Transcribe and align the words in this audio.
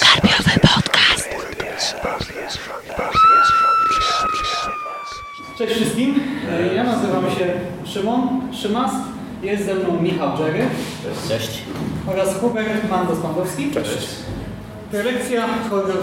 Karpiowy 0.00 0.60
podcast. 0.60 1.28
Cześć 5.58 5.74
wszystkim, 5.74 6.20
ja 6.76 6.84
nazywam 6.84 7.24
się 7.24 7.46
Szymon 7.84 8.40
Szymas, 8.52 8.92
jest 9.42 9.64
ze 9.66 9.74
mną 9.74 10.02
Michał 10.02 10.36
Dżery 10.36 10.64
Cześć. 11.28 11.62
oraz 12.06 12.40
Hubert 12.40 12.90
Mandos-Pandowski. 12.90 13.74
Cześć. 13.74 14.08
Prelekcja 14.90 15.46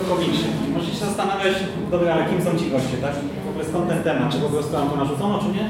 komiksie. 0.09 0.45
Możecie 0.73 0.93
się 0.93 1.05
zastanawiać, 1.05 1.53
dobra, 1.91 2.13
ale 2.13 2.25
kim 2.25 2.41
są 2.43 2.59
ci 2.59 2.71
goście, 2.71 2.97
tak? 3.01 3.13
W 3.45 3.49
ogóle 3.49 3.65
skąd 3.65 3.87
ten 3.89 4.03
temat, 4.03 4.31
czy 4.33 4.39
po 4.39 4.49
prostu 4.49 4.73
nam 4.73 4.89
to 4.89 4.95
narzucono, 4.95 5.39
czy 5.39 5.47
nie? 5.47 5.69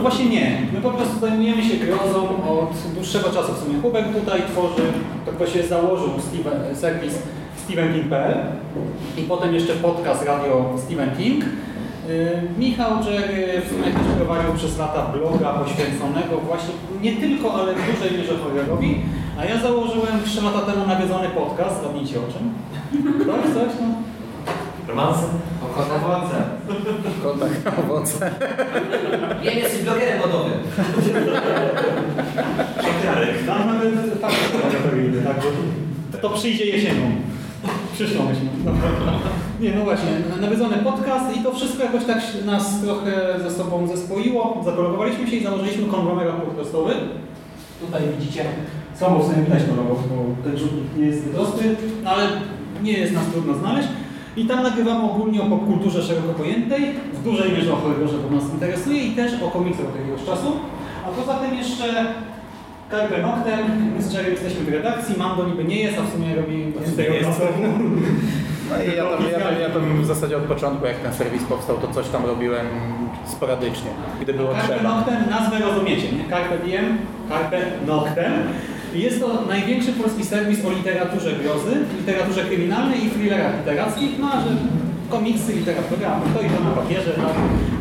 No 0.00 0.08
właśnie 0.08 0.26
nie. 0.26 0.62
My 0.72 0.80
po 0.80 0.90
prostu 0.90 1.20
zajmujemy 1.20 1.64
się 1.64 1.76
grozą 1.76 2.28
od 2.28 2.92
dłuższego 2.94 3.30
czasu 3.30 3.52
w 3.52 3.58
sumie. 3.58 3.80
Hubert 3.82 4.20
tutaj 4.20 4.42
tworzy, 4.52 4.82
to 5.26 5.32
właśnie 5.32 5.62
założył 5.62 6.08
Steven, 6.20 6.76
serwis 6.76 7.14
StephenKing.pl 7.56 8.36
i 9.18 9.22
potem 9.22 9.54
jeszcze 9.54 9.72
podcast 9.72 10.24
radio 10.24 10.74
Stephen 10.78 11.10
King. 11.16 11.44
Yy, 11.44 12.42
Michał 12.58 12.90
Jerry 13.04 13.60
w 13.60 13.68
sumie 13.68 13.84
też 13.84 14.06
prowadził 14.16 14.54
przez 14.54 14.78
lata 14.78 15.12
bloga 15.14 15.52
poświęconego 15.52 16.36
właśnie 16.46 16.74
nie 17.02 17.12
tylko, 17.16 17.54
ale 17.54 17.74
w 17.74 17.92
dużej 17.92 18.18
mierze 18.18 18.34
horrorowi, 18.38 19.02
a 19.38 19.44
ja 19.44 19.60
założyłem 19.60 20.22
3 20.24 20.42
lata 20.42 20.60
temu 20.60 20.86
nawiedzony 20.86 21.28
podcast, 21.28 21.80
zgadnijcie 21.80 22.16
o 22.18 22.32
czym. 22.32 22.44
Coś, 23.26 23.54
coś, 23.54 23.72
no. 23.80 24.09
Romanse? 24.90 25.26
Owoce. 25.96 26.36
Kontakt 27.22 27.78
owoce. 27.78 28.30
Ja 29.42 29.52
jesteś 29.52 29.82
blogerem 29.82 30.20
modowym. 30.20 30.52
Tam 33.46 33.66
mamy 33.66 33.92
fakty 34.20 34.58
laboratoryjne, 34.58 35.22
tak, 35.22 35.36
bo 36.12 36.18
to 36.18 36.30
przyjdzie 36.30 36.64
jesienią. 36.64 37.02
Przyszłą 37.92 38.28
jesienią. 38.28 38.50
No. 38.64 38.72
Nie, 39.60 39.74
no 39.74 39.84
właśnie, 39.84 40.10
nawiedzony 40.40 40.76
podcast 40.76 41.36
i 41.36 41.42
to 41.42 41.52
wszystko 41.52 41.84
jakoś 41.84 42.04
tak 42.04 42.18
nas 42.44 42.80
trochę 42.82 43.40
ze 43.42 43.50
sobą 43.50 43.86
zespoiło. 43.86 44.62
Zakologowaliśmy 44.64 45.26
się 45.30 45.36
i 45.36 45.44
założyliśmy 45.44 45.88
konglomerat 45.88 46.36
podcastowy. 46.36 46.94
Tutaj 47.80 48.02
widzicie, 48.18 48.44
słabo 48.94 49.18
w 49.18 49.24
sumie 49.24 49.44
widać 49.44 49.62
to 49.62 49.74
bo 49.74 50.50
ten 50.50 50.58
rzutnik 50.58 50.96
nie 50.96 51.06
jest 51.06 51.22
no 52.04 52.10
ale 52.10 52.26
nie 52.82 52.92
jest 52.92 53.12
nas 53.12 53.26
trudno 53.26 53.54
znaleźć. 53.54 53.88
I 54.36 54.44
tam 54.44 54.62
nagrywamy 54.62 55.04
ogólnie 55.04 55.42
o 55.42 55.46
popkulturze 55.46 56.02
szeroko 56.02 56.28
pojętej, 56.28 56.82
w 57.12 57.22
dużej 57.24 57.52
mierze 57.52 57.72
o 57.72 57.76
horrorze, 57.76 58.18
bo 58.18 58.36
nas 58.36 58.44
interesuje 58.52 59.02
i 59.02 59.10
też 59.10 59.42
o 59.42 59.50
komiksach 59.50 59.86
od 59.86 59.96
jakiegoś 59.96 60.24
czasu. 60.24 60.52
A 61.06 61.08
poza 61.08 61.34
tym 61.34 61.54
jeszcze 61.58 61.84
Carpe 62.90 63.22
Noctem, 63.22 63.92
my 63.96 64.02
z 64.02 64.12
Jerry 64.14 64.30
jesteśmy 64.30 64.60
w 64.64 64.68
redakcji, 64.68 65.14
Mando 65.18 65.44
niby 65.44 65.64
nie 65.64 65.76
jest, 65.76 65.98
a 65.98 66.02
w 66.02 66.12
sumie 66.12 66.34
robi 66.36 66.72
z 66.84 66.96
tego. 66.96 67.14
No 68.70 68.76
i 68.82 68.96
ja 68.96 69.04
tam, 69.04 69.24
ja, 69.32 69.38
tam, 69.40 69.60
ja 69.60 69.70
tam 69.70 70.02
w 70.02 70.06
zasadzie 70.06 70.36
od 70.36 70.42
początku, 70.42 70.86
jak 70.86 70.96
ten 70.96 71.14
serwis 71.14 71.42
powstał, 71.42 71.76
to 71.76 71.88
coś 71.88 72.08
tam 72.08 72.26
robiłem 72.26 72.66
sporadycznie, 73.26 73.90
gdy 74.20 74.34
było 74.34 74.52
Carpe 74.52 74.74
trzeba. 74.74 74.96
Noctem, 74.96 75.16
nazwę 75.30 75.58
rozumiecie, 75.58 76.12
nie? 76.12 76.28
Carpe 76.30 76.58
diem, 76.66 76.98
Carpe 77.28 77.62
Noctem. 77.86 78.32
Jest 78.94 79.20
to 79.20 79.44
największy 79.48 79.92
polski 79.92 80.24
serwis 80.24 80.64
o 80.64 80.70
literaturze 80.70 81.32
grozy, 81.42 81.74
literaturze 81.98 82.44
kryminalnej 82.44 83.04
i 83.04 83.10
thrillerach 83.10 83.58
literackich, 83.58 84.18
no 84.20 84.32
a 84.32 84.40
że 84.40 84.50
komiksy, 85.10 85.52
literatura, 85.52 86.20
to 86.34 86.42
i 86.42 86.48
to 86.50 86.64
na 86.64 86.70
papierze, 86.70 87.10
tak? 87.10 87.34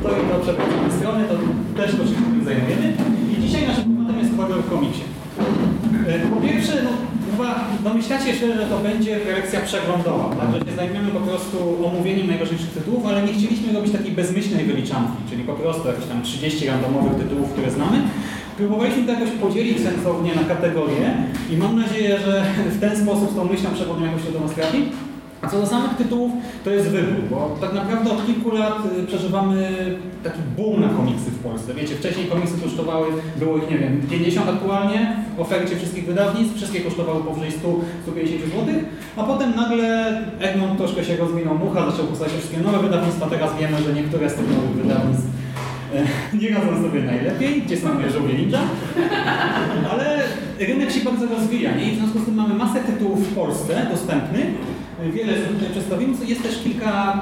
to 0.04 0.10
i 0.10 0.22
to 0.30 0.40
przeprowadzamy 0.44 0.92
strony, 1.00 1.24
to 1.30 1.36
też 1.82 1.92
to 1.92 2.04
się 2.06 2.14
tym 2.14 2.44
zajmujemy. 2.46 2.94
I 3.38 3.42
dzisiaj 3.42 3.68
naszym 3.68 3.84
tematem 3.84 4.20
jest 4.20 4.38
horror 4.38 4.64
w 4.64 4.70
komiksie. 4.70 5.04
E, 6.08 6.20
Po 6.34 6.42
pierwsze, 6.42 6.74
no, 6.84 6.90
chyba 7.32 7.50
domyślacie 7.84 8.34
się, 8.34 8.48
że 8.56 8.66
to 8.66 8.78
będzie 8.80 9.18
prelekcja 9.18 9.60
przeglądowa, 9.62 10.36
tak? 10.36 10.50
że 10.54 10.60
się 10.72 10.76
zajmiemy 10.76 11.12
po 11.12 11.20
prostu 11.20 11.86
omówieniem 11.86 12.28
najważniejszych 12.28 12.70
tytułów, 12.70 13.06
ale 13.06 13.22
nie 13.22 13.34
chcieliśmy 13.34 13.74
robić 13.74 13.92
takiej 13.92 14.12
bezmyślnej 14.12 14.66
wyliczanki, 14.66 15.18
czyli 15.30 15.44
po 15.44 15.54
prostu 15.54 15.88
jakieś 15.88 16.06
tam 16.06 16.22
30 16.22 16.68
randomowych 16.68 17.16
tytułów, 17.24 17.52
które 17.52 17.72
znamy. 17.72 17.98
Próbowaliśmy 18.60 19.04
to 19.04 19.12
jakoś 19.12 19.30
podzielić 19.30 19.80
sensownie 19.80 20.36
na 20.36 20.44
kategorie 20.44 21.14
i 21.52 21.58
mam 21.58 21.80
nadzieję, 21.80 22.20
że 22.26 22.46
w 22.70 22.80
ten 22.80 22.98
sposób 22.98 23.32
z 23.32 23.36
tą 23.36 23.46
myślą 23.46 23.70
przewodnią 23.74 24.06
jakoś 24.06 24.26
się 24.26 24.32
do 24.32 24.40
nas 24.40 24.52
trafi. 24.52 24.84
A 25.42 25.48
co 25.48 25.62
do 25.62 25.68
samych 25.68 25.98
tytułów, 25.98 26.32
to 26.64 26.70
jest 26.70 26.88
wybór, 26.88 27.24
bo 27.30 27.58
tak 27.62 27.74
naprawdę 27.74 28.12
od 28.12 28.26
kilku 28.26 28.52
lat 28.52 28.78
y, 29.00 29.08
przeżywamy 29.08 29.72
taki 30.24 30.40
boom 30.58 30.82
na 30.82 30.90
komiksy 30.90 31.32
w 31.32 31.40
Polsce. 31.40 31.74
Wiecie, 31.74 31.96
wcześniej 31.96 32.28
komiksy 32.28 32.62
kosztowały, 32.64 33.08
było 33.38 33.58
ich, 33.58 33.70
nie 33.70 33.78
wiem, 33.78 34.02
50 34.10 34.50
aktualnie 34.50 35.16
w 35.38 35.40
ofercie 35.40 35.76
wszystkich 35.76 36.06
wydawnictw, 36.06 36.56
wszystkie 36.56 36.82
kosztowały 36.82 37.24
powyżej 37.24 37.52
100-150 37.52 38.40
zł, 38.40 38.76
a 39.18 39.24
potem 39.24 39.56
nagle 39.56 40.18
Egmont 40.40 40.78
troszkę 40.78 41.04
się 41.04 41.18
rozwinął, 41.18 41.58
mucha, 41.58 41.92
zaczął 41.92 42.06
powstawać 42.06 42.34
wszystkie 42.34 42.58
nowe 42.58 42.80
wydawnictwa, 42.80 43.28
teraz 43.28 43.52
wiemy, 43.60 43.84
że 43.84 43.94
niektóre 43.94 44.30
z 44.30 44.34
tych 44.34 44.50
nowych 44.50 44.84
wydawnictw 44.84 45.40
nie 46.42 46.50
radzą 46.50 46.84
sobie 46.84 47.02
najlepiej, 47.02 47.62
gdzie 47.62 47.78
są 47.78 47.88
żółwie 48.14 48.34
ninja, 48.34 48.60
ale 49.92 50.20
rynek 50.60 50.92
się 50.92 51.00
bardzo 51.00 51.26
rozwija 51.26 51.76
nie? 51.76 51.92
i 51.92 51.96
w 51.96 51.98
związku 51.98 52.20
z 52.20 52.26
tym 52.26 52.36
mamy 52.36 52.54
masę 52.54 52.80
tytułów 52.80 53.28
w 53.28 53.36
Polsce 53.36 53.88
dostępnych, 53.92 54.46
wiele 55.14 55.34
z 55.34 55.48
tutaj 55.48 55.70
przedstawimy, 55.72 56.14
jest 56.28 56.44
też 56.44 56.64
kilka 56.64 57.22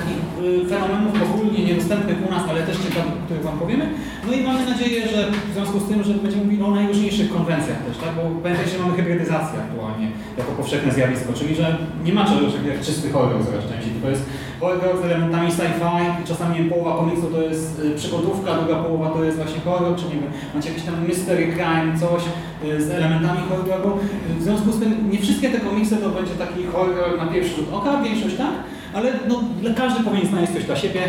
takich 0.00 0.20
y, 0.44 0.68
fenomenów 0.68 1.14
ogólnie 1.26 1.64
niedostępnych 1.64 2.18
u 2.26 2.30
nas, 2.30 2.44
ale 2.50 2.62
też 2.62 2.76
ciekawych, 2.76 3.12
o 3.12 3.24
których 3.24 3.42
Wam 3.42 3.58
powiemy. 3.58 3.84
No 4.26 4.32
i 4.32 4.40
mamy 4.48 4.60
nadzieję, 4.70 5.00
że 5.08 5.20
w 5.50 5.52
związku 5.54 5.80
z 5.80 5.88
tym, 5.88 6.04
że 6.04 6.14
będziemy 6.14 6.44
mówili 6.44 6.62
o 6.62 6.70
najróżniejszych 6.70 7.32
konwencjach 7.32 7.78
też, 7.84 7.96
tak? 8.02 8.14
bo 8.16 8.22
pamiętajcie, 8.42 8.72
że 8.72 8.82
mamy 8.84 8.96
hybrydyzację 8.96 9.56
aktualnie 9.64 10.06
jako 10.38 10.52
powszechne 10.52 10.92
zjawisko, 10.92 11.32
czyli 11.32 11.54
że 11.54 11.66
nie 12.04 12.12
ma 12.12 12.24
czegoś 12.24 12.52
jak 12.66 12.80
czysty 12.80 13.10
horror 13.10 13.42
częściej, 13.70 13.92
tylko 13.92 14.08
jest 14.10 14.24
horror 14.60 14.98
z 15.02 15.04
elementami 15.04 15.48
sci-fi, 15.52 16.24
czasami 16.28 16.70
połowa 16.70 16.96
komiksu 16.96 17.26
to 17.26 17.42
jest 17.42 17.80
y, 17.84 17.94
przygodówka, 17.96 18.54
druga 18.54 18.82
połowa 18.82 19.10
to 19.10 19.24
jest 19.24 19.36
właśnie 19.36 19.60
horror, 19.60 19.96
czy 19.96 20.04
nie 20.04 20.10
wiem, 20.10 20.30
macie 20.54 20.68
jakiś 20.68 20.84
tam 20.84 21.06
mystery 21.08 21.46
crime, 21.46 21.98
coś 22.00 22.22
y, 22.64 22.82
z 22.82 22.90
elementami 22.90 23.40
horroru. 23.48 23.98
W 24.38 24.42
związku 24.42 24.72
z 24.72 24.80
tym 24.80 25.10
nie 25.10 25.18
wszystkie 25.18 25.48
te 25.50 25.60
komiksy 25.60 25.96
to 25.96 26.08
będzie 26.10 26.34
taki 26.34 26.66
horror 26.66 27.18
na 27.18 27.26
pierwszy 27.26 27.56
rzut 27.56 27.72
oka, 27.72 28.02
większość 28.02 28.36
tak, 28.36 28.52
ale 28.94 29.12
no, 29.28 29.42
każdy 29.76 30.04
powinien 30.04 30.28
znaleźć 30.28 30.52
coś 30.52 30.64
dla 30.64 30.76
siebie. 30.76 31.00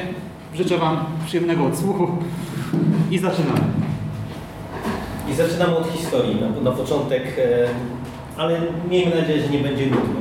Życzę 0.56 0.78
Wam 0.78 0.97
przyjemnego 1.25 1.66
odsłuchu 1.66 2.07
i 3.12 3.19
zaczynamy. 3.19 3.59
I 5.31 5.34
zaczynamy 5.36 5.78
od 5.78 5.88
historii 5.91 6.36
na, 6.41 6.72
na 6.72 6.78
początek, 6.78 7.24
e, 7.24 7.68
ale 8.38 8.62
miejmy 8.90 9.16
nadzieję, 9.16 9.41
że 9.41 9.50
nie 9.50 9.59
będzie 9.59 9.84
nudno. 9.86 10.19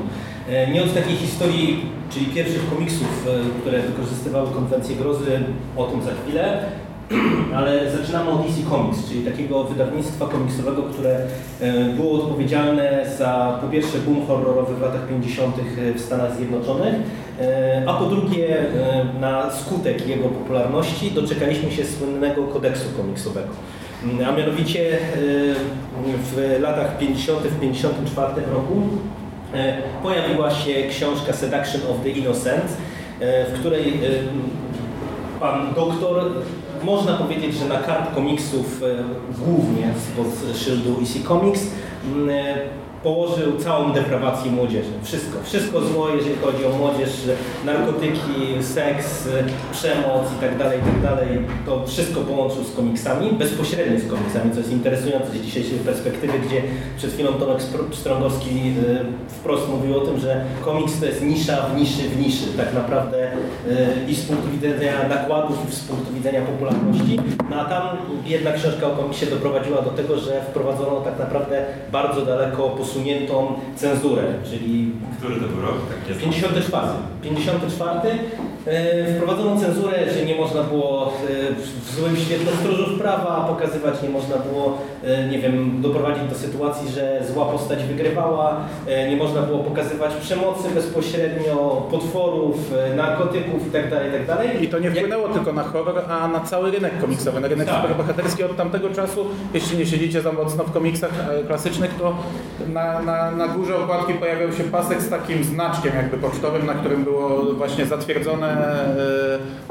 E, 0.48 0.70
Nie 0.72 0.82
od 0.82 0.94
takiej 0.94 1.16
historii, 1.16 1.86
czyli 2.16 2.26
pierwszych 2.26 2.70
komiksów, 2.70 3.26
e, 3.28 3.60
które 3.60 3.82
wykorzystywały 3.82 4.50
konwencję 4.50 4.96
grozy, 4.96 5.40
o 5.76 5.84
tym 5.84 6.02
za 6.02 6.10
chwilę, 6.22 6.64
ale 7.56 7.90
zaczynamy 7.90 8.30
od 8.30 8.46
DC 8.46 8.70
Comics, 8.70 9.08
czyli 9.08 9.24
takiego 9.24 9.64
wydawnictwa 9.64 10.26
komiksowego, 10.26 10.82
które 10.82 11.26
e, 11.60 11.84
było 11.84 12.22
odpowiedzialne 12.22 13.06
za 13.18 13.58
po 13.62 13.68
pierwsze 13.68 13.98
boom 13.98 14.26
horrorowy 14.26 14.74
w 14.74 14.80
latach 14.80 15.08
50. 15.08 15.56
w 15.96 16.00
Stanach 16.00 16.36
Zjednoczonych, 16.36 16.94
e, 17.40 17.82
a 17.86 17.94
po 17.94 18.06
drugie 18.06 18.60
e, 18.60 19.04
na 19.20 19.50
skutek 19.50 20.08
jego 20.08 20.28
popularności 20.28 21.10
doczekaliśmy 21.10 21.70
się 21.70 21.84
słynnego 21.84 22.44
kodeksu 22.44 22.88
komiksowego. 22.96 23.48
A 24.28 24.32
mianowicie 24.32 24.92
e, 24.92 24.98
w 26.34 26.60
latach 26.60 26.98
50. 26.98 27.40
w 27.40 27.60
54 27.60 28.42
roku 28.52 28.74
e, 28.74 29.15
pojawiła 30.02 30.50
się 30.50 30.74
książka 30.90 31.32
Seduction 31.32 31.80
of 31.90 32.02
the 32.02 32.08
Innocent, 32.10 32.64
e, 33.20 33.44
w 33.44 33.58
której 33.60 33.88
e, 33.88 34.08
pan 35.40 35.74
doktor, 35.74 36.32
można 36.82 37.12
powiedzieć, 37.12 37.54
że 37.54 37.64
na 37.64 37.78
kart 37.78 38.14
komiksów 38.14 38.82
e, 38.82 38.86
głównie 39.44 39.88
spod 39.98 40.56
szyldu 40.56 40.96
EC 41.02 41.26
Comics 41.28 41.62
e, 41.62 41.66
położył 43.06 43.56
całą 43.58 43.92
deprawację 43.92 44.50
młodzieży. 44.50 44.90
Wszystko, 45.02 45.38
wszystko 45.42 45.80
zło, 45.80 46.08
jeżeli 46.08 46.36
chodzi 46.36 46.64
o 46.64 46.70
młodzież, 46.70 47.10
narkotyki, 47.64 48.38
seks, 48.60 49.28
przemoc 49.72 50.24
i 50.38 50.40
tak 50.40 50.58
dalej, 50.58 50.78
i 50.78 51.02
tak. 51.02 51.18
To 51.66 51.86
wszystko 51.86 52.20
połączył 52.20 52.64
z 52.64 52.76
komiksami, 52.76 53.32
bezpośrednio 53.32 54.00
z 54.00 54.10
komiksami, 54.10 54.50
co 54.52 54.58
jest 54.58 54.72
interesujące 54.72 55.30
z 55.32 55.42
dzisiejszej 55.42 55.78
perspektywy, 55.78 56.38
gdzie 56.38 56.62
przed 56.96 57.12
chwilą 57.12 57.32
Tomek 57.32 57.58
Strągowski 57.92 58.50
e, 58.50 59.04
wprost 59.28 59.68
mówił 59.68 59.98
o 59.98 60.00
tym, 60.00 60.18
że 60.18 60.44
komiks 60.64 61.00
to 61.00 61.06
jest 61.06 61.22
nisza 61.22 61.56
w 61.56 61.80
niszy 61.80 62.02
w 62.02 62.20
niszy. 62.20 62.46
Tak 62.56 62.74
naprawdę 62.74 63.32
e, 63.32 63.32
i 64.08 64.14
z 64.14 64.24
punktu 64.24 64.48
widzenia 64.48 65.08
nakładów, 65.08 65.68
i 65.70 65.72
z 65.72 65.80
punktu 65.80 66.14
widzenia 66.14 66.40
popularności. 66.40 67.20
No 67.50 67.56
a 67.60 67.64
tam 67.64 67.82
jedna 68.24 68.52
książka 68.52 68.86
o 68.86 68.90
komiksie 68.90 69.26
doprowadziła 69.26 69.82
do 69.82 69.90
tego, 69.90 70.18
że 70.18 70.40
wprowadzono 70.40 71.00
tak 71.00 71.18
naprawdę 71.18 71.64
bardzo 71.92 72.22
daleko 72.22 72.68
posunięte 72.68 72.95
posuniętą 72.96 73.52
cenzurę, 73.76 74.22
czyli 74.50 74.92
Który 75.18 75.34
to 75.34 75.46
był 75.48 75.62
rok? 75.62 75.74
Tak 75.88 76.08
jest. 76.08 76.20
54. 76.20 76.86
54. 77.22 78.18
E, 78.66 79.14
wprowadzono 79.14 79.60
cenzurę, 79.60 80.14
że 80.14 80.24
nie 80.24 80.34
można 80.34 80.62
było 80.62 81.12
e, 81.12 81.54
w 81.54 81.94
złym 81.96 82.16
świetle 82.16 82.52
stróżów 82.60 82.98
prawa 82.98 83.44
pokazywać, 83.48 84.02
nie 84.02 84.08
można 84.08 84.36
było, 84.36 84.78
e, 85.04 85.28
nie 85.28 85.38
wiem, 85.38 85.82
doprowadzić 85.82 86.28
do 86.28 86.34
sytuacji, 86.34 86.90
że 86.90 87.22
zła 87.32 87.44
postać 87.44 87.84
wygrywała, 87.84 88.56
e, 88.86 89.10
nie 89.10 89.16
można 89.16 89.42
było 89.42 89.58
pokazywać 89.58 90.14
przemocy 90.14 90.70
bezpośrednio, 90.74 91.86
potworów, 91.90 92.56
narkotyków 92.96 93.66
itd. 93.66 94.00
itd. 94.06 94.54
I 94.60 94.68
to 94.68 94.78
nie 94.78 94.90
wpłynęło 94.90 95.28
tylko 95.28 95.52
na 95.52 95.62
horror, 95.62 96.04
a 96.08 96.28
na 96.28 96.40
cały 96.40 96.70
rynek 96.70 97.00
komiksowy, 97.00 97.40
na 97.40 97.48
rynek 97.48 97.68
Tak. 97.68 97.82
superbohaterski 97.82 98.44
od 98.44 98.56
tamtego 98.56 98.90
czasu. 98.90 99.26
Jeśli 99.54 99.78
nie 99.78 99.86
siedzicie 99.86 100.22
za 100.22 100.32
mocno 100.32 100.64
w 100.64 100.72
komiksach 100.72 101.10
klasycznych, 101.46 101.94
to 101.98 102.14
na, 102.72 102.85
na, 102.92 103.30
na 103.30 103.48
górze 103.48 103.76
okładki 103.76 104.14
pojawiał 104.14 104.52
się 104.52 104.64
pasek 104.64 105.02
z 105.02 105.08
takim 105.08 105.44
znaczkiem 105.44 105.96
jakby 105.96 106.16
pocztowym, 106.16 106.66
na 106.66 106.74
którym 106.74 107.04
było 107.04 107.54
właśnie 107.54 107.86
zatwierdzone 107.86 108.48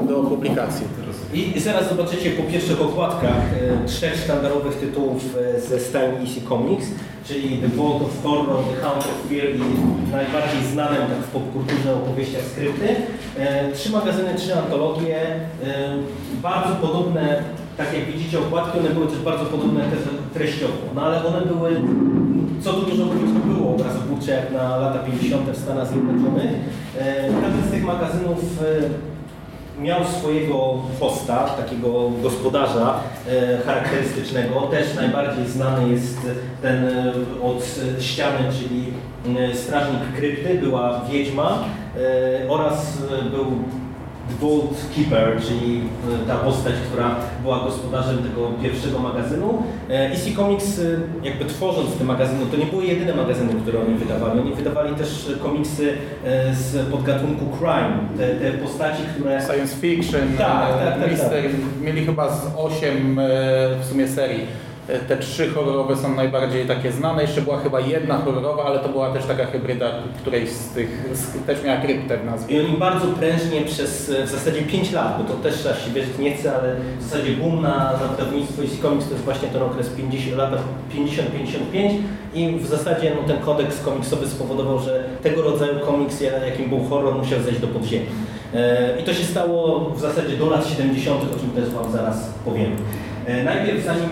e, 0.00 0.06
do 0.06 0.14
publikacji. 0.14 0.86
I 1.34 1.60
zaraz 1.60 1.88
zobaczycie 1.88 2.30
po 2.30 2.42
pierwszych 2.42 2.82
okładkach 2.82 3.42
e, 3.82 3.86
trzech 3.86 4.16
sztandarowych 4.16 4.74
tytułów 4.74 5.36
e, 5.56 5.60
ze 5.60 5.80
stajni 5.80 6.24
EC 6.24 6.48
Comics, 6.48 6.86
czyli 7.26 7.58
The 7.58 7.68
Vault 7.68 8.02
of 8.02 8.22
Horror, 8.22 8.64
The 8.64 8.82
Hound 8.82 9.04
of 9.04 9.28
Fear 9.28 9.46
i 9.54 9.60
najbardziej 10.12 10.62
znanym 10.72 11.00
tak 11.00 11.18
w 11.18 11.30
popkulturze 11.30 11.94
opowieściach 11.94 12.42
skrypty. 12.42 12.88
Trzy 13.74 13.92
magazyny, 13.92 14.34
trzy 14.34 14.58
antologie, 14.58 15.20
bardzo 16.42 16.74
podobne, 16.74 17.42
tak 17.76 17.94
jak 17.94 18.04
widzicie 18.04 18.38
okładki, 18.38 18.78
one 18.78 18.90
były 18.90 19.06
też 19.06 19.18
bardzo 19.18 19.44
podobne 19.44 19.84
treściowo, 20.34 20.74
no 20.94 21.02
ale 21.02 21.24
one 21.24 21.40
były, 21.40 21.70
co 22.60 22.72
tu 22.72 22.82
dużo 22.90 23.04
mówić, 23.04 23.30
było 23.44 23.74
obrazotwórcze 23.74 24.30
jak 24.32 24.52
na 24.52 24.76
lata 24.76 24.98
50. 24.98 25.50
w 25.50 25.62
Stanach 25.62 25.88
Zjednoczonych. 25.88 26.50
E, 26.98 27.28
Każdy 27.42 27.68
z 27.68 27.70
tych 27.70 27.84
magazynów 27.84 28.38
e, 28.62 29.82
miał 29.82 30.04
swojego 30.04 30.78
hosta, 31.00 31.44
takiego 31.48 32.10
gospodarza 32.22 33.00
e, 33.28 33.58
charakterystycznego. 33.58 34.60
Też 34.60 34.94
najbardziej 34.94 35.46
znany 35.46 35.88
jest 35.88 36.18
ten 36.62 36.86
od 37.42 37.80
ściany, 38.00 38.38
czyli 38.58 38.84
strażnik 39.54 40.00
krypty, 40.16 40.54
była 40.54 41.00
wiedźma 41.10 41.64
oraz 42.48 43.02
był 43.30 43.46
Vault 44.40 44.74
Keeper, 44.96 45.42
czyli 45.42 45.80
e, 46.24 46.26
ta 46.26 46.36
postać, 46.36 46.74
która 46.90 47.16
była 47.42 47.64
gospodarzem 47.64 48.18
tego 48.18 48.48
pierwszego 48.62 48.98
magazynu. 48.98 49.62
E, 49.90 50.10
EC 50.10 50.36
Comics, 50.36 50.78
e, 50.78 50.82
jakby 51.22 51.44
tworząc 51.44 51.96
te 51.98 52.04
magazyny, 52.04 52.46
to 52.50 52.56
nie 52.56 52.66
były 52.66 52.84
jedyne 52.84 53.14
magazyny, 53.14 53.54
które 53.62 53.80
oni 53.80 53.94
wydawali. 53.94 54.40
Oni 54.40 54.54
wydawali 54.54 54.94
też 54.94 55.30
komiksy 55.42 55.92
e, 56.24 56.54
z 56.54 56.86
podgatunku 56.90 57.44
crime. 57.58 57.98
Te, 58.16 58.34
te 58.34 58.58
postaci, 58.58 59.02
które 59.14 59.42
Science 59.42 59.76
fiction, 59.76 60.20
Tak, 60.38 60.70
e, 60.70 60.84
tak, 60.84 61.00
tak, 61.00 61.10
mystery, 61.10 61.50
mieli 61.82 62.06
chyba 62.06 62.36
z 62.36 62.46
8 62.56 63.20
w 63.80 63.84
sumie 63.84 64.08
serii. 64.08 64.65
E, 64.88 64.98
Te 64.98 65.16
trzy 65.16 65.50
horrorowe 65.50 65.96
są 65.96 66.14
najbardziej 66.14 66.66
takie 66.66 66.92
znane. 66.92 67.22
Jeszcze 67.22 67.42
była 67.42 67.58
chyba 67.58 67.80
jedna 67.80 68.18
horrorowa, 68.18 68.64
ale 68.64 68.78
to 68.78 68.88
była 68.88 69.10
też 69.12 69.24
taka 69.26 69.46
hybryda 69.46 69.90
którejś 70.20 70.50
z 70.50 70.68
tych, 70.68 70.88
z, 71.12 71.46
też 71.46 71.64
miała 71.64 71.80
kryptę 71.80 72.18
w 72.18 72.24
nazwie. 72.24 72.56
I 72.56 72.66
oni 72.66 72.76
bardzo 72.78 73.06
prężnie 73.06 73.60
przez 73.62 74.10
e, 74.10 74.26
w 74.26 74.28
zasadzie 74.30 74.62
5 74.62 74.92
lat, 74.92 75.18
bo 75.22 75.24
to 75.34 75.40
też 75.42 75.66
aż 75.66 75.84
się 75.84 75.90
wierzyć 75.90 76.18
nie 76.18 76.34
chce, 76.34 76.56
ale 76.56 76.76
w 77.00 77.02
zasadzie 77.02 77.32
boom 77.32 77.62
na, 77.62 77.92
wydawnictwo 78.16 78.62
DC 78.62 78.82
Comics 78.82 79.06
to 79.06 79.12
jest 79.12 79.24
właśnie 79.24 79.48
ten 79.48 79.62
okres 79.62 79.88
50, 79.88 80.36
lata 80.36 80.56
50-55 80.94 81.90
i 82.34 82.56
w 82.58 82.66
zasadzie 82.66 83.12
no, 83.16 83.28
ten 83.34 83.38
kodeks 83.42 83.80
komiksowy 83.84 84.28
spowodował, 84.28 84.78
że 84.78 85.04
tego 85.22 85.42
rodzaju 85.42 85.80
komiks, 85.80 86.20
ja- 86.20 86.46
jakim 86.46 86.68
był 86.68 86.84
horror, 86.84 87.14
musiał 87.14 87.40
zejść 87.40 87.60
do 87.60 87.66
podziemi. 87.66 88.06
E, 88.54 89.00
I 89.00 89.04
to 89.04 89.14
się 89.14 89.24
stało 89.24 89.90
w 89.90 90.00
zasadzie 90.00 90.36
do 90.36 90.50
lat 90.50 90.66
70., 90.68 91.22
o 91.36 91.38
czym 91.40 91.50
też 91.50 91.70
Wam 91.74 91.92
zaraz 91.92 92.30
powiem. 92.44 92.70
Najpierw 93.44 93.84
zanim, 93.84 94.10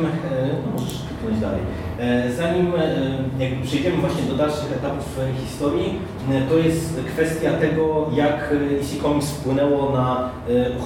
kliknąć 1.24 1.40
dalej, 1.40 1.60
E, 2.00 2.32
zanim 2.32 2.72
e, 2.78 3.44
jakby 3.44 3.66
przejdziemy 3.66 3.96
właśnie 3.96 4.22
do 4.22 4.34
dalszych 4.34 4.72
etapów 4.72 5.20
historii, 5.44 5.98
e, 6.30 6.40
to 6.48 6.58
jest 6.58 7.00
kwestia 7.06 7.52
tego, 7.52 8.10
jak 8.14 8.54
EC 8.80 9.02
Comics 9.02 9.30
wpłynęło 9.30 9.92
na 9.92 10.30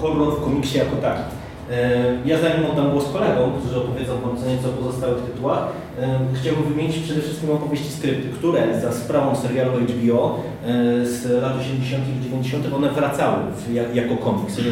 horror 0.01 0.37
w 0.37 0.45
komiksie 0.45 0.79
jako 0.79 0.97
taki. 0.97 1.23
Ja 2.25 2.39
zanim 2.39 2.67
oddam 2.71 2.91
głos 2.91 3.05
kolegom, 3.13 3.53
którzy 3.61 3.79
opowiedzą 3.79 4.13
co 4.63 4.69
o 4.69 4.73
pozostałych 4.73 5.23
tytułach, 5.23 5.69
chciałbym 6.35 6.65
wymienić 6.65 6.99
przede 6.99 7.21
wszystkim 7.21 7.51
opowieści 7.51 7.93
skrypty, 7.93 8.29
które 8.29 8.81
za 8.81 8.93
sprawą 8.93 9.37
serialu 9.37 9.73
HBO 9.73 10.41
e, 10.65 11.07
z 11.07 11.43
lat 11.43 11.61
80. 11.61 12.05
i 12.09 12.25
90. 12.25 12.73
one 12.73 12.91
wracały 12.91 13.37
w, 13.57 13.75
jak, 13.75 13.95
jako 13.95 14.17
komiks. 14.17 14.59
E, 14.59 14.63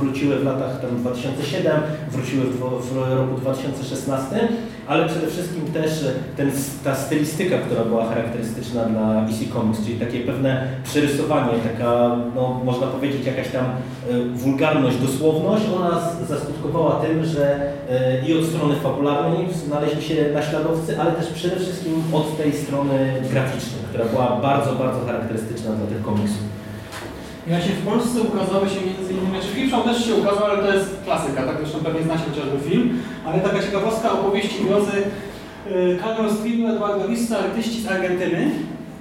Wróciły 0.00 0.36
w 0.36 0.44
latach 0.44 0.80
tam 0.80 0.96
2007, 0.96 1.72
wróciły 2.10 2.44
w, 2.44 2.58
w 2.92 2.96
roku 3.16 3.40
2016, 3.40 4.48
ale 4.86 5.08
przede 5.08 5.26
wszystkim 5.26 5.62
też 5.72 6.02
e, 6.02 6.12
ten, 6.36 6.50
ta 6.84 6.94
stylistyka, 6.94 7.58
która 7.58 7.84
była 7.84 8.06
charakterystyczna 8.06 8.84
dla 8.84 9.26
EC 9.26 9.52
Comics, 9.52 9.84
czyli 9.84 10.00
takie 10.00 10.20
pewne 10.20 10.68
przerysowanie, 10.84 11.52
taka, 11.72 12.16
no, 12.34 12.60
można 12.64 12.86
powiedzieć, 12.86 13.26
jakaś 13.26 13.48
tam 13.48 13.64
wulgarność, 14.34 14.96
dosłowność, 14.96 15.64
ona 15.76 16.00
zaskutkowała 16.28 16.92
tym, 16.92 17.24
że 17.24 17.72
i 18.28 18.38
od 18.38 18.44
strony 18.44 18.74
fabularnej 18.74 19.46
znaleźli 19.66 20.02
się 20.02 20.14
ale 21.00 21.12
też 21.12 21.26
przede 21.26 21.56
wszystkim 21.56 22.02
od 22.12 22.36
tej 22.36 22.52
strony 22.52 23.22
graficznej, 23.30 23.82
która 23.88 24.04
była 24.04 24.40
bardzo, 24.42 24.72
bardzo 24.74 25.06
charakterystyczna 25.06 25.70
dla 25.72 25.86
tych 25.86 26.02
komiksów. 26.02 26.44
Ja 27.46 27.60
się 27.60 27.72
w 27.72 27.86
Polsce 27.86 28.20
ukazały 28.20 28.68
się 28.68 28.80
między 28.86 29.12
innymi, 29.12 29.38
czy 29.42 29.54
Creepshow 29.54 29.84
też 29.84 30.06
się 30.06 30.14
ukazał, 30.14 30.44
ale 30.44 30.62
to 30.62 30.74
jest 30.74 30.90
klasyka, 31.04 31.42
tak 31.42 31.56
zresztą 31.58 31.78
pewnie 31.78 32.02
znacie 32.02 32.24
chociażby 32.30 32.70
film, 32.70 32.98
ale 33.26 33.40
taka 33.40 33.62
ciekawostka 33.62 34.12
opowieści 34.12 34.64
grozy 34.64 34.98
y, 35.70 35.98
Carlos 36.02 36.38
Trillo, 36.38 36.70
Eduardo 36.70 37.08
Vista, 37.08 37.38
artyści 37.38 37.82
z 37.82 37.88
Argentyny. 37.88 38.50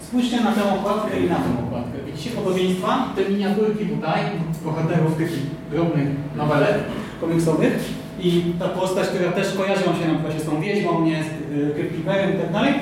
Spójrzcie 0.07 0.41
na 0.41 0.51
tę 0.51 0.61
okładkę 0.75 1.19
i 1.19 1.29
na 1.29 1.35
tę 1.35 1.49
okładkę. 1.67 1.97
Widzicie 2.05 2.29
podobieństwa? 2.29 3.07
Te 3.15 3.29
miniaturki 3.29 3.85
tutaj, 3.85 4.21
bohaterów 4.65 5.17
tych 5.17 5.31
drobnych 5.71 6.07
nowelek 6.37 6.75
komiksowych 7.21 8.00
i 8.21 8.41
ta 8.59 8.67
postać, 8.67 9.07
która 9.07 9.31
też 9.31 9.53
kojarzy 9.53 9.83
się 9.83 9.89
na 9.89 10.19
przykład 10.19 10.41
z 10.41 10.45
tą 10.45 10.61
wieźmą, 10.61 11.05
nie, 11.05 11.23
z 11.23 11.27
y, 11.57 11.73
Crypt 11.75 11.95
Keeperem 11.95 12.35
i 12.35 12.39
tak 12.39 12.53
dalej, 12.53 12.73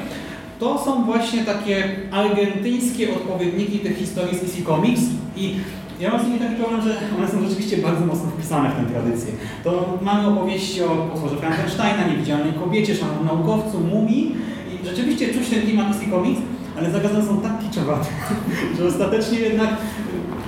to 0.59 0.80
są 0.86 1.06
właśnie 1.06 1.44
takie 1.44 1.83
argentyńskie 2.12 3.15
odpowiedniki 3.15 3.80
tych 3.80 3.97
historii 3.97 4.38
z 4.38 4.41
DC 4.41 4.62
Comics 4.65 5.01
i 5.38 5.56
ja 6.00 6.12
mam 6.12 6.21
z 6.21 6.27
nimi 6.27 6.39
taki 6.39 6.56
problem, 6.56 6.81
że 6.81 6.95
one 7.18 7.27
są 7.27 7.47
rzeczywiście 7.47 7.77
bardzo 7.77 8.06
mocno 8.06 8.30
wpisane 8.30 8.69
w 8.69 8.75
tę 8.75 8.94
tradycję. 8.94 9.33
To 9.63 9.97
mamy 10.01 10.27
opowieści 10.27 10.83
o 10.83 10.88
potworze 10.88 11.36
Frankensteina, 11.36 12.07
niewidzialnej 12.07 12.53
kobiecie, 12.53 12.95
szalonym 12.95 13.25
naukowcu, 13.25 13.80
mumii 13.80 14.36
i 14.74 14.88
rzeczywiście 14.88 15.33
czuć 15.33 15.50
ten 15.50 15.62
klimat 15.62 15.91
DC 15.91 16.12
Comics, 16.12 16.41
ale 16.77 16.91
zagadnienia 16.91 17.25
są 17.25 17.41
tak 17.41 17.60
kiczowate, 17.60 18.05
że 18.77 18.86
ostatecznie 18.86 19.39
jednak, 19.39 19.69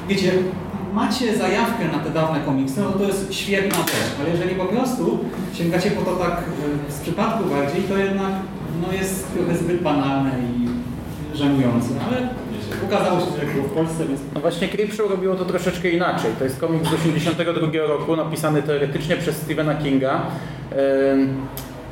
wiecie, 0.10 0.32
macie 0.94 1.38
zajawkę 1.38 1.88
na 1.88 2.00
te 2.00 2.10
dawne 2.10 2.40
komiksy, 2.46 2.82
no 2.82 2.92
to 2.92 3.04
jest 3.04 3.34
świetna 3.34 3.78
rzecz, 3.78 4.16
ale 4.22 4.30
jeżeli 4.30 4.56
po 4.56 4.66
prostu 4.66 5.20
sięgacie 5.54 5.92
po 5.92 6.02
to 6.02 6.16
tak 6.16 6.44
y, 6.90 6.92
z 6.92 7.00
przypadku 7.00 7.50
bardziej, 7.50 7.84
to 7.84 7.98
jednak 7.98 8.32
no 8.82 8.94
jest 8.94 9.34
trochę 9.34 9.58
zbyt 9.58 9.82
banalne 9.82 10.32
i 10.40 10.68
żenujące, 11.38 11.90
ale 12.08 12.28
ukazało 12.88 13.20
się, 13.20 13.26
że 13.26 13.54
było 13.54 13.68
w 13.68 13.72
Polsce, 13.72 14.06
więc 14.06 14.22
No 14.36 14.42
właśnie 14.42 14.68
Creepshow 14.68 15.10
robiło 15.10 15.36
to 15.36 15.46
troszeczkę 15.46 15.90
inaczej. 15.90 16.32
To 16.40 16.44
jest 16.44 16.60
komiks 16.60 16.88
z 16.88 16.92
1982 16.92 17.88
roku, 17.88 18.16
napisany 18.16 18.64
teoretycznie 18.64 19.16
przez 19.16 19.36
Stephena 19.36 19.76
Kinga, 19.76 20.22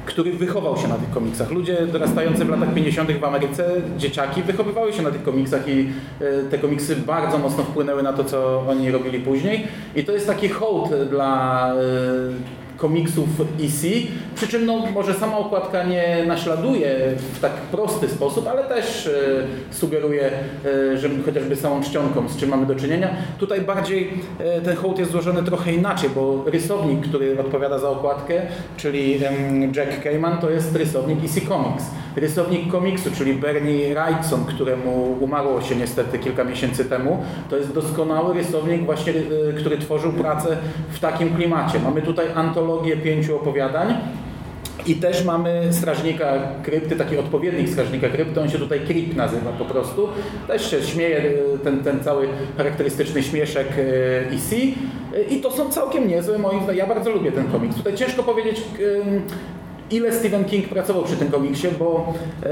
który 0.05 0.31
wychował 0.31 0.77
się 0.77 0.87
na 0.87 0.95
tych 0.95 1.09
komiksach. 1.09 1.51
Ludzie 1.51 1.87
dorastający 1.87 2.45
w 2.45 2.49
latach 2.49 2.73
50. 2.73 3.11
w 3.11 3.23
Ameryce, 3.23 3.71
dzieciaki, 3.97 4.43
wychowywały 4.43 4.93
się 4.93 5.01
na 5.01 5.11
tych 5.11 5.23
komiksach 5.23 5.67
i 5.67 5.89
e, 6.21 6.43
te 6.43 6.57
komiksy 6.57 6.95
bardzo 6.95 7.37
mocno 7.37 7.63
wpłynęły 7.63 8.03
na 8.03 8.13
to, 8.13 8.23
co 8.23 8.63
oni 8.67 8.91
robili 8.91 9.19
później. 9.19 9.67
I 9.95 10.03
to 10.03 10.11
jest 10.11 10.27
taki 10.27 10.49
hołd 10.49 10.89
dla 11.09 11.73
e, 11.73 11.79
komiksów 12.79 13.27
EC, 13.63 13.81
przy 14.35 14.47
czym 14.47 14.65
no, 14.65 14.85
może 14.93 15.13
sama 15.13 15.37
okładka 15.37 15.83
nie 15.83 16.23
naśladuje 16.27 16.95
w 17.33 17.39
tak 17.39 17.51
prosty 17.51 18.09
sposób, 18.09 18.47
ale 18.47 18.63
też 18.63 19.07
e, 19.07 19.11
sugeruje, 19.73 20.31
e, 20.65 20.97
że 20.97 21.09
chociażby 21.25 21.55
samą 21.55 21.83
czcionką, 21.83 22.29
z 22.29 22.37
czym 22.37 22.49
mamy 22.49 22.65
do 22.65 22.75
czynienia. 22.75 23.09
Tutaj 23.39 23.61
bardziej 23.61 24.13
e, 24.39 24.61
ten 24.61 24.75
hołd 24.75 24.99
jest 24.99 25.11
złożony 25.11 25.43
trochę 25.43 25.73
inaczej, 25.73 26.09
bo 26.15 26.43
rysownik, 26.45 27.07
który 27.07 27.39
odpowiada 27.39 27.79
za 27.79 27.89
okładkę, 27.89 28.41
czyli 28.77 29.19
Jack 29.75 30.03
Cayman, 30.03 30.37
to 30.37 30.49
jest 30.49 30.75
rysownik 30.75 31.19
EC 31.25 31.47
Comics. 31.47 31.85
Rysownik 32.15 32.71
komiksu, 32.71 33.09
czyli 33.17 33.33
Bernie 33.33 33.95
Wrightson, 33.95 34.45
któremu 34.45 35.17
umarło 35.19 35.61
się 35.61 35.75
niestety 35.75 36.19
kilka 36.19 36.43
miesięcy 36.43 36.85
temu, 36.85 37.23
to 37.49 37.57
jest 37.57 37.73
doskonały 37.73 38.33
rysownik 38.33 38.85
właśnie, 38.85 39.13
który 39.57 39.77
tworzył 39.77 40.13
pracę 40.13 40.57
w 40.89 40.99
takim 40.99 41.35
klimacie. 41.35 41.79
Mamy 41.79 42.01
tutaj 42.01 42.25
antologię 42.35 42.68
pięciu 43.03 43.35
opowiadań 43.35 43.95
I 44.87 44.95
też 44.95 45.25
mamy 45.25 45.67
strażnika 45.71 46.33
krypty, 46.63 46.95
taki 46.95 47.17
odpowiednik 47.17 47.69
strażnika 47.69 48.09
krypty, 48.09 48.41
on 48.41 48.49
się 48.49 48.57
tutaj 48.57 48.79
Krip 48.79 49.15
nazywa 49.15 49.51
po 49.51 49.65
prostu. 49.65 50.07
Też 50.47 50.71
się 50.71 50.81
śmieje 50.81 51.17
e, 51.17 51.57
ten, 51.63 51.83
ten 51.83 52.03
cały 52.03 52.27
charakterystyczny 52.57 53.23
śmieszek 53.23 53.67
EC. 54.31 54.53
E, 54.53 55.21
I 55.21 55.41
to 55.41 55.51
są 55.51 55.69
całkiem 55.69 56.07
niezłe, 56.07 56.37
moim 56.37 56.63
zdaniem. 56.63 56.77
Ja 56.77 56.87
bardzo 56.87 57.09
lubię 57.09 57.31
ten 57.31 57.47
komiks. 57.47 57.75
Tutaj 57.75 57.95
ciężko 57.95 58.23
powiedzieć, 58.23 58.61
ile 59.91 60.13
Stephen 60.13 60.45
King 60.45 60.67
pracował 60.67 61.03
przy 61.03 61.15
tym 61.15 61.31
komiksie, 61.31 61.67
bo 61.79 62.13
e, 62.43 62.49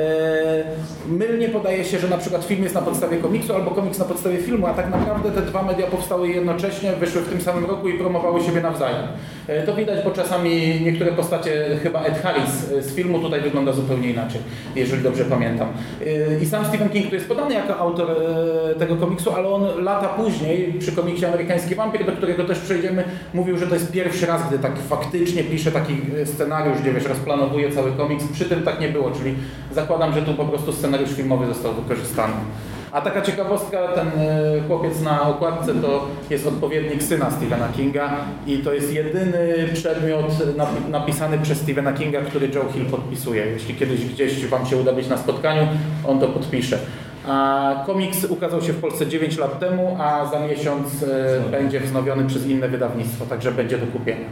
mylnie 1.08 1.50
podaje 1.50 1.86
się, 1.86 2.00
że 2.00 2.08
na 2.08 2.18
przykład 2.18 2.44
film 2.44 2.64
jest 2.64 2.76
na 2.76 2.82
podstawie 2.82 3.18
komiksu 3.18 3.56
albo 3.56 3.72
komiks 3.72 4.00
na 4.00 4.06
podstawie 4.06 4.38
filmu, 4.38 4.68
a 4.68 4.74
tak 4.74 4.90
naprawdę 4.90 5.32
te 5.32 5.42
dwa 5.42 5.64
media 5.64 5.88
powstały 5.88 6.30
jednocześnie, 6.30 6.94
wyszły 6.94 7.22
w 7.22 7.30
tym 7.30 7.42
samym 7.42 7.66
roku 7.66 7.90
i 7.90 7.98
promowały 7.98 8.42
siebie 8.44 8.62
nawzajem. 8.62 9.08
E, 9.48 9.64
to 9.64 9.76
widać, 9.76 10.06
bo 10.06 10.12
czasami 10.12 10.82
niektóre 10.82 11.12
postacie, 11.12 11.80
chyba 11.84 12.04
Ed 12.04 12.22
Harris 12.22 12.72
e, 12.72 12.82
z 12.82 12.96
filmu 12.96 13.20
tutaj 13.20 13.42
wygląda 13.42 13.74
zupełnie 13.74 14.10
inaczej, 14.10 14.42
jeżeli 14.76 15.04
dobrze 15.04 15.26
pamiętam. 15.26 15.68
E, 16.06 16.40
I 16.40 16.46
sam 16.46 16.66
Stephen 16.66 16.90
King 16.90 17.10
tu 17.10 17.16
jest 17.16 17.28
podany 17.28 17.54
jako 17.54 17.78
autor 17.78 18.12
e, 18.12 18.76
tego 18.76 18.96
komiksu, 18.96 19.32
ale 19.32 19.48
on 19.48 19.84
lata 19.84 20.08
później 20.08 20.74
przy 20.80 20.92
komiksie 20.92 21.26
Amerykański 21.26 21.76
Wampir, 21.76 22.06
do 22.06 22.12
którego 22.12 22.44
też 22.44 22.60
przejdziemy, 22.60 23.04
mówił, 23.34 23.58
że 23.58 23.68
to 23.68 23.74
jest 23.74 23.92
pierwszy 23.92 24.26
raz, 24.26 24.48
gdy 24.48 24.60
tak 24.60 24.80
faktycznie 24.90 25.44
pisze 25.44 25.72
taki 25.72 25.94
e, 26.22 26.26
scenariusz, 26.26 26.82
gdzie 26.82 26.94
wiesz, 26.94 27.08
rozplanowuje 27.28 27.72
cały 27.72 27.92
komiks. 27.92 28.28
Przy 28.34 28.46
tym 28.46 28.64
tak 28.64 28.80
nie 28.80 28.90
było, 28.90 29.12
czyli 29.12 29.36
zakładam, 29.72 30.14
że 30.14 30.22
tu 30.22 30.34
po 30.34 30.46
prostu 30.46 30.74
scenariusz 30.74 31.12
filmowy 31.12 31.46
został 31.48 31.74
wykorzystany. 31.74 32.34
A 32.92 33.02
taka 33.02 33.22
ciekawostka, 33.22 33.88
ten 33.88 34.08
e, 34.08 34.62
chłopiec 34.68 35.02
na 35.02 35.22
okładce 35.30 35.74
to 35.74 36.08
jest 36.30 36.48
odpowiednik 36.48 37.04
syna 37.04 37.32
Stephena 37.32 37.68
Kinga 37.76 38.10
i 38.48 38.58
to 38.58 38.74
jest 38.74 38.94
jedyny 38.94 39.70
przedmiot 39.74 40.26
napi- 40.58 40.90
napisany 40.90 41.38
przez 41.38 41.58
Stephena 41.58 41.94
Kinga, 41.94 42.22
który 42.22 42.50
Joe 42.56 42.72
Hill 42.74 42.86
podpisuje. 42.86 43.46
Jeśli 43.46 43.76
kiedyś 43.76 44.06
gdzieś 44.06 44.46
Wam 44.46 44.66
się 44.66 44.78
uda 44.78 44.94
być 44.94 45.08
na 45.08 45.18
spotkaniu, 45.18 45.68
on 46.08 46.20
to 46.20 46.28
podpisze. 46.28 46.78
A 47.28 47.84
komiks 47.86 48.26
ukazał 48.26 48.62
się 48.62 48.74
w 48.74 48.82
Polsce 48.82 49.08
9 49.08 49.38
lat 49.38 49.60
temu, 49.60 49.98
a 50.00 50.26
za 50.26 50.40
miesiąc 50.40 51.04
e, 51.04 51.50
będzie 51.52 51.80
wznowiony 51.80 52.28
przez 52.28 52.46
inne 52.48 52.70
wydawnictwo, 52.70 53.26
także 53.26 53.52
będzie 53.52 53.78
do 53.78 53.88
kupienia. 53.88 54.28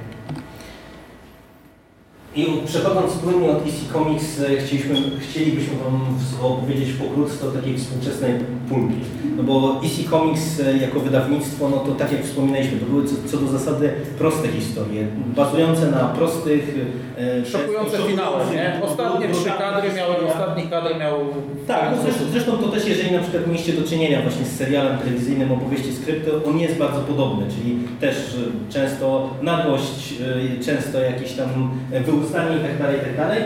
I 2.36 2.46
przechodząc 2.68 3.13
płynnie 3.13 3.50
od 3.50 3.68
EC 3.68 3.94
Comics, 3.94 4.39
e, 4.39 4.58
chcieliśmy, 4.58 4.96
chcielibyśmy 5.20 5.74
Wam 5.84 6.01
opowiedzieć 6.42 6.94
pokrótce 6.94 7.48
o 7.48 7.51
takiej 7.51 7.77
współczesnej 7.77 8.34
pulpie. 8.70 8.96
No 9.38 9.44
bo 9.44 9.82
EC 9.84 10.10
Comics 10.10 10.60
e, 10.60 10.77
jako 10.77 11.00
wydawnictwo, 11.00 11.70
no 11.70 11.77
to 11.77 11.92
tak 11.92 12.12
jak 12.12 12.24
wspominaliśmy, 12.24 12.80
to 12.80 12.86
były 12.86 13.06
co, 13.06 13.15
co 13.32 13.38
do 13.38 13.48
zasady 13.48 13.94
proste 14.18 14.48
historie, 14.48 15.08
bazujące 15.36 15.92
na 15.92 16.00
prostych... 16.00 16.75
e, 17.18 17.46
Szokujące 17.46 17.98
finały, 17.98 18.38
nie? 18.51 18.82
Ostatnie 18.84 19.30
trzy 19.30 19.50
kadry 19.58 19.94
miały, 19.94 20.15
ostatni 20.27 20.63
kadr 20.63 21.00
miał... 21.00 21.20
Tak, 21.68 21.92
no 21.96 22.01
zresztą, 22.04 22.24
zresztą 22.32 22.51
to 22.58 22.68
też, 22.68 22.88
jeżeli 22.88 23.12
na 23.12 23.20
przykład 23.20 23.48
mieliście 23.48 23.74
do 23.74 23.88
czynienia 23.88 24.22
właśnie 24.22 24.46
z 24.46 24.58
serialem 24.58 24.98
telewizyjnym 24.98 25.51
opowieści 25.51 25.94
skrypty, 25.94 26.32
on 26.46 26.60
jest 26.60 26.77
bardzo 26.77 27.00
podobny, 27.00 27.46
czyli 27.56 27.80
też 28.00 28.15
e, 28.15 28.72
często 28.74 29.30
nagłość, 29.42 30.13
e, 30.60 30.63
często 30.63 31.00
jakieś 31.00 31.34
tam 31.34 31.72
e, 31.92 32.01
i 32.29 32.63
tak 32.67 32.77
dalej, 32.79 32.98
i 32.98 33.01
tak 33.01 33.17
dalej. 33.17 33.41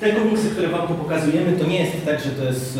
Te 0.00 0.12
komiksy, 0.12 0.50
które 0.50 0.68
Wam 0.68 0.88
tu 0.88 0.94
pokazujemy, 0.94 1.52
to 1.52 1.66
nie 1.66 1.80
jest 1.80 1.92
tak, 2.04 2.20
że 2.20 2.30
to 2.30 2.44
jest 2.44 2.78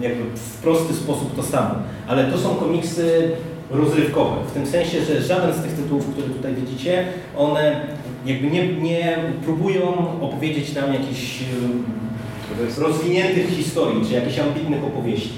jakby 0.00 0.24
w 0.36 0.56
prosty 0.62 0.94
sposób 0.94 1.36
to 1.36 1.42
samo, 1.42 1.74
ale 2.06 2.24
to 2.24 2.38
są 2.38 2.54
komiksy 2.54 3.30
rozrywkowe, 3.70 4.36
w 4.48 4.52
tym 4.52 4.66
sensie, 4.66 5.04
że 5.04 5.22
żaden 5.22 5.54
z 5.54 5.62
tych 5.62 5.72
tytułów, 5.72 6.06
które 6.06 6.28
tutaj 6.28 6.54
widzicie, 6.54 7.04
one 7.36 7.80
jakby 8.26 8.50
nie, 8.50 8.68
nie 8.68 9.18
próbują 9.44 9.94
opowiedzieć 10.20 10.74
nam 10.74 10.92
jakichś 10.92 11.38
rozwiniętych 12.78 13.48
historii, 13.48 14.06
czy 14.06 14.14
jakichś 14.14 14.38
ambitnych 14.38 14.84
opowieści. 14.84 15.32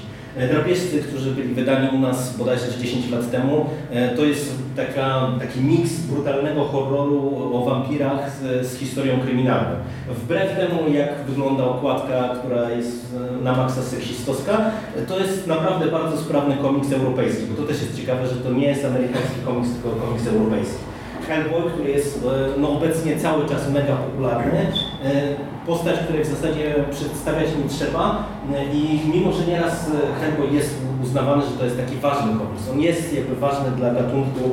Drapieżcy, 0.45 0.99
którzy 0.99 1.31
byli 1.31 1.53
wydani 1.53 1.89
u 1.97 1.99
nas 1.99 2.37
bodajże 2.37 2.65
z 2.65 2.81
10 2.81 3.11
lat 3.11 3.31
temu, 3.31 3.65
e, 3.91 4.15
to 4.15 4.25
jest 4.25 4.51
taka, 4.75 5.31
taki 5.39 5.59
miks 5.59 5.91
brutalnego 5.91 6.63
horroru 6.63 7.49
o 7.53 7.65
wampirach 7.65 8.31
z, 8.31 8.67
z 8.67 8.77
historią 8.77 9.19
kryminalną. 9.19 9.75
Wbrew 10.09 10.55
temu, 10.55 10.93
jak 10.93 11.23
wygląda 11.27 11.63
okładka, 11.63 12.35
która 12.39 12.71
jest 12.71 13.15
e, 13.39 13.43
na 13.43 13.55
maksa 13.55 13.81
seksistowska, 13.81 14.71
to 15.07 15.19
jest 15.19 15.47
naprawdę 15.47 15.85
bardzo 15.85 16.17
sprawny 16.17 16.57
komiks 16.57 16.91
europejski, 16.91 17.45
bo 17.45 17.61
to 17.61 17.67
też 17.67 17.81
jest 17.81 17.97
ciekawe, 17.97 18.27
że 18.27 18.35
to 18.35 18.51
nie 18.51 18.67
jest 18.67 18.85
amerykański 18.85 19.39
komiks, 19.45 19.69
tylko 19.69 19.89
komiks 19.89 20.27
europejski. 20.27 20.96
Hellboy, 21.27 21.71
który 21.71 21.89
jest 21.89 22.25
e, 22.25 22.59
no, 22.59 22.69
obecnie 22.69 23.17
cały 23.17 23.49
czas 23.49 23.69
mega 23.71 23.95
popularny. 23.95 24.59
E, 25.05 25.57
Postać, 25.67 25.99
której 25.99 26.23
w 26.23 26.27
zasadzie 26.27 26.75
przedstawiać 26.91 27.47
nie 27.63 27.69
trzeba 27.69 28.23
e, 28.53 28.65
i 28.75 29.01
mimo, 29.13 29.31
że 29.31 29.45
nieraz 29.45 29.91
Hellboy 30.21 30.55
jest 30.55 30.75
uznawany, 31.03 31.41
że 31.41 31.57
to 31.57 31.65
jest 31.65 31.77
taki 31.77 31.95
ważny 31.95 32.31
komiks. 32.39 32.69
On 32.71 32.79
jest 32.79 33.13
jakby 33.13 33.35
ważny 33.35 33.71
dla 33.71 33.93
gatunku 33.93 34.51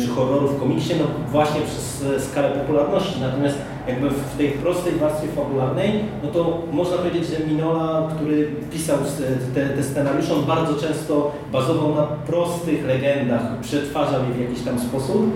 czy 0.00 0.06
horroru 0.08 0.48
w 0.48 0.60
komiksie, 0.60 0.94
no 0.98 1.04
właśnie 1.30 1.60
przez 1.60 2.04
skalę 2.28 2.50
popularności. 2.50 3.20
Natomiast 3.20 3.58
jakby 3.88 4.10
w 4.10 4.36
tej 4.36 4.48
prostej 4.48 4.92
warstwie 4.92 5.28
fabularnej, 5.28 6.04
no 6.22 6.30
to 6.30 6.62
można 6.72 6.96
powiedzieć, 6.96 7.26
że 7.26 7.46
Minola, 7.46 8.08
który 8.16 8.50
pisał 8.72 8.98
te, 9.54 9.68
te 9.68 9.82
scenariusze, 9.82 10.34
on 10.34 10.44
bardzo 10.44 10.74
często 10.74 11.32
bazował 11.52 11.94
na 11.94 12.02
prostych 12.02 12.86
legendach, 12.86 13.60
przetwarzał 13.60 14.20
je 14.24 14.34
w 14.34 14.40
jakiś 14.40 14.64
tam 14.64 14.80
sposób. 14.80 15.30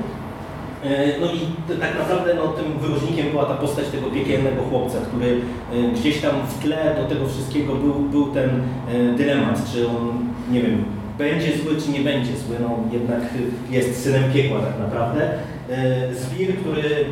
E, 0.84 1.20
No 1.20 1.26
i 1.32 1.40
tak 1.80 1.98
naprawdę 1.98 2.34
no, 2.34 2.48
tym 2.48 2.78
wyróżnikiem 2.78 3.30
była 3.30 3.44
ta 3.44 3.54
postać 3.54 3.88
tego 3.88 4.10
piekielnego 4.10 4.62
chłopca, 4.62 4.98
który 5.08 5.40
e, 5.72 5.92
gdzieś 5.92 6.20
tam 6.20 6.34
w 6.48 6.62
tle 6.62 6.96
do 7.02 7.14
tego 7.14 7.28
wszystkiego 7.28 7.74
był, 7.74 7.94
był 7.94 8.26
ten 8.26 8.50
e, 8.50 9.14
dylemat, 9.16 9.72
czy 9.72 9.88
on, 9.88 10.18
nie 10.50 10.62
wiem, 10.62 10.84
będzie 11.18 11.58
zły, 11.58 11.76
czy 11.80 11.90
nie 11.90 12.00
będzie 12.00 12.36
zły, 12.36 12.56
no 12.60 12.78
jednak 12.92 13.20
jest 13.70 14.04
synem 14.04 14.32
piekła 14.32 14.60
tak 14.60 14.78
naprawdę. 14.78 15.30
Zwir, 16.12 16.56
który 16.56 17.04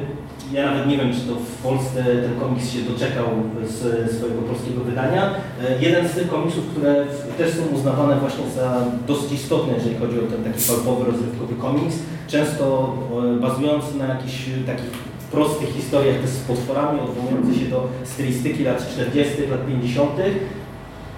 ja 0.53 0.71
nawet 0.71 0.87
nie 0.87 0.99
wiem, 0.99 1.13
czy 1.15 1.21
to 1.21 1.35
w 1.35 1.63
Polsce 1.63 2.05
ten 2.05 2.41
komiks 2.41 2.71
się 2.71 2.81
doczekał 2.81 3.27
z 3.65 3.77
swojego 4.17 4.43
polskiego 4.43 4.85
wydania. 4.85 5.35
Jeden 5.81 6.09
z 6.09 6.13
tych 6.13 6.29
komiksów, 6.29 6.67
które 6.67 7.05
też 7.39 7.51
są 7.55 7.63
uznawane 7.75 8.17
właśnie 8.17 8.45
za 8.57 8.85
dosyć 9.07 9.33
istotne, 9.33 9.75
jeżeli 9.75 9.97
chodzi 9.97 10.19
o 10.19 10.23
ten 10.23 10.45
taki 10.45 10.65
palpowy, 10.69 11.11
rozrywkowy 11.11 11.55
komiks, 11.55 11.95
często 12.31 12.95
e, 13.37 13.41
bazujący 13.41 13.97
na 13.99 14.07
jakichś 14.07 14.45
takich 14.67 14.91
prostych 15.33 15.69
historiach 15.69 16.29
z 16.29 16.39
potworami, 16.39 17.01
odwołujący 17.01 17.61
się 17.61 17.67
do 17.67 17.89
stylistyki 18.05 18.65
lat 18.65 18.93
40., 18.93 19.47
lat 19.51 19.67
50., 19.67 20.11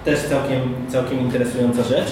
też 0.05 0.19
całkiem, 0.19 0.59
całkiem 0.89 1.19
interesująca 1.19 1.83
rzecz. 1.83 2.07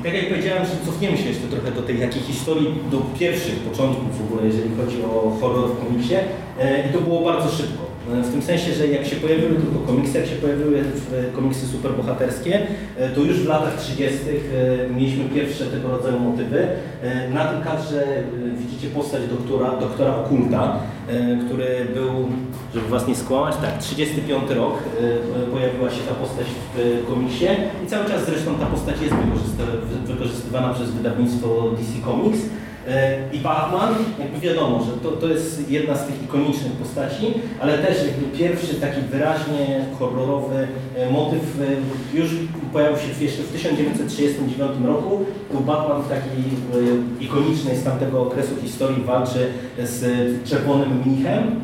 I 0.00 0.02
tak 0.02 0.14
jak 0.14 0.28
powiedziałem, 0.28 0.64
że 0.64 0.86
cofniemy 0.86 1.16
się 1.16 1.28
jeszcze 1.28 1.48
trochę 1.48 1.70
do 1.72 1.82
tej 1.82 1.98
takiej 1.98 2.22
historii, 2.22 2.74
do 2.90 2.98
pierwszych 3.18 3.54
początków 3.54 4.18
w 4.18 4.24
ogóle, 4.24 4.46
jeżeli 4.46 4.70
chodzi 4.76 5.02
o 5.02 5.36
horror 5.40 5.70
w 5.70 5.86
komiksie. 5.86 6.14
E, 6.60 6.88
I 6.88 6.92
to 6.92 7.00
było 7.00 7.20
bardzo 7.20 7.56
szybko. 7.56 7.87
E, 8.14 8.22
W 8.22 8.32
tym 8.32 8.42
sensie, 8.42 8.72
że 8.72 8.86
jak 8.88 9.06
się 9.06 9.16
pojawiły 9.16 9.54
tylko 9.54 9.78
komiksy, 9.86 10.18
jak 10.18 10.26
się 10.26 10.36
pojawiły 10.36 10.78
e, 10.78 10.82
komiksy 11.32 11.66
superbohaterskie, 11.66 12.66
e, 12.96 13.08
to 13.08 13.20
już 13.20 13.36
w 13.36 13.46
latach 13.46 13.76
30. 13.80 14.18
e, 14.28 14.90
mieliśmy 14.94 15.24
pierwsze 15.24 15.66
tego 15.66 15.88
rodzaju 15.88 16.20
motywy. 16.20 16.66
Na 17.34 17.44
tym 17.44 17.62
kadrze 17.62 18.22
widzicie 18.58 18.88
postać 18.88 19.22
doktora, 19.30 19.76
doktora 19.80 20.16
Okulta, 20.16 20.80
który 21.46 21.86
był, 21.94 22.28
żeby 22.74 22.88
was 22.88 23.08
nie 23.08 23.14
skłamać, 23.14 23.56
tak, 23.56 23.78
35 23.78 24.50
rok 24.50 24.74
pojawiła 25.52 25.90
się 25.90 26.00
ta 26.08 26.14
postać 26.14 26.46
w 26.74 27.06
komiksie 27.06 27.46
i 27.84 27.86
cały 27.86 28.04
czas 28.08 28.26
zresztą 28.26 28.54
ta 28.54 28.66
postać 28.66 28.96
jest 29.02 29.14
wykorzystywana 30.06 30.74
przez 30.74 30.90
wydawnictwo 30.90 31.70
DC 31.70 32.04
Comics. 32.04 32.38
E, 32.88 33.18
I 33.32 33.38
Batman, 33.38 33.94
jakby 34.18 34.40
wiadomo, 34.40 34.84
że 34.84 34.92
to, 34.92 35.10
to 35.10 35.28
jest 35.28 35.70
jedna 35.70 35.96
z 35.96 36.06
tych 36.06 36.22
ikonicznych 36.22 36.72
postaci, 36.72 37.34
ale 37.60 37.78
też 37.78 38.06
jakby 38.06 38.38
pierwszy 38.38 38.74
taki 38.74 39.00
wyraźnie 39.00 39.84
horrorowy 39.98 40.68
e, 40.96 41.10
motyw 41.10 41.42
e, 41.60 42.16
już 42.16 42.30
pojawił 42.72 42.98
się 42.98 43.24
jeszcze 43.24 43.42
w 43.42 43.52
1939 43.52 44.72
roku. 44.86 45.24
Był 45.52 45.60
Batman 45.60 46.02
w 46.02 46.08
takiej 46.08 46.44
ikonicznej 47.20 47.76
z 47.76 47.84
tamtego 47.84 48.22
okresu 48.22 48.56
historii 48.62 49.04
walczy 49.04 49.46
z 49.78 50.02
czerwonym 50.48 51.02
mnichem. 51.06 51.60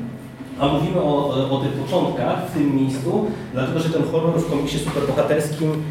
A 0.58 0.68
mówimy 0.68 1.00
o, 1.00 1.50
o 1.50 1.60
tych 1.60 1.72
początkach 1.72 2.50
w 2.50 2.54
tym 2.54 2.76
miejscu, 2.76 3.26
dlatego 3.52 3.78
że 3.78 3.90
ten 3.90 4.02
horror 4.02 4.40
w 4.40 4.50
komiksie 4.50 4.78
superbohaterskim 4.78 5.82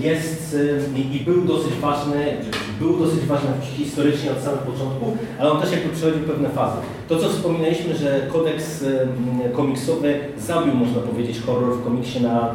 jest 0.00 0.56
i 1.12 1.20
był 1.20 1.44
dosyć 1.44 1.72
ważny, 1.74 2.36
był 2.80 2.96
dosyć 2.98 3.20
ważny 3.26 3.48
historycznie 3.76 4.30
od 4.32 4.38
samego 4.38 4.62
początku, 4.72 5.16
ale 5.38 5.50
on 5.50 5.60
też 5.62 5.72
jakby 5.72 5.88
przechodził 5.88 6.22
pewne 6.22 6.48
fazy. 6.50 6.76
To 7.08 7.18
co 7.18 7.28
wspominaliśmy, 7.28 7.96
że 7.96 8.20
kodeks 8.32 8.82
e, 8.82 9.48
komiksowy 9.52 10.14
zabił, 10.38 10.74
można 10.74 11.00
powiedzieć, 11.00 11.40
horror 11.46 11.76
w 11.76 11.84
komiksie 11.84 12.20
na 12.20 12.50
e, 12.50 12.54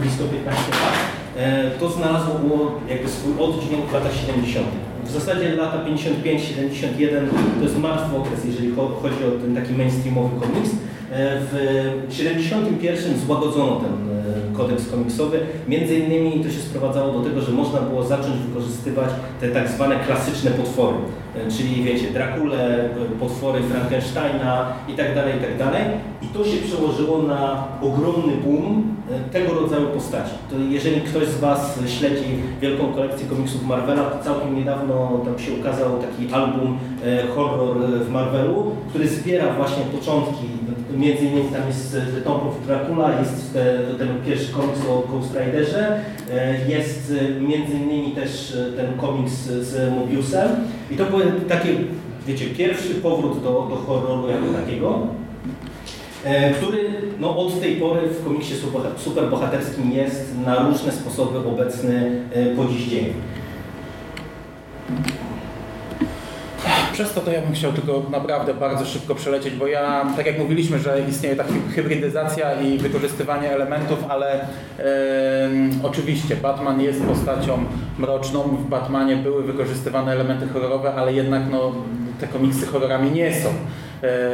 blisko 0.00 0.24
15 0.24 0.62
lat, 0.70 0.94
e, 1.36 1.70
to 1.80 1.88
znalazło 1.90 2.72
jakby 2.90 3.08
swój 3.08 3.32
oddźwięk 3.40 3.84
w 3.86 3.92
latach 3.92 4.14
70. 4.14 4.66
W 5.04 5.10
zasadzie 5.10 5.54
lata 5.54 5.84
55-71 5.84 7.28
to 7.58 7.62
jest 7.64 7.78
martwy 7.78 8.16
okres, 8.16 8.44
jeżeli 8.44 8.72
cho- 8.74 8.94
chodzi 9.02 9.24
o 9.24 9.30
ten 9.42 9.54
taki 9.54 9.72
mainstreamowy 9.72 10.40
komiks. 10.40 10.70
W 11.50 11.54
71 12.10 13.18
złagodzono 13.26 13.76
ten 13.80 13.92
e, 14.18 14.21
kodeks 14.56 14.90
komiksowy. 14.90 15.40
Między 15.68 15.94
innymi 15.94 16.44
to 16.44 16.50
się 16.50 16.60
sprowadzało 16.60 17.12
do 17.12 17.28
tego, 17.28 17.40
że 17.40 17.52
można 17.52 17.80
było 17.80 18.02
zacząć 18.02 18.36
wykorzystywać 18.36 19.10
te 19.40 19.48
tak 19.48 19.68
zwane 19.68 19.96
klasyczne 20.06 20.50
potwory. 20.50 20.96
E, 21.36 21.50
Czyli 21.50 21.82
wiecie, 21.82 22.10
Drakule, 22.10 22.88
potwory 23.20 23.60
Frankensteina 23.62 24.66
tak 24.94 25.14
tak 25.40 25.58
dalej. 25.58 25.82
I 26.22 26.26
to 26.26 26.44
się 26.44 26.56
przełożyło 26.56 27.22
na 27.22 27.64
ogromny 27.82 28.32
boom 28.44 28.96
e, 29.10 29.30
tego 29.30 29.54
rodzaju 29.54 29.86
postaci. 29.86 30.32
To 30.50 30.56
jeżeli 30.58 31.00
ktoś 31.00 31.28
z 31.28 31.40
Was 31.40 31.78
śledzi 31.86 32.24
wielką 32.60 32.92
kolekcję 32.92 33.26
komiksów 33.28 33.66
Marvela, 33.66 34.02
to 34.02 34.24
całkiem 34.24 34.56
niedawno 34.56 35.20
tam 35.24 35.38
się 35.38 35.52
ukazał 35.52 35.98
taki 35.98 36.34
album 36.34 36.78
e, 37.04 37.26
horror 37.26 37.76
w 38.00 38.10
Marvelu, 38.10 38.72
który 38.88 39.08
zbiera 39.08 39.52
właśnie 39.54 39.82
początki. 39.84 40.46
Między 40.96 41.24
innymi 41.24 41.48
tam 41.48 41.66
jest 41.66 41.92
The 41.92 42.20
Tomb 42.20 42.42
of 42.42 42.66
Dracula, 42.66 43.18
jest 43.20 43.52
te, 43.52 43.78
ten 43.98 44.08
pierwszy 44.26 44.52
komiks 44.52 44.80
o 44.88 45.02
Ghost 45.08 45.34
Riderze, 45.34 46.00
e, 46.32 46.68
jest 46.68 47.12
e, 47.20 47.40
między 47.40 47.72
innymi 47.72 48.12
też 48.12 48.54
e, 48.54 48.72
ten 48.76 48.98
komiks 48.98 49.32
z 49.42 49.92
Mobiusem. 49.92 50.48
I 50.90 50.96
to 50.96 51.04
były 51.04 51.24
takie, 51.48 51.68
wiecie, 52.26 52.46
pierwszy 52.46 52.94
powrót 52.94 53.42
do, 53.42 53.66
do 53.70 53.76
horroru 53.76 54.28
jako 54.28 54.44
takiego. 54.64 54.98
E, 56.24 56.50
który 56.50 56.90
no, 57.20 57.36
od 57.36 57.60
tej 57.60 57.76
pory 57.76 58.08
w 58.08 58.24
komiksie 58.24 58.54
super- 58.54 58.98
superbohaterskim 58.98 59.92
jest 59.92 60.34
na 60.46 60.68
różne 60.68 60.92
sposoby 60.92 61.38
obecny 61.38 62.22
e, 62.32 62.46
po 62.56 62.64
dziś 62.64 62.88
dzień. 62.88 63.12
Przez 66.92 67.12
to, 67.12 67.20
to 67.20 67.30
ja 67.32 67.42
bym 67.42 67.52
chciał 67.52 67.72
tylko 67.72 68.02
naprawdę 68.10 68.54
bardzo 68.54 68.84
szybko 68.84 69.14
przelecieć, 69.14 69.54
bo 69.54 69.66
ja, 69.66 70.06
tak 70.16 70.26
jak 70.26 70.38
mówiliśmy, 70.38 70.78
że 70.78 71.00
istnieje 71.10 71.36
ta 71.36 71.44
hy- 71.44 71.72
hybrydyzacja 71.74 72.60
i 72.60 72.78
wykorzystywanie 72.78 73.50
elementów, 73.50 73.98
ale 74.08 74.40
em, 74.40 75.70
oczywiście 75.82 76.36
Batman 76.36 76.80
jest 76.80 77.02
postacią 77.02 77.64
mroczną, 77.98 78.42
w 78.42 78.68
Batmanie 78.68 79.16
były 79.16 79.42
wykorzystywane 79.42 80.12
elementy 80.12 80.48
horrorowe, 80.48 80.94
ale 80.94 81.12
jednak 81.12 81.42
no, 81.50 81.72
te 82.20 82.26
komiksy 82.26 82.66
horrorami 82.66 83.10
nie 83.10 83.34
są. 83.34 83.48
E, 83.48 84.30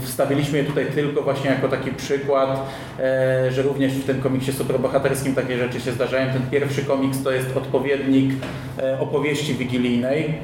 Wstawiliśmy 0.00 0.58
je 0.58 0.64
tutaj 0.64 0.86
tylko 0.86 1.22
właśnie 1.22 1.50
jako 1.50 1.68
taki 1.68 1.90
przykład, 1.90 2.66
e, 3.00 3.52
że 3.52 3.62
również 3.62 3.92
w 3.92 4.04
tym 4.06 4.20
komiksie 4.20 4.52
superbohaterskim 4.52 5.34
takie 5.34 5.58
rzeczy 5.58 5.80
się 5.80 5.92
zdarzają. 5.92 6.32
Ten 6.32 6.42
pierwszy 6.50 6.84
komiks 6.84 7.22
to 7.22 7.30
jest 7.30 7.56
odpowiednik 7.56 8.30
e, 8.78 9.00
opowieści 9.00 9.54
wigilijnej, 9.54 10.34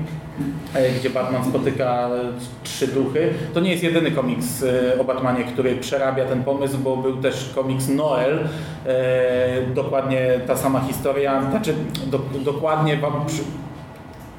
gdzie 0.98 1.10
Batman 1.10 1.44
spotyka 1.44 2.08
e, 2.08 2.18
trzy 2.64 2.86
duchy. 2.86 3.34
To 3.54 3.60
nie 3.60 3.70
jest 3.70 3.82
jedyny 3.82 4.10
komiks 4.10 4.62
e, 4.62 5.00
o 5.00 5.04
Batmanie, 5.04 5.44
który 5.44 5.76
przerabia 5.76 6.24
ten 6.24 6.44
pomysł, 6.44 6.78
bo 6.78 6.96
był 6.96 7.16
też 7.16 7.50
komiks 7.54 7.88
Noel, 7.88 8.38
e, 8.86 9.66
dokładnie 9.74 10.40
ta 10.46 10.56
sama 10.56 10.80
historia, 10.80 11.50
znaczy 11.50 11.74
do, 12.06 12.18
dokładnie 12.44 12.98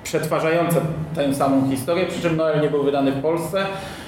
przetwarzające 0.04 0.82
tę 1.16 1.36
samą 1.36 1.70
historię, 1.70 2.06
przy 2.06 2.22
czym 2.22 2.36
Noel 2.36 2.62
nie 2.62 2.70
był 2.70 2.84
wydany 2.84 3.12
w 3.12 3.22
Polsce. 3.22 3.66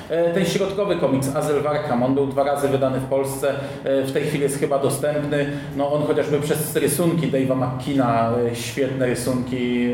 E, 0.10 0.34
Ten 0.34 0.46
środkowy 0.46 0.96
komiks 0.96 1.36
Azyl 1.36 1.62
w 1.62 1.68
Arkham, 1.68 2.04
on 2.04 2.16
był 2.16 2.28
dwa 2.28 2.44
razy 2.44 2.68
wydany 2.68 3.00
w 3.00 3.06
Polsce, 3.06 3.54
e, 3.84 4.04
w 4.04 4.12
tej 4.12 4.24
chwili 4.24 4.44
jest 4.44 4.60
chyba 4.60 4.80
dostępny. 4.80 5.46
No 5.78 5.92
on 5.94 6.04
chociażby 6.04 6.40
przez 6.40 6.76
rysunki 6.76 7.32
Dave'a 7.32 7.56
McKeana, 7.56 8.32
e, 8.52 8.56
świetne 8.56 9.06
rysunki, 9.06 9.90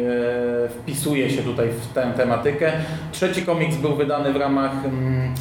wpisuje 0.69 1.29
się 1.29 1.41
tutaj 1.41 1.69
w 1.69 1.93
tę 1.93 2.13
tematykę. 2.17 2.72
Trzeci 3.12 3.41
komiks 3.41 3.75
był 3.75 3.95
wydany 3.95 4.34
w 4.34 4.36
ramach 4.36 4.86
mm, 4.86 5.34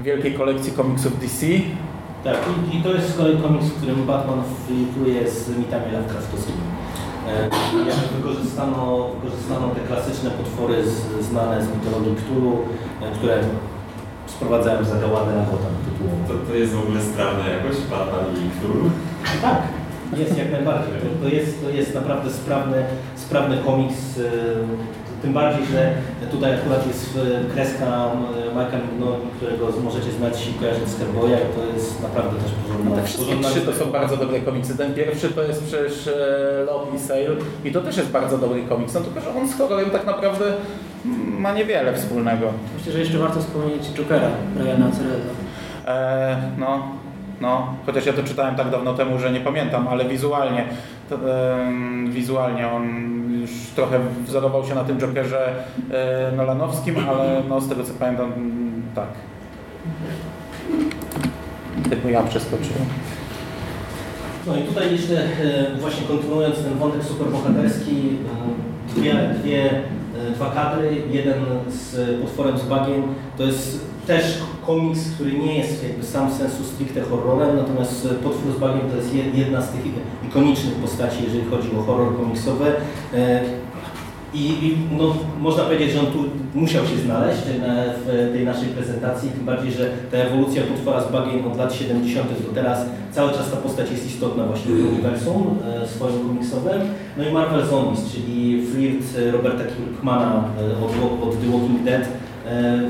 wielkiej 0.00 0.34
kolekcji 0.34 0.72
komiksów 0.72 1.20
DC. 1.20 1.46
Tak, 2.24 2.36
i, 2.72 2.76
i 2.76 2.82
to 2.82 2.94
jest 2.94 3.14
z 3.14 3.16
kolei 3.16 3.36
komiks, 3.36 3.66
w 3.66 3.76
którym 3.76 4.06
Batman 4.06 4.42
flirtuje 4.66 5.30
z 5.30 5.58
mitami 5.58 5.92
Lovecraftowskimi. 5.92 6.58
Jak 7.86 7.96
wykorzystano, 7.96 9.08
wykorzystano 9.22 9.68
te 9.68 9.80
klasyczne 9.80 10.30
potwory 10.30 10.84
z, 10.84 11.24
znane 11.24 11.64
z 11.64 11.68
mitologii 11.74 12.16
Cthulhu, 12.16 12.58
które 13.14 13.38
sprowadzają 14.30 14.84
zagałady 14.84 15.30
na 15.36 15.44
wodę 15.50 15.68
tytułową. 15.84 16.16
To, 16.28 16.34
to 16.48 16.54
jest 16.54 16.72
w 16.72 16.82
ogóle 16.82 17.00
sprawne 17.02 17.50
jakoś, 17.50 17.76
Batman 17.90 18.24
i 18.36 18.50
Cthulhu? 18.60 18.90
Tak, 19.42 19.62
jest 20.16 20.38
jak 20.38 20.52
najbardziej. 20.52 20.94
To, 21.00 21.08
to, 21.22 21.34
jest, 21.36 21.64
to 21.64 21.70
jest 21.70 21.94
naprawdę 21.94 22.30
sprawny, 22.30 22.84
sprawny 23.16 23.56
komiks. 23.58 24.18
e, 24.18 24.22
Tym 25.22 25.32
bardziej, 25.32 25.66
że 25.66 25.92
tutaj 26.30 26.54
akurat 26.54 26.86
jest 26.86 27.18
e, 27.18 27.54
kreska 27.54 27.86
e, 27.86 28.54
Mike'a 28.54 28.78
Mignoli, 28.92 29.26
którego 29.36 29.80
możecie 29.84 30.10
znać 30.12 30.48
i 30.48 30.54
kojarzyć 30.54 30.88
z 30.88 30.98
Hellboya 30.98 31.34
i 31.34 31.54
to 31.56 31.74
jest 31.74 32.02
naprawdę 32.02 32.40
też 32.40 32.52
porządna. 32.52 32.90
No 32.90 32.96
te 32.96 33.02
wszystkie 33.02 33.26
porządna 33.26 33.48
trzy 33.50 33.60
to 33.60 33.72
są 33.72 33.92
bardzo 33.92 34.16
dobre 34.16 34.40
komiksy. 34.40 34.78
Ten 34.78 34.94
pierwszy 34.94 35.28
to 35.28 35.42
jest 35.42 35.64
przecież 35.64 36.06
e, 36.06 36.64
Love 36.66 36.96
i 36.96 36.98
Sale 36.98 37.36
i 37.64 37.72
to 37.72 37.80
też 37.80 37.96
jest 37.96 38.10
bardzo 38.10 38.38
dobry 38.38 38.62
komiks, 38.62 38.94
no 38.94 39.00
tylko 39.00 39.20
że 39.20 39.40
on 39.40 39.48
z 39.48 39.58
horrorem 39.58 39.90
tak 39.90 40.06
naprawdę 40.06 40.44
ma 41.38 41.52
niewiele 41.52 41.94
wspólnego. 41.94 42.46
Myślę, 42.78 42.92
że 42.92 42.98
jeszcze 42.98 43.18
warto 43.18 43.40
wspomnieć 43.40 43.82
Jokera, 43.94 44.28
Briana 44.54 44.86
Azarella. 44.86 45.32
E, 45.86 46.36
no, 46.58 46.82
no, 47.40 47.74
chociaż 47.86 48.06
ja 48.06 48.12
to 48.12 48.22
czytałem 48.22 48.54
tak 48.54 48.70
dawno 48.70 48.94
temu, 48.94 49.18
że 49.18 49.32
nie 49.32 49.40
pamiętam, 49.40 49.88
ale 49.88 50.04
wizualnie, 50.04 50.64
wizualnie 52.08 52.68
on 52.68 52.84
już 53.40 53.50
trochę 53.76 54.00
wzorował 54.26 54.66
się 54.66 54.74
na 54.74 54.84
tym 54.84 54.98
Jokerze 54.98 55.52
e, 55.90 56.32
Nolanowskim, 56.36 56.96
ale 57.08 57.42
no, 57.48 57.60
z 57.60 57.68
tego 57.68 57.84
co 57.84 57.92
pamiętam, 57.98 58.32
tak. 58.94 59.08
Tylko 61.90 62.08
ja 62.08 62.22
przeskoczyłem. 62.22 62.84
No 64.46 64.56
i 64.56 64.62
tutaj 64.62 64.92
jeszcze 64.92 65.22
e, 65.24 65.76
właśnie 65.80 66.06
kontynuując 66.06 66.56
ten 66.56 66.78
wątek 66.78 67.04
superbohaterski, 67.04 68.18
e, 68.96 69.00
dwie, 69.00 69.14
dwie, 69.42 69.82
dwa 70.34 70.50
kadry, 70.50 71.02
jeden 71.10 71.44
z 71.68 72.20
potworem 72.20 72.58
z 72.58 72.62
bagien, 72.62 73.02
to 73.36 73.42
jest 73.42 73.89
też 74.10 74.38
komiks, 74.66 75.00
który 75.14 75.32
nie 75.32 75.58
jest 75.58 75.82
jakby 75.82 76.04
sam 76.04 76.32
sensu 76.32 76.64
stricte 76.64 77.00
horrorem, 77.00 77.56
natomiast 77.56 78.08
potwór 78.24 78.52
z 78.56 78.58
bagien 78.58 78.90
to 78.90 78.96
jest 78.96 79.14
jed- 79.14 79.34
jedna 79.34 79.62
z 79.62 79.68
tych 79.70 79.82
ikonicznych 80.28 80.74
postaci, 80.74 81.16
jeżeli 81.24 81.44
chodzi 81.50 81.68
o 81.78 81.82
horror 81.82 82.16
komiksowy. 82.16 82.66
E, 83.14 83.44
I, 84.34 84.76
no, 84.98 85.14
można 85.40 85.62
powiedzieć, 85.64 85.90
że 85.92 86.00
on 86.00 86.06
tu 86.06 86.18
musiał 86.54 86.86
się 86.86 86.96
znaleźć 86.96 87.40
na, 87.60 87.74
w 88.04 88.30
tej 88.32 88.44
naszej 88.44 88.68
prezentacji, 88.68 89.30
tym 89.30 89.44
bardziej, 89.44 89.72
że 89.72 89.90
ta 90.10 90.16
ewolucja 90.16 90.62
potwora 90.62 91.00
z 91.02 91.12
bagien 91.12 91.46
od 91.46 91.56
lat 91.58 91.74
70. 91.74 92.28
do 92.46 92.52
teraz 92.54 92.78
cały 93.12 93.32
czas 93.32 93.50
ta 93.50 93.56
postać 93.56 93.90
jest 93.90 94.06
istotna 94.06 94.44
właśnie 94.46 94.74
w 94.74 94.92
uniwersum 94.92 95.58
e, 95.82 95.88
swoim 95.88 96.28
komiksowym. 96.28 96.80
No 97.16 97.24
i 97.24 97.32
Marvel 97.32 97.66
Zombies, 97.66 98.12
czyli 98.12 98.66
flirt 98.66 99.04
e, 99.18 99.30
Roberta 99.30 99.64
Kirkmana 99.64 100.44
e, 100.60 100.84
od, 100.84 100.92
od 101.28 101.40
The 101.40 101.46
Walking 101.52 101.82
Dead 101.84 102.02
e, 102.02 102.29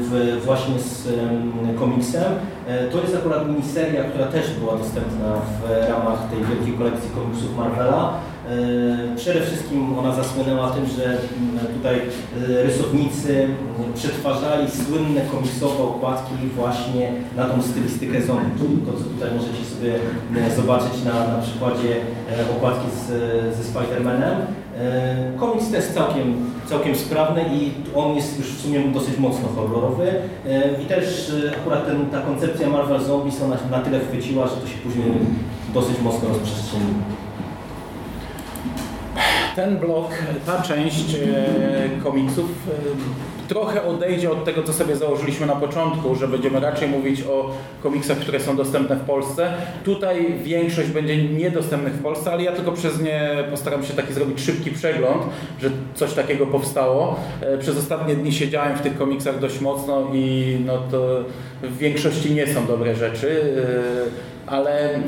w, 0.00 0.40
właśnie 0.44 0.78
z 0.78 1.06
em, 1.06 1.52
komiksem. 1.78 2.32
E, 2.68 2.84
To 2.88 3.00
jest 3.00 3.16
akurat 3.16 3.48
miniseria, 3.48 4.04
która 4.04 4.26
też 4.26 4.50
była 4.54 4.76
dostępna 4.76 5.28
w 5.58 5.88
ramach 5.90 6.18
tej 6.30 6.44
wielkiej 6.44 6.74
kolekcji 6.78 7.10
komiksów 7.10 7.56
Marvela. 7.56 8.12
E, 8.12 9.16
Przede 9.16 9.40
wszystkim 9.40 9.98
ona 9.98 10.14
zasłynęła 10.14 10.70
tym, 10.70 10.86
że 10.86 11.04
mm, 11.04 11.18
tutaj 11.76 11.96
e, 11.96 12.62
rysownicy 12.62 13.48
przetwarzali 13.94 14.66
słynne 14.70 15.20
komiksowe 15.32 15.82
okładki 15.84 16.34
właśnie 16.56 17.12
na 17.36 17.44
tą 17.44 17.62
stylistykę 17.62 18.22
zombie. 18.22 18.76
To, 18.86 18.92
co 18.92 19.04
tutaj 19.04 19.28
możecie 19.36 19.64
sobie 19.74 19.92
e, 20.46 20.56
zobaczyć 20.56 21.04
na, 21.04 21.36
na 21.36 21.42
przykładzie 21.42 21.92
e, 21.96 22.56
okładki 22.56 22.86
z, 22.90 23.06
ze 23.56 23.62
Spider-Manem. 23.70 24.36
E, 24.78 25.38
Komiks 25.38 25.70
też 25.70 25.84
całkiem, 25.84 26.26
całkiem 26.70 26.96
sprawny 26.96 27.44
i 27.52 27.70
on 27.94 28.16
jest 28.16 28.38
już 28.38 28.48
w 28.48 28.62
sumie 28.62 28.80
dosyć 28.80 29.18
mocno 29.18 29.48
horrorowy. 29.48 30.12
E, 30.46 30.82
I 30.82 30.86
też 30.86 31.32
e, 31.46 31.56
akurat 31.60 31.86
ten, 31.86 32.10
ta 32.10 32.20
koncepcja 32.20 32.70
Marvel 32.70 33.00
Zombies 33.00 33.42
ona 33.42 33.56
na 33.70 33.80
tyle 33.80 34.00
chwyciła, 34.00 34.46
że 34.46 34.56
to 34.56 34.66
się 34.66 34.78
później 34.78 35.06
dosyć 35.74 36.00
mocno 36.00 36.28
rozprzestrzeniło. 36.28 36.90
Ten 39.56 39.78
blok, 39.78 40.10
ta 40.46 40.62
część 40.62 41.14
e, 41.14 42.02
komiksów 42.02 42.50
trochę 43.50 43.84
odejdzie 43.84 44.30
od 44.30 44.44
tego, 44.44 44.62
co 44.62 44.72
sobie 44.72 44.96
założyliśmy 44.96 45.46
na 45.46 45.56
początku, 45.56 46.14
że 46.14 46.28
będziemy 46.28 46.60
raczej 46.60 46.88
mówić 46.88 47.22
o 47.22 47.50
komiksach, 47.82 48.18
które 48.18 48.40
są 48.40 48.56
dostępne 48.56 48.96
w 48.96 49.00
Polsce. 49.00 49.52
Tutaj 49.84 50.34
większość 50.42 50.88
będzie 50.88 51.16
niedostępnych 51.24 51.92
w 51.92 52.02
Polsce, 52.02 52.32
ale 52.32 52.42
ja 52.42 52.52
tylko 52.52 52.72
przez 52.72 53.00
nie 53.02 53.44
postaram 53.50 53.84
się 53.84 53.92
taki 53.92 54.12
zrobić 54.12 54.40
szybki 54.40 54.70
przegląd, 54.70 55.22
że 55.62 55.70
coś 55.94 56.12
takiego 56.12 56.46
powstało. 56.46 57.16
E, 57.40 57.58
Przez 57.58 57.78
ostatnie 57.78 58.14
dni 58.14 58.32
siedziałem 58.32 58.76
w 58.76 58.80
tych 58.80 58.98
komiksach 58.98 59.38
dość 59.38 59.60
mocno 59.60 60.10
i 60.12 60.56
no 60.66 60.78
to 60.90 61.24
w 61.62 61.78
większości 61.78 62.34
nie 62.34 62.46
są 62.46 62.66
dobre 62.66 62.94
rzeczy. 62.94 63.54
E, 64.46 64.50
ale 64.52 64.94
e, 64.94 65.02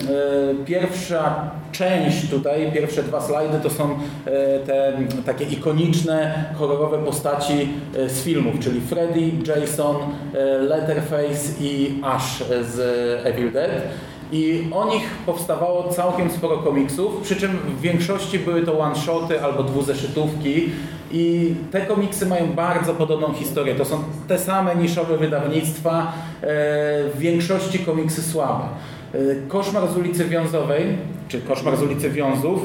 pierwsza 0.66 1.50
część 1.72 2.30
tutaj, 2.30 2.72
pierwsze 2.72 3.02
dwa 3.02 3.20
slajdy 3.20 3.58
to 3.62 3.70
są 3.70 3.90
e, 3.90 4.58
te 4.58 4.92
takie 5.26 5.44
ikoniczne, 5.44 6.44
horrorowe 6.58 6.98
postaci 6.98 7.68
e, 7.96 8.08
z 8.08 8.22
filmów, 8.22 8.54
czyli 8.60 8.80
Freddy, 8.80 9.30
Jason, 9.46 9.96
e, 10.34 10.58
Letterface 10.58 11.52
i 11.60 12.00
Ash 12.02 12.44
z 12.60 12.78
Evil 13.26 13.52
Dead. 13.52 13.70
I 14.32 14.68
o 14.72 14.94
nich 14.94 15.02
powstawało 15.26 15.88
całkiem 15.88 16.30
sporo 16.30 16.56
komiksów, 16.58 17.22
przy 17.22 17.36
czym 17.36 17.50
w 17.50 17.80
większości 17.80 18.38
były 18.38 18.62
to 18.62 18.78
one-shoty 18.78 19.42
albo 19.42 19.62
dwuzeszytówki. 19.62 20.70
I 21.14 21.54
te 21.70 21.80
komiksy 21.80 22.26
mają 22.26 22.52
bardzo 22.52 22.94
podobną 22.94 23.32
historię. 23.34 23.74
To 23.74 23.84
są 23.84 24.04
te 24.28 24.38
same 24.38 24.76
niszowe 24.76 25.18
wydawnictwa, 25.18 26.12
w 27.14 27.18
większości 27.18 27.78
komiksy 27.78 28.22
słabe. 28.22 28.64
E, 29.14 29.18
Koszmar 29.48 29.88
z 29.88 29.96
ulicy 29.96 30.24
Wiązowej, 30.24 30.84
czy 31.28 31.40
Koszmar 31.40 31.76
z 31.76 31.82
ulicy 31.82 32.10
Wiązów, 32.10 32.60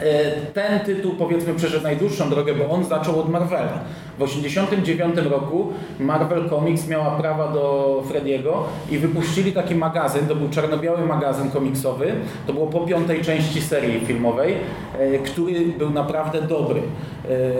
E, 0.00 0.32
ten 0.54 0.80
tytuł 0.80 1.14
powiedzmy 1.14 1.54
przeszedł 1.54 1.82
najdłuższą 1.82 2.30
drogę, 2.30 2.54
bo 2.54 2.70
on 2.70 2.84
zaczął 2.84 3.20
od 3.20 3.28
Marvela. 3.28 3.80
W 4.18 4.24
1989 4.24 5.30
roku 5.30 5.72
Marvel 6.00 6.50
Comics 6.50 6.88
miała 6.88 7.10
prawa 7.10 7.52
do 7.52 8.02
Frediego 8.08 8.64
i 8.90 8.98
wypuścili 8.98 9.52
taki 9.52 9.74
magazyn, 9.74 10.26
to 10.26 10.36
był 10.36 10.48
czarno-biały 10.48 11.06
magazyn 11.06 11.50
komiksowy, 11.50 12.12
to 12.46 12.52
było 12.52 12.66
po 12.66 12.80
piątej 12.80 13.22
części 13.22 13.62
serii 13.62 14.06
filmowej, 14.06 14.54
e, 14.98 15.18
który 15.18 15.66
był 15.78 15.90
naprawdę 15.90 16.42
dobry. 16.42 16.82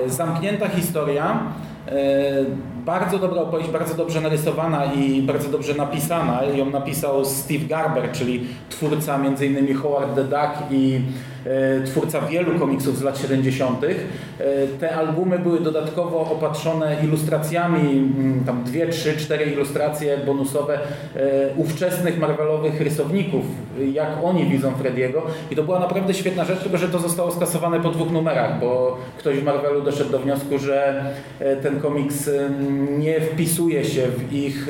Zamknięta 0.07 0.69
historia, 0.69 1.41
Bardzo 2.89 3.19
dobra 3.19 3.41
opowieść, 3.41 3.71
bardzo 3.71 3.95
dobrze 3.95 4.21
narysowana 4.21 4.85
i 4.85 5.23
bardzo 5.23 5.49
dobrze 5.49 5.75
napisana. 5.75 6.45
Ją 6.45 6.71
napisał 6.71 7.25
Steve 7.25 7.65
Garber, 7.65 8.13
czyli 8.13 8.47
twórca 8.71 9.15
m.in. 9.15 9.77
Howard 9.77 10.15
the 10.15 10.25
Duck 10.25 10.71
i 10.71 11.01
twórca 11.87 12.21
wielu 12.21 12.59
komiksów 12.59 12.99
z 12.99 13.03
lat 13.03 13.19
70. 13.19 13.85
E, 13.85 13.89
Te 14.81 14.97
albumy 14.97 15.39
były 15.39 15.61
dodatkowo 15.61 16.21
opatrzone 16.21 16.97
ilustracjami, 17.05 17.99
mm, 17.99 18.45
tam 18.47 18.65
dwie, 18.65 18.89
trzy, 18.89 19.17
cztery 19.17 19.45
ilustracje 19.45 20.19
bonusowe 20.27 20.79
e, 20.79 20.81
ówczesnych 21.57 22.19
Marvelowych 22.19 22.81
rysowników, 22.81 23.45
jak 23.93 24.09
oni 24.25 24.45
widzą 24.47 24.73
Frediego. 24.75 25.23
I 25.51 25.57
to 25.57 25.63
była 25.63 25.79
naprawdę 25.79 26.15
świetna 26.15 26.45
rzecz, 26.45 26.61
tylko 26.61 26.79
że 26.79 26.89
to 26.89 26.99
zostało 26.99 27.31
skasowane 27.31 27.81
po 27.81 27.91
dwóch 27.91 28.11
numerach, 28.11 28.61
bo 28.61 28.99
ktoś 29.19 29.39
w 29.39 29.45
Marvelu 29.45 29.83
doszedł 29.83 30.11
do 30.11 30.19
wniosku, 30.19 30.59
że 30.59 31.05
e, 31.41 31.57
ten 31.57 31.81
komiks 31.81 32.29
em, 32.29 33.01
nie 33.01 33.21
wpisuje 33.21 33.85
się 33.85 34.03
w 34.07 34.33
ich 34.33 34.69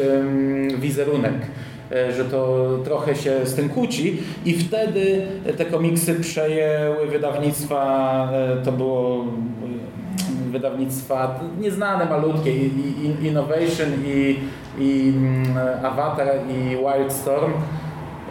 wizerunek 0.78 1.32
e, 1.32 1.77
że 2.16 2.24
to 2.24 2.68
trochę 2.84 3.16
się 3.16 3.46
z 3.46 3.54
tym 3.54 3.68
kłóci 3.68 4.16
i 4.44 4.54
wtedy 4.54 5.26
te 5.56 5.64
komiksy 5.64 6.14
przejęły 6.20 7.06
wydawnictwa, 7.06 8.28
e, 8.32 8.56
to 8.64 8.72
było 8.72 9.24
e, 9.24 10.50
wydawnictwa 10.50 11.40
nieznane, 11.60 12.04
malutkie, 12.04 12.56
i, 12.56 13.26
Innovation 13.26 13.88
i, 14.06 14.38
i 14.78 15.12
mm, 15.16 15.84
Avatar 15.84 16.28
i 16.50 16.76
Wildstorm. 16.76 17.52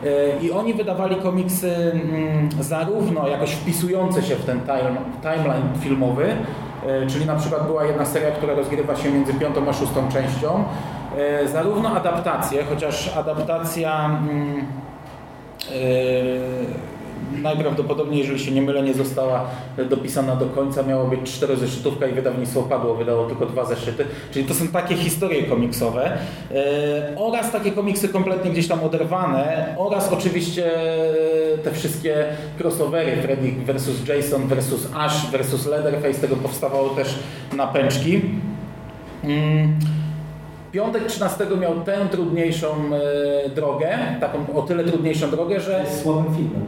E, 0.05 0.39
I 0.41 0.51
oni 0.51 0.73
wydawali 0.73 1.15
komiksy 1.15 1.75
mm, 1.75 2.49
zarówno 2.59 3.27
jakoś 3.27 3.51
wpisujące 3.51 4.23
się 4.23 4.35
w 4.35 4.45
ten 4.45 4.61
time, 4.61 4.97
timeline 5.21 5.69
filmowy, 5.79 6.25
e, 6.87 7.07
czyli 7.07 7.25
na 7.25 7.35
przykład 7.35 7.67
była 7.67 7.85
jedna 7.85 8.05
seria, 8.05 8.31
która 8.31 8.53
rozgrywa 8.53 8.95
się 8.95 9.11
między 9.11 9.33
piątą 9.33 9.69
a 9.69 9.73
szóstą 9.73 10.09
częścią, 10.09 10.49
e, 10.55 10.63
zarówno 11.51 11.89
adaptacje, 11.89 12.63
chociaż 12.63 13.17
adaptacja 13.17 14.06
mm, 14.06 14.65
e, 15.71 16.77
najprawdopodobniej, 17.41 18.19
jeżeli 18.19 18.39
się 18.39 18.51
nie 18.51 18.62
mylę, 18.62 18.84
nie 18.84 18.93
została 18.93 19.45
dopisana 19.89 20.36
do 20.36 20.45
końca. 20.45 20.84
Miało 20.84 21.08
być 21.08 21.32
czterozeszytówka 21.32 22.08
i 22.08 22.13
wydawnictwo 22.13 22.63
padło, 22.63 22.95
wydało 22.95 23.25
tylko 23.25 23.45
dwa 23.45 23.65
zeszyty. 23.65 24.06
Czyli 24.32 24.45
to 24.45 24.53
są 24.53 24.67
takie 24.67 24.95
historie 24.95 25.43
komiksowe 25.43 26.17
e, 26.51 27.13
oraz 27.15 27.51
takie 27.51 27.71
komiksy 27.71 28.10
kompletnie 28.10 28.51
gdzieś 28.51 28.67
tam 28.67 28.84
oderwane 28.84 29.75
oraz 29.77 30.13
oczywiście 30.13 30.75
e, 30.75 31.58
te 31.58 31.71
wszystkie 31.71 32.25
crossovery 32.58 33.21
Freddy 33.21 33.51
versus 33.65 34.08
Jason 34.08 34.47
versus 34.47 34.88
Ash 34.95 35.32
versus 35.32 35.65
Leatherface. 35.65 36.19
Tego 36.19 36.36
powstawało 36.36 36.89
też 36.89 37.15
na 37.56 37.67
pęczki. 37.67 38.21
Mm. 39.23 39.96
Piątek 40.71 41.06
13 41.08 41.45
miał 41.62 41.82
tę 41.82 41.97
trudniejszą 42.12 42.67
e, 43.45 43.49
drogę, 43.49 43.97
taką 44.19 44.38
o 44.56 44.62
tyle 44.62 44.84
trudniejszą 44.84 45.30
drogę, 45.32 45.60
że 45.60 45.80
Jest 45.80 46.01
słabym 46.03 46.36
filmem. 46.36 46.65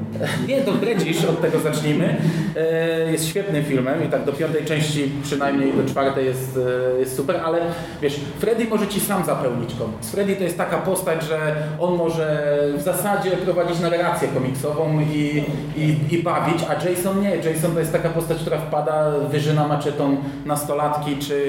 nie, 0.47 0.61
to 0.61 0.71
Bredzisz, 0.71 1.25
od 1.25 1.41
tego 1.41 1.59
zacznijmy. 1.59 2.15
E, 2.57 3.11
Jest 3.11 3.27
świetnym 3.27 3.63
filmem 3.63 4.03
i 4.05 4.07
tak 4.07 4.25
do 4.25 4.33
piątej 4.33 4.65
części, 4.65 5.11
przynajmniej 5.23 5.73
do 5.73 5.85
czwartej 5.89 6.25
jest, 6.25 6.59
e, 6.95 6.99
jest 6.99 7.15
super, 7.15 7.37
ale 7.45 7.59
wiesz, 8.01 8.19
Freddy 8.39 8.65
może 8.65 8.87
ci 8.87 8.99
sam 8.99 9.25
zapełnić 9.25 9.69
komiks. 9.79 10.09
Freddy 10.09 10.35
to 10.35 10.43
jest 10.43 10.57
taka 10.57 10.77
postać, 10.77 11.23
że 11.23 11.55
on 11.79 11.95
może 11.95 12.57
w 12.77 12.81
zasadzie 12.81 13.31
prowadzić 13.31 13.79
narrację 13.79 14.27
komiksową 14.27 14.99
i, 15.13 15.43
i, 15.77 16.13
i 16.15 16.23
bawić, 16.23 16.57
a 16.69 16.89
Jason 16.89 17.21
nie. 17.21 17.35
Jason 17.37 17.71
to 17.73 17.79
jest 17.79 17.91
taka 17.91 18.09
postać, 18.09 18.37
która 18.37 18.57
wpada, 18.57 19.11
wyżyna 19.31 19.67
maczetą 19.67 20.17
nastolatki 20.45 21.17
czy, 21.17 21.43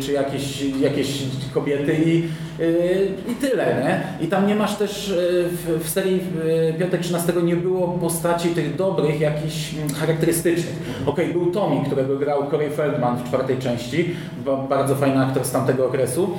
czy 0.00 0.12
jakieś, 0.12 0.62
jakieś 0.62 1.22
kobiety 1.54 1.93
i, 1.94 2.28
yy, 2.58 3.08
i 3.32 3.34
tyle, 3.34 3.66
nie? 3.66 4.26
I 4.26 4.28
tam 4.28 4.46
nie 4.46 4.54
masz 4.54 4.76
też 4.76 5.08
yy, 5.08 5.48
w, 5.48 5.84
w 5.84 5.88
serii 5.88 6.20
yy, 6.66 6.74
Piątek 6.78 7.00
13 7.00 7.32
nie 7.44 7.56
było 7.56 7.88
postaci 7.88 8.48
tych 8.48 8.76
dobrych, 8.76 9.20
jakichś 9.20 9.74
mm, 9.74 9.88
charakterystycznych. 9.94 10.74
Okej, 11.06 11.32
był 11.32 11.50
Tommy, 11.50 11.86
którego 11.86 12.16
grał 12.16 12.50
Corey 12.50 12.70
Feldman 12.70 13.16
w 13.16 13.28
czwartej 13.28 13.58
części, 13.58 14.14
ba- 14.44 14.56
bardzo 14.56 14.94
fajny 14.94 15.24
aktor 15.26 15.44
z 15.44 15.50
tamtego 15.50 15.86
okresu 15.86 16.30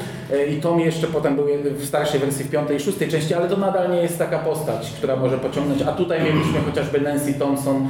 i 0.51 0.55
Tommy 0.61 0.83
jeszcze 0.85 1.07
potem 1.07 1.35
był 1.35 1.45
w 1.79 1.85
starszej 1.85 2.19
wersji 2.19 2.45
w 2.45 2.49
piątej 2.49 2.77
i 2.77 2.79
szóstej 2.79 3.07
części, 3.07 3.33
ale 3.33 3.49
to 3.49 3.57
nadal 3.57 3.91
nie 3.91 3.97
jest 3.97 4.17
taka 4.19 4.39
postać, 4.39 4.91
która 4.97 5.15
może 5.15 5.37
pociągnąć, 5.37 5.81
a 5.81 5.91
tutaj 5.91 6.19
mieliśmy 6.23 6.59
chociażby 6.65 7.01
Nancy 7.01 7.33
Thompson, 7.33 7.87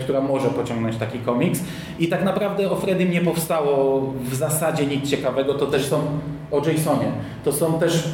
która 0.00 0.20
może 0.20 0.48
pociągnąć 0.48 0.96
taki 0.96 1.18
komiks 1.18 1.60
i 1.98 2.08
tak 2.08 2.24
naprawdę 2.24 2.70
o 2.70 2.76
Freddym 2.76 3.10
nie 3.10 3.20
powstało 3.20 4.00
w 4.30 4.34
zasadzie 4.34 4.86
nic 4.86 5.10
ciekawego, 5.10 5.54
to 5.54 5.66
też 5.66 5.86
są 5.86 6.00
o 6.50 6.68
Jasonie. 6.68 7.12
To 7.44 7.52
są 7.52 7.80
też, 7.80 8.04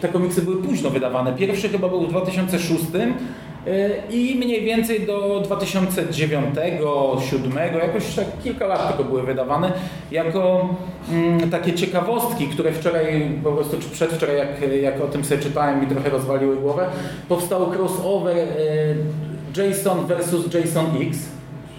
te 0.00 0.08
komiksy 0.08 0.42
były 0.42 0.62
późno 0.62 0.90
wydawane. 0.90 1.32
Pierwszy 1.32 1.68
chyba 1.68 1.88
był 1.88 2.00
w 2.00 2.08
2006 2.08 2.84
yy, 2.94 4.02
i 4.10 4.34
mniej 4.34 4.64
więcej 4.64 5.06
do 5.06 5.40
2009, 5.44 6.46
2007, 6.54 7.52
jakoś 7.74 8.14
tak 8.14 8.26
kilka 8.44 8.66
lat 8.66 8.88
tylko 8.88 9.04
były 9.04 9.22
wydawane, 9.22 9.72
jako 10.10 10.68
mm, 11.10 11.50
takie 11.50 11.72
ciekawostki, 11.72 12.46
które 12.46 12.72
wczoraj, 12.72 13.30
po 13.44 13.52
prostu 13.52 13.76
czy 13.78 13.88
przedwczoraj, 13.88 14.36
jak, 14.36 14.72
jak 14.82 15.00
o 15.00 15.06
tym 15.06 15.24
sobie 15.24 15.42
czytałem, 15.42 15.80
mi 15.80 15.86
trochę 15.86 16.10
rozwaliły 16.10 16.56
głowę, 16.56 16.86
powstał 17.28 17.70
crossover 17.70 18.36
yy, 18.36 19.66
Jason 19.66 20.06
versus 20.06 20.54
Jason 20.54 20.86
X, 21.00 21.18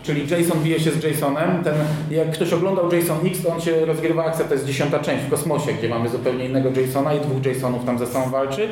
Czyli 0.04 0.30
Jason 0.30 0.60
bije 0.64 0.80
się 0.80 0.92
z 0.92 1.04
Jasonem. 1.04 1.64
Ten, 1.64 1.76
jak 2.12 2.32
ktoś 2.32 2.54
oglądał 2.54 2.94
Jason 2.94 3.18
X, 3.28 3.44
to 3.44 3.54
on 3.54 3.62
się 3.62 3.86
rozgrywa 3.86 4.26
akcja, 4.26 4.46
to 4.46 4.54
jest 4.54 4.66
dziesiąta 4.66 5.00
część 5.00 5.24
w 5.24 5.30
kosmosie, 5.30 5.74
gdzie 5.74 5.90
mamy 5.90 6.10
zupełnie 6.10 6.46
innego 6.46 6.70
Jasona 6.82 7.14
i 7.14 7.20
dwóch 7.20 7.46
Jasonów 7.46 7.86
tam 7.86 8.00
ze 8.00 8.08
sobą 8.08 8.30
walczy. 8.30 8.68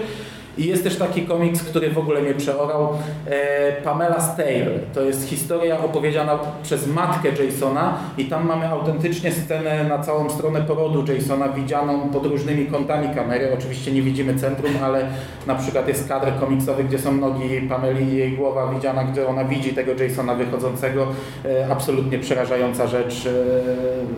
I 0.58 0.66
jest 0.66 0.84
też 0.84 0.96
taki 0.96 1.22
komiks, 1.22 1.64
który 1.64 1.90
w 1.90 1.98
ogóle 1.98 2.22
mnie 2.22 2.34
przeorał, 2.34 2.90
e, 3.30 3.82
Pamela's 3.84 4.36
Tale. 4.38 4.80
To 4.94 5.02
jest 5.02 5.28
historia 5.28 5.84
opowiedziana 5.84 6.40
przez 6.64 6.88
matkę 6.88 7.30
Jasona 7.46 7.98
i 8.18 8.26
tam 8.26 8.48
mamy 8.48 8.68
autentycznie 8.68 9.32
scenę 9.32 9.84
na 9.84 10.00
całą 10.00 10.30
stronę 10.30 10.62
porodu 10.62 11.14
Jasona, 11.14 11.50
widzianą 11.50 12.10
pod 12.10 12.26
różnymi 12.26 12.66
kątami 12.66 13.16
kamery. 13.16 13.54
Oczywiście 13.54 13.92
nie 13.92 14.02
widzimy 14.02 14.36
centrum, 14.36 14.72
ale 14.84 15.08
na 15.48 15.56
przykład 15.56 15.88
jest 15.88 16.08
kadr 16.08 16.28
komiksowy, 16.40 16.84
gdzie 16.84 17.00
są 17.00 17.12
nogi 17.12 17.62
Pameli 17.70 18.14
i 18.14 18.18
jej 18.18 18.32
głowa 18.32 18.74
widziana, 18.74 19.04
gdzie 19.04 19.28
ona 19.28 19.46
widzi 19.46 19.74
tego 19.74 20.04
Jasona 20.04 20.36
wychodzącego. 20.36 21.08
E, 21.46 21.68
absolutnie 21.72 22.20
przerażająca 22.20 22.88
rzecz. 22.88 23.26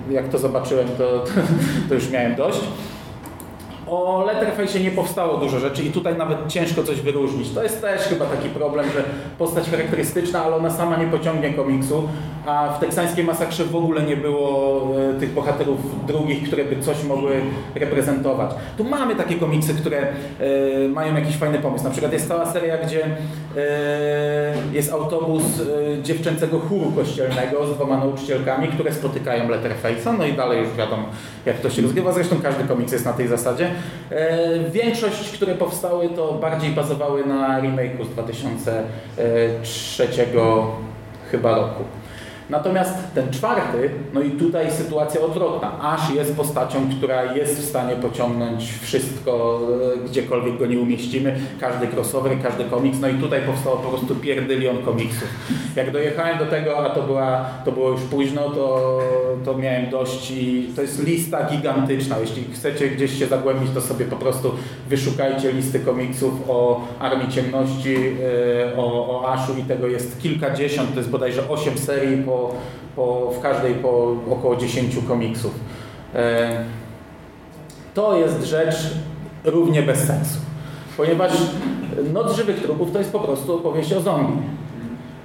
E, 0.10 0.14
jak 0.14 0.30
to 0.30 0.38
zobaczyłem, 0.38 0.88
to, 0.98 1.24
to 1.90 1.94
już 1.96 2.10
miałem 2.10 2.36
dość. 2.36 2.62
O 3.88 4.24
Letterface 4.28 4.80
nie 4.80 4.92
powstało 4.92 5.38
dużo 5.38 5.60
rzeczy 5.60 5.84
i 5.84 5.92
tutaj 5.92 6.18
nawet 6.18 6.48
ciężko 6.48 6.84
coś 6.84 7.02
wyróżnić. 7.02 7.50
To 7.50 7.64
jest 7.64 7.82
też 7.82 8.02
chyba 8.02 8.26
taki 8.26 8.50
problem, 8.50 8.86
że 8.86 9.04
postać 9.38 9.70
charakterystyczna, 9.70 10.44
ale 10.44 10.56
ona 10.56 10.72
sama 10.72 10.98
nie 10.98 11.08
pociągnie 11.08 11.54
komiksu, 11.54 12.10
a 12.46 12.74
w 12.78 12.80
teksańskiej 12.80 13.24
masakrze 13.24 13.66
w 13.66 13.76
ogóle 13.76 14.02
nie 14.02 14.18
było 14.18 14.82
e, 15.16 15.20
tych 15.20 15.34
bohaterów 15.34 16.06
drugich, 16.08 16.48
które 16.48 16.66
by 16.66 16.82
coś 16.82 17.04
mogły 17.04 17.42
reprezentować. 17.76 18.52
Tu 18.78 18.84
mamy 18.84 19.16
takie 19.16 19.36
komiksy, 19.36 19.74
które 19.74 19.98
e, 20.00 20.08
mają 20.90 21.16
jakiś 21.16 21.36
fajny 21.38 21.60
pomysł. 21.60 21.84
Na 21.84 21.90
przykład 21.90 22.14
jest 22.14 22.28
cała 22.28 22.46
seria, 22.46 22.78
gdzie 22.78 23.06
e, 23.06 23.10
jest 24.74 24.94
autobus 24.94 25.44
e, 25.44 26.04
dziewczęcego 26.04 26.60
chóru 26.60 26.92
kościelnego 26.92 27.68
z 27.68 27.74
dwoma 27.74 27.98
nauczycielkami, 27.98 28.68
które 28.68 28.94
spotykają 28.94 29.50
Letterface'a, 29.50 30.18
no 30.18 30.26
i 30.26 30.34
dalej 30.34 30.64
już 30.64 30.74
wiadomo 30.74 31.04
jak 31.46 31.60
to 31.60 31.70
się 31.70 31.82
rozgrywa, 31.82 32.12
zresztą 32.12 32.36
każdy 32.44 32.64
komiks 32.64 32.92
jest 32.92 33.06
na 33.06 33.14
tej 33.14 33.28
zasadzie. 33.28 33.72
E, 34.12 34.60
Większość, 34.72 35.32
które 35.32 35.56
powstały 35.56 36.10
to 36.10 36.34
bardziej 36.34 36.70
bazowały 36.70 37.26
na 37.26 37.62
remake'u 37.62 38.06
z 38.06 38.10
2003 38.10 40.08
chyba 41.32 41.56
roku. 41.56 41.84
Natomiast 42.50 42.94
ten 43.16 43.32
czwarty, 43.32 43.90
no 44.14 44.22
i 44.22 44.32
tutaj 44.32 44.72
sytuacja 44.72 45.22
odwrotna. 45.22 45.80
Aż 45.82 46.16
jest 46.16 46.36
postacią, 46.36 46.80
która 46.98 47.34
jest 47.34 47.60
w 47.60 47.66
stanie 47.66 47.96
pociągnąć 47.96 48.74
wszystko, 48.82 49.62
e, 49.96 50.08
gdziekolwiek 50.08 50.58
go 50.58 50.66
nie 50.66 50.80
umieścimy. 50.80 51.36
Każdy 51.60 51.88
crossover, 51.88 52.32
każdy 52.44 52.64
komiks. 52.64 53.00
No 53.00 53.08
i 53.08 53.14
tutaj 53.14 53.42
powstało 53.42 53.78
po 53.78 53.90
prostu 53.90 54.16
pierdylion 54.16 54.78
komiksów. 54.78 55.28
Jak 55.76 55.92
dojechałem 55.92 56.38
do 56.40 56.46
tego, 56.46 56.78
a 56.78 56.90
to, 56.90 57.02
była, 57.02 57.46
to 57.66 57.72
było 57.72 57.90
już 57.90 58.02
późno, 58.02 58.50
to, 58.50 59.00
to 59.46 59.58
miałem 59.58 59.90
dość 59.90 60.32
i 60.32 60.70
to 60.76 60.82
jest 60.82 61.08
lista 61.08 61.50
gigantyczna. 61.50 62.16
Jeśli 62.20 62.44
chcecie 62.54 62.90
gdzieś 62.90 63.20
się 63.20 63.28
zagłębić, 63.28 63.70
to 63.74 63.82
sobie 63.82 64.06
po 64.06 64.16
prostu 64.16 64.52
wyszukajcie 64.90 65.52
listy 65.52 65.80
komiksów 65.80 66.34
o 66.48 66.82
Armii 67.00 67.32
Ciemności, 67.32 67.96
e, 67.96 68.78
o, 68.78 69.20
o 69.22 69.34
Ashu 69.34 69.54
i 69.60 69.64
tego 69.64 69.88
jest 69.88 70.22
kilkadziesiąt, 70.22 70.94
to 70.94 70.98
jest 71.00 71.10
bodajże 71.10 71.50
8 71.50 71.78
serii 71.78 72.24
po, 72.24 72.33
po, 72.96 73.32
w 73.32 73.42
każdej 73.42 73.74
po 73.74 74.16
około 74.32 74.56
10 74.56 74.96
komiksów. 75.08 75.52
E, 76.16 76.66
To 77.94 78.18
jest 78.18 78.44
rzecz 78.44 78.76
równie 79.44 79.82
bez 79.82 80.00
sensu, 80.00 80.40
ponieważ 80.98 81.32
Noc 82.14 82.36
Żywych 82.36 82.62
Trupów 82.62 82.92
to 82.92 83.00
jest 83.00 83.12
po 83.12 83.20
prostu 83.20 83.56
opowieść 83.56 83.94
o 83.94 84.02
zombie. 84.02 84.38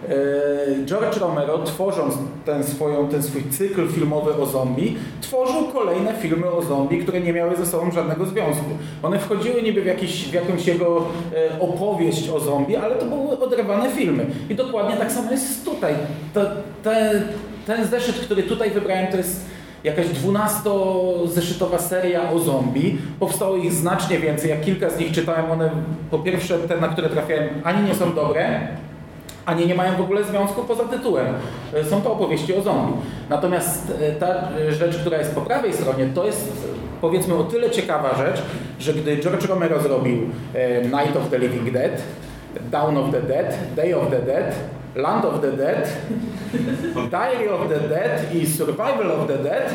E, 0.08 0.84
George 0.86 1.16
Romero, 1.16 1.58
tworząc 1.58 2.14
ten, 2.44 2.64
swoją, 2.64 3.08
ten 3.08 3.22
swój 3.22 3.42
cykl 3.50 3.88
filmowy 3.88 4.34
o 4.34 4.46
zombie, 4.46 4.96
tworzył 5.20 5.64
kolejne 5.72 6.14
filmy 6.14 6.50
o 6.50 6.62
zombie, 6.62 6.98
które 6.98 7.20
nie 7.20 7.32
miały 7.32 7.56
ze 7.56 7.66
sobą 7.66 7.90
żadnego 7.90 8.26
związku. 8.26 8.64
One 9.02 9.18
wchodziły 9.18 9.62
niby 9.62 9.82
w, 9.82 9.86
jakiś, 9.86 10.28
w 10.28 10.32
jakąś 10.32 10.66
jego 10.66 11.04
e, 11.34 11.60
opowieść 11.60 12.28
o 12.28 12.40
zombie, 12.40 12.76
ale 12.76 12.94
to 12.94 13.04
były 13.04 13.38
oderwane 13.38 13.90
filmy. 13.90 14.26
I 14.50 14.54
dokładnie 14.54 14.96
tak 14.96 15.12
samo 15.12 15.30
jest 15.30 15.64
tutaj. 15.64 15.94
Te, 16.82 17.22
ten 17.66 17.86
zeszyt, 17.86 18.16
który 18.16 18.42
tutaj 18.42 18.70
wybrałem, 18.70 19.06
to 19.06 19.16
jest 19.16 19.44
jakaś 19.84 20.06
12-zeszytowa 20.06 21.78
seria 21.78 22.30
o 22.30 22.38
zombie. 22.38 22.98
Powstało 23.20 23.56
ich 23.56 23.72
znacznie 23.72 24.18
więcej. 24.18 24.50
Jak 24.50 24.60
kilka 24.60 24.90
z 24.90 24.98
nich 24.98 25.12
czytałem, 25.12 25.50
one 25.50 25.70
po 26.10 26.18
pierwsze 26.18 26.58
te, 26.58 26.80
na 26.80 26.88
które 26.88 27.08
trafiałem, 27.08 27.48
ani 27.64 27.88
nie 27.88 27.94
są 27.94 28.14
dobre, 28.14 28.68
ani 29.48 29.66
nie 29.66 29.74
mają 29.74 29.96
w 29.96 30.00
ogóle 30.00 30.24
związku 30.24 30.64
poza 30.64 30.84
tytułem. 30.84 31.26
E, 31.74 31.84
Są 31.84 32.02
to 32.02 32.12
opowieści 32.12 32.54
o 32.54 32.62
zombie. 32.62 32.92
Natomiast 33.28 33.92
e, 34.00 34.12
ta 34.12 34.26
e, 34.26 34.72
rzecz, 34.72 34.96
która 34.96 35.18
jest 35.18 35.34
po 35.34 35.40
prawej 35.40 35.72
stronie, 35.72 36.08
to 36.14 36.26
jest 36.26 36.66
powiedzmy 37.00 37.34
o 37.34 37.44
tyle 37.44 37.70
ciekawa 37.70 38.14
rzecz, 38.16 38.42
że 38.80 38.94
gdy 38.94 39.16
George 39.16 39.46
Romero 39.48 39.80
zrobił 39.80 40.16
Night 40.82 41.16
of 41.16 41.30
the 41.30 41.38
Living 41.38 41.70
Dead, 41.70 42.02
Dawn 42.70 42.96
of 42.96 43.10
the 43.12 43.22
Dead, 43.22 43.58
Day 43.76 43.96
of 43.96 44.10
the 44.10 44.22
Dead, 44.22 44.54
Land 44.94 45.24
of 45.24 45.40
the 45.40 45.52
Dead, 45.52 45.92
Diary 47.10 47.50
of 47.50 47.68
the 47.68 47.88
Dead 47.88 48.34
i 48.34 48.46
Survival 48.46 49.10
of 49.12 49.28
the 49.28 49.38
Dead, 49.38 49.72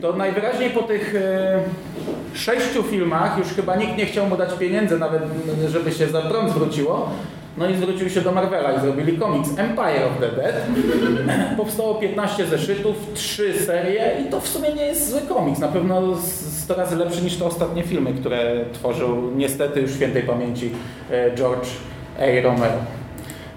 to 0.00 0.12
najwyraźniej 0.12 0.70
po 0.70 0.82
tych 0.82 1.14
sześciu 2.34 2.82
filmach 2.82 3.38
już 3.38 3.48
chyba 3.48 3.76
nikt 3.76 3.96
nie 3.96 4.06
chciał 4.06 4.26
mu 4.26 4.36
dać 4.36 4.52
pieniędzy, 4.54 4.98
nawet 4.98 5.22
żeby 5.68 5.92
się 5.92 6.06
za 6.06 6.22
prąd 6.22 6.50
zwróciło. 6.50 7.10
No 7.56 7.68
i 7.70 7.76
zwrócił 7.76 8.10
się 8.10 8.20
do 8.20 8.32
Marvela 8.32 8.72
i 8.72 8.80
zrobili 8.80 9.18
komiks 9.18 9.48
Empire 9.56 10.04
of 10.06 10.20
the 10.20 10.28
Dead. 10.42 10.54
Powstało 11.56 11.94
15 11.94 12.46
zeszytów, 12.46 12.96
3 13.14 13.58
serie 13.58 14.12
i 14.26 14.30
to 14.30 14.40
w 14.40 14.48
sumie 14.48 14.72
nie 14.74 14.86
jest 14.86 15.10
zły 15.10 15.20
komiks. 15.20 15.58
Na 15.60 15.68
pewno 15.68 16.16
z- 16.16 16.62
100 16.62 16.74
razy 16.74 16.96
lepszy 16.96 17.22
niż 17.22 17.36
te 17.36 17.44
ostatnie 17.44 17.82
filmy, 17.82 18.12
które 18.14 18.64
tworzył 18.72 19.30
niestety 19.36 19.80
już 19.80 19.90
świętej 19.94 20.22
pamięci 20.22 20.70
e, 21.10 21.30
George 21.34 21.66
A. 22.18 22.42
Romero. 22.42 22.74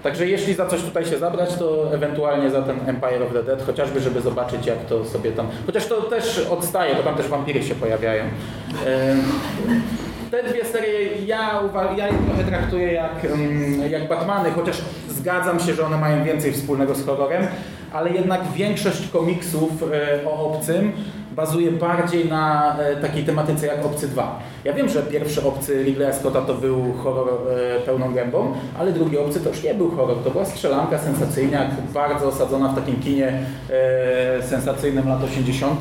Także 0.02 0.26
jeśli 0.26 0.54
za 0.54 0.66
coś 0.66 0.82
tutaj 0.82 1.06
się 1.06 1.18
zabrać, 1.18 1.54
to 1.54 1.94
ewentualnie 1.94 2.50
za 2.50 2.62
ten 2.62 2.76
Empire 2.86 3.22
of 3.22 3.32
the 3.32 3.42
Dead, 3.42 3.62
chociażby 3.66 4.00
żeby 4.00 4.20
zobaczyć 4.20 4.66
jak 4.66 4.78
to 4.84 5.04
sobie 5.04 5.32
tam... 5.32 5.46
Chociaż 5.66 5.86
to 5.86 6.02
też 6.02 6.46
odstaje, 6.50 6.94
bo 6.94 7.02
tam 7.02 7.14
też 7.16 7.28
wampiry 7.28 7.62
się 7.62 7.74
pojawiają. 7.74 8.24
Te 10.36 10.42
dwie 10.42 10.64
serie 10.64 11.26
ja, 11.26 11.60
ja 11.96 12.06
je 12.06 12.14
trochę 12.26 12.44
traktuję 12.44 12.92
jak, 12.92 13.26
jak 13.90 14.08
Batmany, 14.08 14.50
chociaż 14.50 14.76
zgadzam 15.08 15.60
się, 15.60 15.74
że 15.74 15.86
one 15.86 15.98
mają 15.98 16.24
więcej 16.24 16.52
wspólnego 16.52 16.94
z 16.94 17.06
horrorem, 17.06 17.46
ale 17.92 18.10
jednak 18.10 18.40
większość 18.54 19.08
komiksów 19.08 19.70
e, 19.82 20.26
o 20.26 20.46
obcym 20.46 20.92
bazuje 21.32 21.72
bardziej 21.72 22.28
na 22.28 22.76
e, 22.78 22.96
takiej 22.96 23.24
tematyce 23.24 23.66
jak 23.66 23.86
Obcy 23.86 24.08
2. 24.08 24.40
Ja 24.64 24.72
wiem, 24.72 24.88
że 24.88 25.02
pierwszy 25.02 25.42
Obcy 25.42 25.82
Ridleya 25.82 26.12
Scotta 26.14 26.40
to 26.40 26.54
był 26.54 26.92
horror 26.92 27.28
e, 27.28 27.80
pełną 27.80 28.14
gębą, 28.14 28.52
ale 28.78 28.92
drugi 28.92 29.18
Obcy 29.18 29.40
to 29.40 29.48
już 29.48 29.62
nie 29.62 29.74
był 29.74 29.90
horror, 29.90 30.16
to 30.24 30.30
była 30.30 30.44
strzelanka 30.44 30.98
sensacyjna, 30.98 31.70
bardzo 31.94 32.28
osadzona 32.28 32.68
w 32.68 32.74
takim 32.74 32.96
kinie 33.00 33.32
sensacyjnym 34.40 35.08
lat 35.08 35.24
80. 35.24 35.80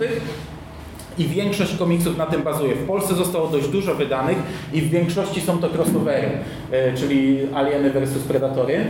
I 1.17 1.27
większość 1.27 1.77
komiksów 1.77 2.17
na 2.17 2.25
tym 2.25 2.43
bazuje. 2.43 2.75
W 2.75 2.87
Polsce 2.87 3.15
zostało 3.15 3.47
dość 3.47 3.67
dużo 3.67 3.95
wydanych 3.95 4.37
i 4.73 4.81
w 4.81 4.89
większości 4.89 5.41
są 5.41 5.57
to 5.57 5.69
crossovery, 5.69 6.29
e, 6.71 6.93
czyli 6.93 7.39
Alieny 7.53 7.89
versus 7.91 8.23
Predatory. 8.23 8.85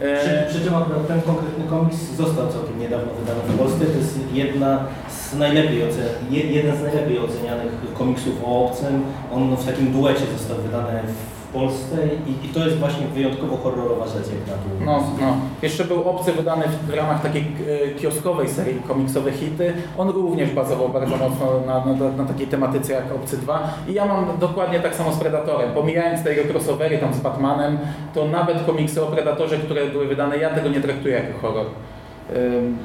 E, 0.00 0.18
Przy, 0.18 0.54
przy 0.54 0.64
czym 0.64 0.74
ten 1.08 1.20
konkretny 1.22 1.64
komiks 1.70 1.96
został 1.96 2.48
całkiem 2.48 2.78
niedawno 2.80 3.12
wydany 3.20 3.40
w 3.48 3.58
Polsce. 3.58 3.84
To 3.84 3.98
jest 3.98 4.18
jedna 4.32 4.84
z 5.10 5.34
najlepiej 5.34 5.82
jeden 6.30 6.76
z 6.76 6.82
najlepiej 6.82 7.18
ocenianych 7.18 7.72
komiksów 7.98 8.44
o 8.44 8.66
obcym. 8.66 9.02
On 9.32 9.56
w 9.56 9.66
takim 9.66 9.92
duecie 9.92 10.24
został 10.38 10.56
wydany 10.56 11.02
w 11.02 11.37
Polsce 11.52 11.96
i, 12.26 12.46
i 12.46 12.48
to 12.48 12.64
jest 12.64 12.78
właśnie 12.78 13.06
wyjątkowo 13.06 13.56
horrorowa 13.56 14.06
rzecz 14.06 14.26
jak 14.26 14.46
na 14.46 14.62
tu. 14.62 14.84
No, 14.84 15.02
no. 15.20 15.36
Jeszcze 15.62 15.84
był 15.84 16.08
obcy 16.08 16.32
wydany 16.32 16.64
w, 16.68 16.86
w 16.86 16.94
ramach 16.94 17.22
takiej 17.22 17.42
e, 17.42 17.94
kioskowej 17.94 18.48
serii 18.48 18.80
komiksowe 18.88 19.32
hity. 19.32 19.72
On 19.98 20.08
również 20.08 20.50
bazował 20.50 20.88
bardzo 20.88 21.16
mocno 21.16 21.46
na, 21.66 21.84
na, 21.84 22.16
na 22.16 22.24
takiej 22.24 22.46
tematyce 22.46 22.92
jak 22.92 23.12
Obcy 23.12 23.36
2. 23.36 23.74
I 23.88 23.94
ja 23.94 24.06
mam 24.06 24.38
dokładnie 24.38 24.80
tak 24.80 24.94
samo 24.94 25.12
z 25.12 25.18
Predatorem. 25.18 25.72
Pomijając 25.74 26.24
te 26.24 26.34
jego 26.34 26.52
crossovery 26.52 26.98
tam 26.98 27.14
z 27.14 27.20
Batmanem, 27.20 27.78
to 28.14 28.28
nawet 28.28 28.66
komiksy 28.66 29.02
o 29.02 29.06
Predatorze, 29.06 29.56
które 29.56 29.86
były 29.86 30.06
wydane, 30.06 30.38
ja 30.38 30.50
tego 30.50 30.68
nie 30.68 30.80
traktuję 30.80 31.14
jako 31.14 31.38
horror. 31.38 31.66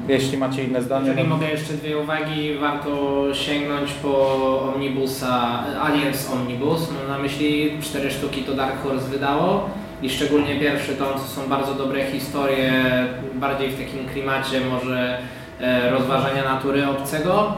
Jeśli 0.08 0.38
macie 0.38 0.64
inne 0.64 0.82
zdanie. 0.82 1.08
Jeżeli 1.08 1.28
mogę 1.28 1.50
jeszcze 1.50 1.72
dwie 1.72 1.98
uwagi, 1.98 2.54
warto 2.54 3.24
sięgnąć 3.34 3.92
po 3.92 4.72
Omnibusa, 4.74 5.64
Aliens 5.82 6.30
Omnibus. 6.32 6.88
Mam 6.92 7.16
na 7.16 7.22
myśli 7.22 7.78
cztery 7.82 8.10
sztuki 8.10 8.42
to 8.42 8.54
Dark 8.54 8.82
Horse 8.82 9.08
wydało 9.08 9.70
i 10.02 10.10
szczególnie 10.10 10.60
pierwszy 10.60 10.94
tom, 10.94 11.08
to 11.12 11.18
są 11.18 11.48
bardzo 11.48 11.74
dobre 11.74 12.04
historie, 12.06 12.72
bardziej 13.34 13.68
w 13.70 13.78
takim 13.78 14.08
klimacie 14.08 14.60
może 14.60 15.18
e, 15.60 15.90
rozważania 15.90 16.44
natury 16.44 16.88
obcego. 16.88 17.52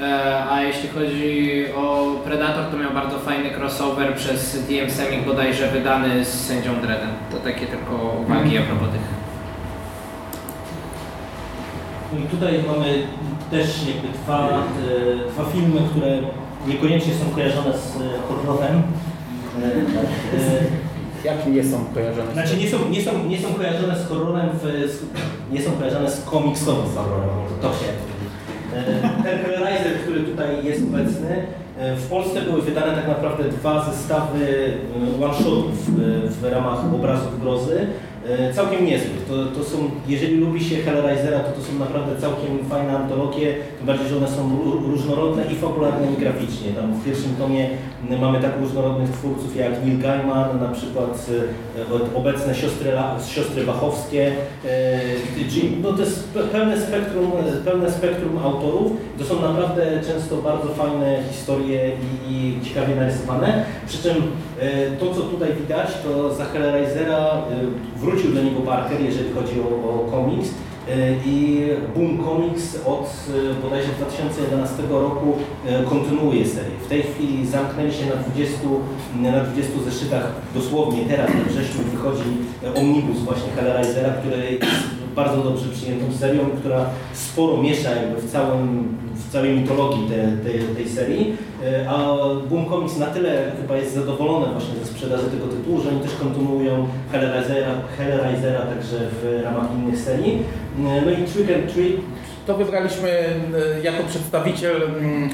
E, 0.00 0.44
A 0.50 0.62
jeśli 0.62 0.88
chodzi 0.88 1.64
o 1.76 2.06
Predator, 2.24 2.64
to 2.70 2.76
miał 2.76 2.90
bardzo 2.90 3.18
fajny 3.18 3.50
crossover 3.50 4.14
przez 4.14 4.66
DM 4.68 4.90
Semik 4.90 5.24
bodajże 5.26 5.68
wydany 5.68 6.24
z 6.24 6.46
sędzią 6.46 6.74
Dreddem. 6.74 7.10
To 7.30 7.36
takie 7.36 7.66
tylko 7.66 8.16
uwagi 8.26 8.58
a 8.58 8.62
propos 8.62 8.88
tych 8.88 9.19
No 12.12 12.18
i 12.18 12.22
tutaj 12.22 12.64
mamy 12.66 13.02
też 13.50 13.66
jakby 13.86 14.18
dwa, 14.18 14.48
e, 14.48 15.30
dwa 15.32 15.44
filmy, 15.44 15.80
które 15.90 16.18
niekoniecznie 16.66 17.14
są 17.14 17.34
kojarzone 17.34 17.72
z 17.78 17.96
e, 17.96 18.00
horrorem. 18.28 18.82
E, 19.62 21.24
Jak 21.24 21.46
nie 21.46 21.64
są 21.64 21.84
kojarzone? 21.94 22.30
z 22.30 22.32
Znaczy 22.32 22.56
nie 22.56 22.68
są, 22.70 22.88
nie 22.88 23.02
są, 23.02 23.24
nie 23.28 23.38
są 23.38 23.54
kojarzone 23.54 23.96
z 23.98 24.06
horrorem, 24.08 24.48
w, 24.62 24.64
nie 25.52 25.62
są 25.62 25.70
kojarzone 25.72 26.10
z 26.10 26.24
komiksowym 26.24 26.84
horrorem, 26.94 27.28
to 27.62 27.68
się 27.68 27.90
Ten 29.22 29.38
Hellraiser, 29.38 29.92
który 30.02 30.20
tutaj 30.20 30.64
jest 30.64 30.82
obecny, 30.82 31.46
w 31.96 32.08
Polsce 32.08 32.42
były 32.42 32.62
wydane 32.62 32.94
tak 32.94 33.08
naprawdę 33.08 33.44
dwa 33.44 33.90
zestawy 33.90 34.72
one-shotów 35.24 35.72
w 36.40 36.44
ramach 36.44 36.94
obrazów 36.94 37.40
grozy. 37.40 37.86
E, 38.28 38.54
całkiem 38.54 38.86
niezłych. 38.86 39.24
To, 39.28 39.46
to 39.58 39.64
są, 39.64 39.76
jeżeli 40.08 40.36
lubi 40.36 40.64
się 40.64 40.76
Hellraisera, 40.76 41.38
to 41.40 41.52
to 41.52 41.62
są 41.62 41.78
naprawdę 41.78 42.20
całkiem 42.20 42.58
fajne 42.68 42.96
antologie, 42.98 43.54
tym 43.78 43.86
bardziej, 43.86 44.08
że 44.08 44.16
one 44.16 44.28
są 44.28 44.48
ró- 44.64 44.90
różnorodne 44.90 45.42
i 45.52 45.54
fabularne 45.54 46.12
i 46.12 46.16
graficznie. 46.16 46.72
Tam 46.72 46.92
w 46.94 47.04
pierwszym 47.04 47.36
tomie 47.36 47.68
mamy 48.20 48.40
tak 48.40 48.52
różnorodnych 48.60 49.10
twórców 49.10 49.56
jak 49.56 49.84
Neil 49.84 49.98
Gaiman, 49.98 50.60
na 50.60 50.68
przykład 50.68 51.26
e, 52.14 52.16
obecne 52.18 52.54
siostry, 52.54 52.90
siostry 53.28 53.64
Wachowskie, 53.64 54.32
e, 54.66 55.00
no 55.82 55.92
to 55.92 56.00
jest 56.00 56.28
pe- 56.34 56.48
pełne 56.48 56.80
spektrum, 56.80 57.32
pełne 57.64 57.90
spektrum 57.90 58.38
autorów. 58.38 58.92
To 59.18 59.24
są 59.24 59.40
naprawdę 59.42 60.00
często 60.06 60.36
bardzo 60.36 60.68
fajne 60.68 61.18
historie 61.30 61.90
i, 62.28 62.32
i 62.32 62.64
ciekawie 62.68 62.94
narysowane. 62.96 63.64
Przy 63.88 64.02
czym 64.02 64.14
to, 65.00 65.14
co 65.14 65.20
tutaj 65.20 65.48
widać, 65.60 65.88
to 66.04 66.34
za 66.34 66.44
Hellraisera 66.44 67.16
e, 67.16 68.00
wrócił 68.10 68.32
do 68.32 68.42
niego 68.42 68.60
Parker, 68.60 69.00
jeżeli 69.00 69.32
chodzi 69.32 69.60
o, 69.60 69.64
o 69.90 70.10
komiks. 70.10 70.48
E, 70.88 71.12
I 71.26 71.62
Boom 71.94 72.24
Comics 72.24 72.78
od 72.86 73.06
e, 73.06 73.62
bodajże 73.62 73.88
2011 73.88 74.82
roku 74.90 75.34
e, 75.66 75.82
kontynuuje 75.84 76.46
serię. 76.46 76.76
W 76.84 76.88
tej 76.88 77.02
chwili 77.02 77.46
zamknęli 77.46 77.92
się 77.92 78.06
na 78.06 78.16
20, 78.16 78.58
na 79.22 79.44
20 79.44 79.72
zeszytach, 79.84 80.32
dosłownie 80.54 81.04
teraz 81.04 81.30
we 81.30 81.44
wrześniu 81.50 81.80
wychodzi 81.92 82.30
omnibus 82.76 83.18
właśnie 83.18 83.52
Hellraisera, 83.56 84.10
który 84.10 84.52
jest 84.52 84.64
bardzo 85.16 85.42
dobrze 85.42 85.68
przyjętą 85.68 86.12
serią, 86.12 86.40
która 86.60 86.86
sporo 87.12 87.62
miesza 87.62 87.90
jakby 87.90 88.20
w, 88.20 88.32
całym, 88.32 88.96
całej 89.32 89.56
mitologii 89.58 90.08
te, 90.08 90.50
tej, 90.50 90.60
tej 90.60 90.88
serii. 90.88 91.36
E, 91.64 91.90
A 91.90 92.16
Boom 92.48 92.68
Comics 92.68 92.96
na 92.96 93.06
tyle 93.06 93.52
chyba 93.60 93.76
jest 93.76 93.94
zadowolone 93.94 94.52
właśnie 94.52 94.74
ze 94.84 94.86
sprzedaży 94.86 95.24
tego 95.24 95.46
tytułu, 95.46 95.80
że 95.80 95.88
oni 95.88 96.00
też 96.00 96.14
kontynuują 96.14 96.88
Hellraisera, 97.12 97.74
Hellraisera 97.98 98.60
także 98.60 98.96
w 99.22 99.40
ramach 99.44 99.66
innych 99.74 99.98
serii. 100.00 100.42
E, 100.78 101.02
No 101.04 101.10
i 101.10 101.16
Trick 101.16 101.50
and 101.54 101.74
Treat 101.74 101.92
To 102.46 102.56
wybraliśmy 102.56 103.10
e, 103.10 103.80
jako 103.82 104.02
przedstawiciel 104.08 104.76
mm, 104.82 105.30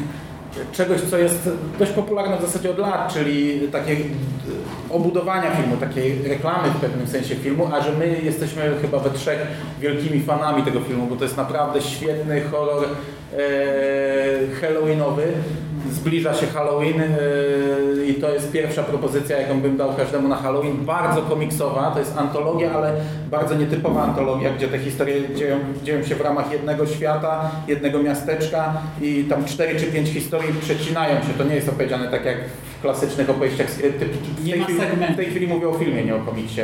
czegoś, 0.72 1.00
co 1.00 1.18
jest 1.18 1.50
dość 1.78 1.92
popularne 1.92 2.38
w 2.38 2.40
zasadzie 2.40 2.70
od 2.70 2.78
lat, 2.78 3.12
czyli 3.12 3.60
takiej 3.72 3.96
e, 3.96 4.94
obudowania 4.94 5.50
filmu, 5.56 5.76
takiej 5.76 6.28
reklamy 6.28 6.68
w 6.70 6.80
pewnym 6.80 7.06
sensie 7.06 7.34
filmu, 7.34 7.68
a 7.72 7.82
że 7.82 7.92
my 7.92 8.20
jesteśmy 8.22 8.62
chyba 8.82 8.98
we 8.98 9.10
trzech 9.10 9.46
wielkimi 9.80 10.22
fanami 10.22 10.62
tego 10.62 10.80
filmu, 10.80 11.06
bo 11.06 11.16
to 11.16 11.24
jest 11.24 11.36
naprawdę 11.36 11.82
świetny 11.82 12.40
horror 12.40 12.84
e, 12.84 13.38
halloweenowy. 14.60 15.22
Zbliża 15.92 16.34
się 16.34 16.46
Halloween 16.46 17.00
e, 17.00 17.06
i 18.06 18.14
to 18.14 18.30
jest 18.30 18.52
pierwsza 18.52 18.82
propozycja, 18.82 19.40
jaką 19.40 19.60
bym 19.60 19.76
dał 19.76 19.94
każdemu 19.94 20.28
na 20.28 20.36
Halloween. 20.36 20.76
Bardzo 20.84 21.22
komiksowa, 21.22 21.90
to 21.90 21.98
jest 21.98 22.18
antologia, 22.18 22.72
ale 22.72 22.92
bardzo 23.30 23.54
nietypowa 23.54 24.02
antologia, 24.02 24.50
gdzie 24.50 24.68
te 24.68 24.78
historie 24.78 25.34
dzieją, 25.34 25.58
dzieją 25.84 26.02
się 26.02 26.14
w 26.14 26.20
ramach 26.20 26.52
jednego 26.52 26.86
świata, 26.86 27.50
jednego 27.68 28.02
miasteczka 28.02 28.74
i 29.02 29.24
tam 29.28 29.44
cztery 29.44 29.80
czy 29.80 29.86
pięć 29.86 30.08
historii 30.08 30.54
przecinają 30.60 31.14
się. 31.14 31.34
To 31.38 31.44
nie 31.44 31.54
jest 31.54 31.68
opowiedziane 31.68 32.08
tak 32.08 32.24
jak 32.24 32.36
w 32.78 32.82
klasycznych 32.82 33.30
opowieściach. 33.30 33.66
w 33.70 33.80
tej 33.80 34.08
chwili-. 34.64 35.12
W 35.12 35.16
tej 35.16 35.26
chwili 35.26 35.48
mówię 35.48 35.68
o 35.68 35.74
filmie, 35.74 36.04
nie 36.04 36.14
o 36.16 36.18
komiksie. 36.18 36.60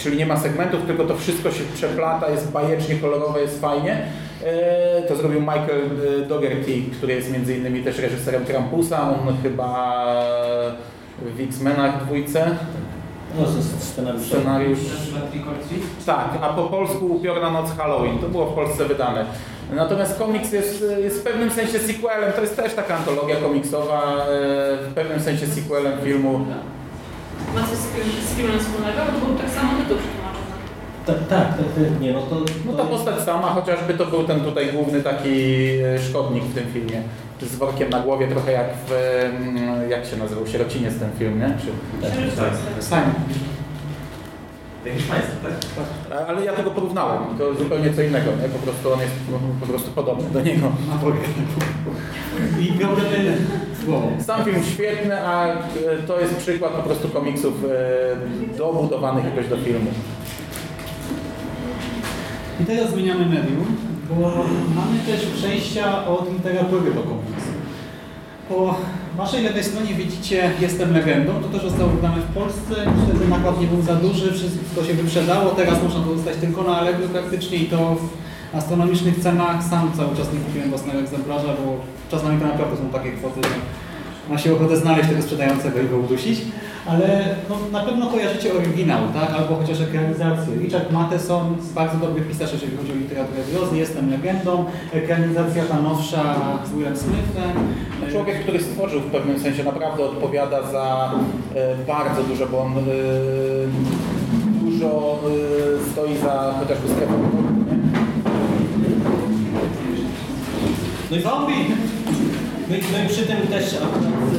Czyli 0.00 0.16
nie 0.16 0.26
ma 0.26 0.36
segmentów, 0.36 0.80
tylko 0.86 1.04
to 1.04 1.16
wszystko 1.16 1.50
się 1.50 1.64
przeplata, 1.74 2.30
jest 2.30 2.50
bajecznie 2.50 2.94
kolorowe, 2.96 3.40
jest 3.40 3.60
fajnie. 3.60 4.02
E, 4.44 5.02
To 5.02 5.16
zrobił 5.16 5.40
Michael 5.40 5.82
e, 6.22 6.26
Dougherty, 6.26 6.72
który 6.98 7.14
jest 7.14 7.32
między 7.32 7.56
innymi 7.56 7.82
też 7.82 7.98
reżyserem 7.98 8.44
Krampusa. 8.44 9.02
On 9.02 9.36
chyba 9.42 10.04
w 11.36 11.40
X-Menach 11.40 12.04
dwójce 12.04 12.56
no, 13.38 13.44
to 13.44 13.56
jest 13.56 13.82
scenariusz. 13.92 14.26
scenariusz. 14.26 14.78
Tak, 16.06 16.28
a 16.42 16.48
po 16.48 16.62
polsku 16.62 17.06
Upiorna 17.06 17.50
Noc 17.50 17.70
Halloween. 17.76 18.18
To 18.18 18.28
było 18.28 18.46
w 18.46 18.54
Polsce 18.54 18.84
wydane. 18.84 19.24
Natomiast 19.74 20.18
komiks 20.18 20.52
jest, 20.52 20.84
jest 21.02 21.20
w 21.20 21.22
pewnym 21.22 21.50
sensie 21.50 21.78
sequelem. 21.78 22.32
To 22.32 22.40
jest 22.40 22.56
też 22.56 22.74
taka 22.74 22.96
antologia 22.96 23.36
komiksowa, 23.36 24.16
e, 24.16 24.26
w 24.90 24.92
pewnym 24.94 25.20
sensie 25.20 25.46
sequelem 25.46 25.92
filmu. 26.04 26.40
Ma 27.54 27.60
coś 27.68 27.78
z 27.78 27.86
film- 27.86 28.24
z 28.28 28.34
filmem 28.36 28.58
wspólnego? 28.60 28.98
Bo 29.12 29.26
był 29.26 29.36
tak 29.38 29.50
samo 29.50 29.70
tytuł 29.78 29.96
przetłumaczony. 30.02 30.50
Tak, 31.06 31.16
tak, 31.28 31.48
tak, 31.58 31.66
tak, 31.74 32.00
nie, 32.00 32.12
no 32.12 32.20
to... 32.22 32.34
No 32.66 32.72
to 32.72 32.76
ta 32.78 32.82
jest- 32.82 32.90
postać 32.94 33.20
sama, 33.24 33.48
chociażby 33.48 33.94
to 33.94 34.06
był 34.06 34.24
ten 34.24 34.40
tutaj 34.40 34.72
główny 34.72 35.02
taki 35.02 35.34
e, 35.94 35.98
szkodnik 36.08 36.44
w 36.44 36.54
tym 36.54 36.66
filmie. 36.72 37.02
Z 37.42 37.56
workiem 37.56 37.90
na 37.90 38.00
głowie, 38.00 38.28
trochę 38.28 38.52
jak 38.52 38.66
w, 38.86 38.90
jak 39.90 40.06
się 40.06 40.16
nazywał, 40.16 40.46
Sierociniec 40.46 40.98
ten 40.98 41.10
film, 41.18 41.38
nie? 41.38 41.54
Czy, 41.60 41.66
Tak. 42.36 42.52
Simon. 42.80 43.14
Jak 44.84 44.94
hiszpański, 44.94 45.30
tak? 46.10 46.28
Ale 46.28 46.44
ja 46.44 46.52
tego 46.52 46.70
porównałem, 46.70 47.18
to 47.38 47.54
zupełnie 47.54 47.94
co 47.94 48.02
innego, 48.02 48.30
nie? 48.42 48.48
Po 48.48 48.58
prostu 48.58 48.92
on 48.92 49.00
jest 49.00 49.12
no, 49.30 49.38
po 49.60 49.66
prostu 49.66 49.90
podobny 49.90 50.30
do 50.30 50.40
niego. 50.40 50.72
I. 52.60 52.72
Sam 54.26 54.44
film 54.44 54.64
świetny, 54.74 55.26
a 55.26 55.46
e, 55.46 55.56
to 56.06 56.20
jest 56.20 56.36
przykład 56.36 56.72
po 56.72 56.82
prostu 56.82 57.08
komiksów 57.08 57.54
e, 57.64 58.56
dobudowanych 58.58 59.24
jakoś 59.24 59.48
do 59.48 59.56
filmu. 59.56 59.90
I 62.60 62.64
teraz 62.64 62.90
zmieniamy 62.90 63.26
medium, 63.26 63.76
bo 64.10 64.14
mamy 64.74 64.98
też 65.06 65.26
przejścia 65.26 66.06
od 66.06 66.32
literatury 66.32 66.94
do 66.94 67.02
komiksu. 67.02 67.50
Po 68.48 68.74
waszej 69.16 69.42
lewej 69.42 69.64
stronie 69.64 69.94
widzicie 69.94 70.50
Jestem 70.60 70.92
legendą, 70.92 71.32
to 71.42 71.48
też 71.48 71.62
zostało 71.62 71.90
wydane 71.90 72.16
w 72.16 72.34
Polsce. 72.34 72.74
Wtedy 73.04 73.28
nakład 73.28 73.60
nie 73.60 73.66
był 73.66 73.82
za 73.82 73.94
duży, 73.94 74.32
wszystko 74.32 74.84
się 74.84 74.94
wyprzedało. 74.94 75.50
Teraz 75.50 75.82
można 75.82 76.00
to 76.00 76.14
dostać 76.14 76.36
tylko 76.36 76.62
na 76.62 76.76
Allegro 76.76 77.08
praktycznie 77.08 77.58
i 77.58 77.66
to 77.66 77.96
astronomicznych 78.54 79.20
cenach. 79.20 79.64
Sam 79.70 79.92
cały 79.96 80.16
czas 80.16 80.32
nie 80.32 80.40
kupiłem 80.40 80.68
własnego 80.70 80.98
egzemplarza, 80.98 81.48
bo 81.48 81.76
czasami 82.10 82.40
to 82.40 82.46
naprawdę 82.46 82.76
są 82.76 82.88
takie 82.88 83.12
kwoty, 83.12 83.40
że 83.42 83.54
ma 84.30 84.38
się 84.38 84.54
ochotę 84.54 84.76
znaleźć 84.76 85.08
tego 85.08 85.22
sprzedającego 85.22 85.80
i 85.80 85.88
go 85.88 85.96
udusić. 85.96 86.40
Ale 86.86 87.36
no, 87.48 87.56
na 87.72 87.84
pewno 87.84 88.06
kojarzycie 88.06 88.54
oryginał, 88.54 89.00
tak? 89.14 89.30
albo 89.30 89.56
chociaż 89.56 89.80
ekranizację. 89.80 90.54
Richard 90.58 90.92
Matheson, 90.92 91.56
bardzo 91.74 91.98
dobry 91.98 92.22
pisarz, 92.22 92.52
jeżeli 92.52 92.76
chodzi 92.76 92.92
o 92.92 92.94
literaturę 92.94 93.42
grozy, 93.52 93.76
Jestem 93.76 94.10
legendą. 94.10 94.64
Ekranizacja 94.92 95.64
ta 95.64 95.80
nowsza 95.80 96.34
z 96.66 96.72
Willem 96.72 96.96
Smithem. 96.96 97.50
Człowiek, 98.10 98.42
który 98.42 98.60
stworzył 98.60 99.00
w 99.00 99.10
pewnym 99.10 99.40
sensie 99.40 99.64
naprawdę 99.64 100.04
odpowiada 100.04 100.62
za 100.62 101.14
e, 101.54 101.76
bardzo 101.86 102.22
dużo, 102.22 102.46
bo 102.46 102.60
on 102.60 102.72
e, 102.72 102.82
dużo 104.62 105.18
e, 105.86 105.92
stoi 105.92 106.16
za 106.16 106.54
chociażby 106.60 106.88
strefą 106.88 107.59
No 111.10 111.16
i 111.16 111.22
Zombie! 111.22 111.64
No 112.68 112.76
i, 112.76 112.80
no 112.92 112.98
i 113.04 113.08
przy 113.08 113.22
tym 113.26 113.46
też 113.46 113.64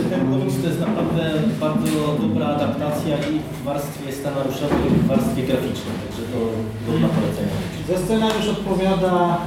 ten 0.09 0.31
komiks 0.31 0.61
to 0.61 0.67
jest 0.67 0.79
naprawdę 0.79 1.23
bardzo 1.59 2.17
dobra 2.21 2.47
adaptacja 2.47 3.17
i 3.17 3.39
w 3.39 3.63
warstwie 3.63 4.11
scenariuszowej, 4.11 4.87
i 4.87 4.99
w 5.03 5.07
warstwie 5.07 5.43
graficznej, 5.43 5.95
także 6.03 6.23
to 6.31 6.39
godna 6.87 7.07
polecenia. 7.07 7.55
Za 7.89 8.05
scenariusz 8.05 8.47
odpowiada 8.47 9.37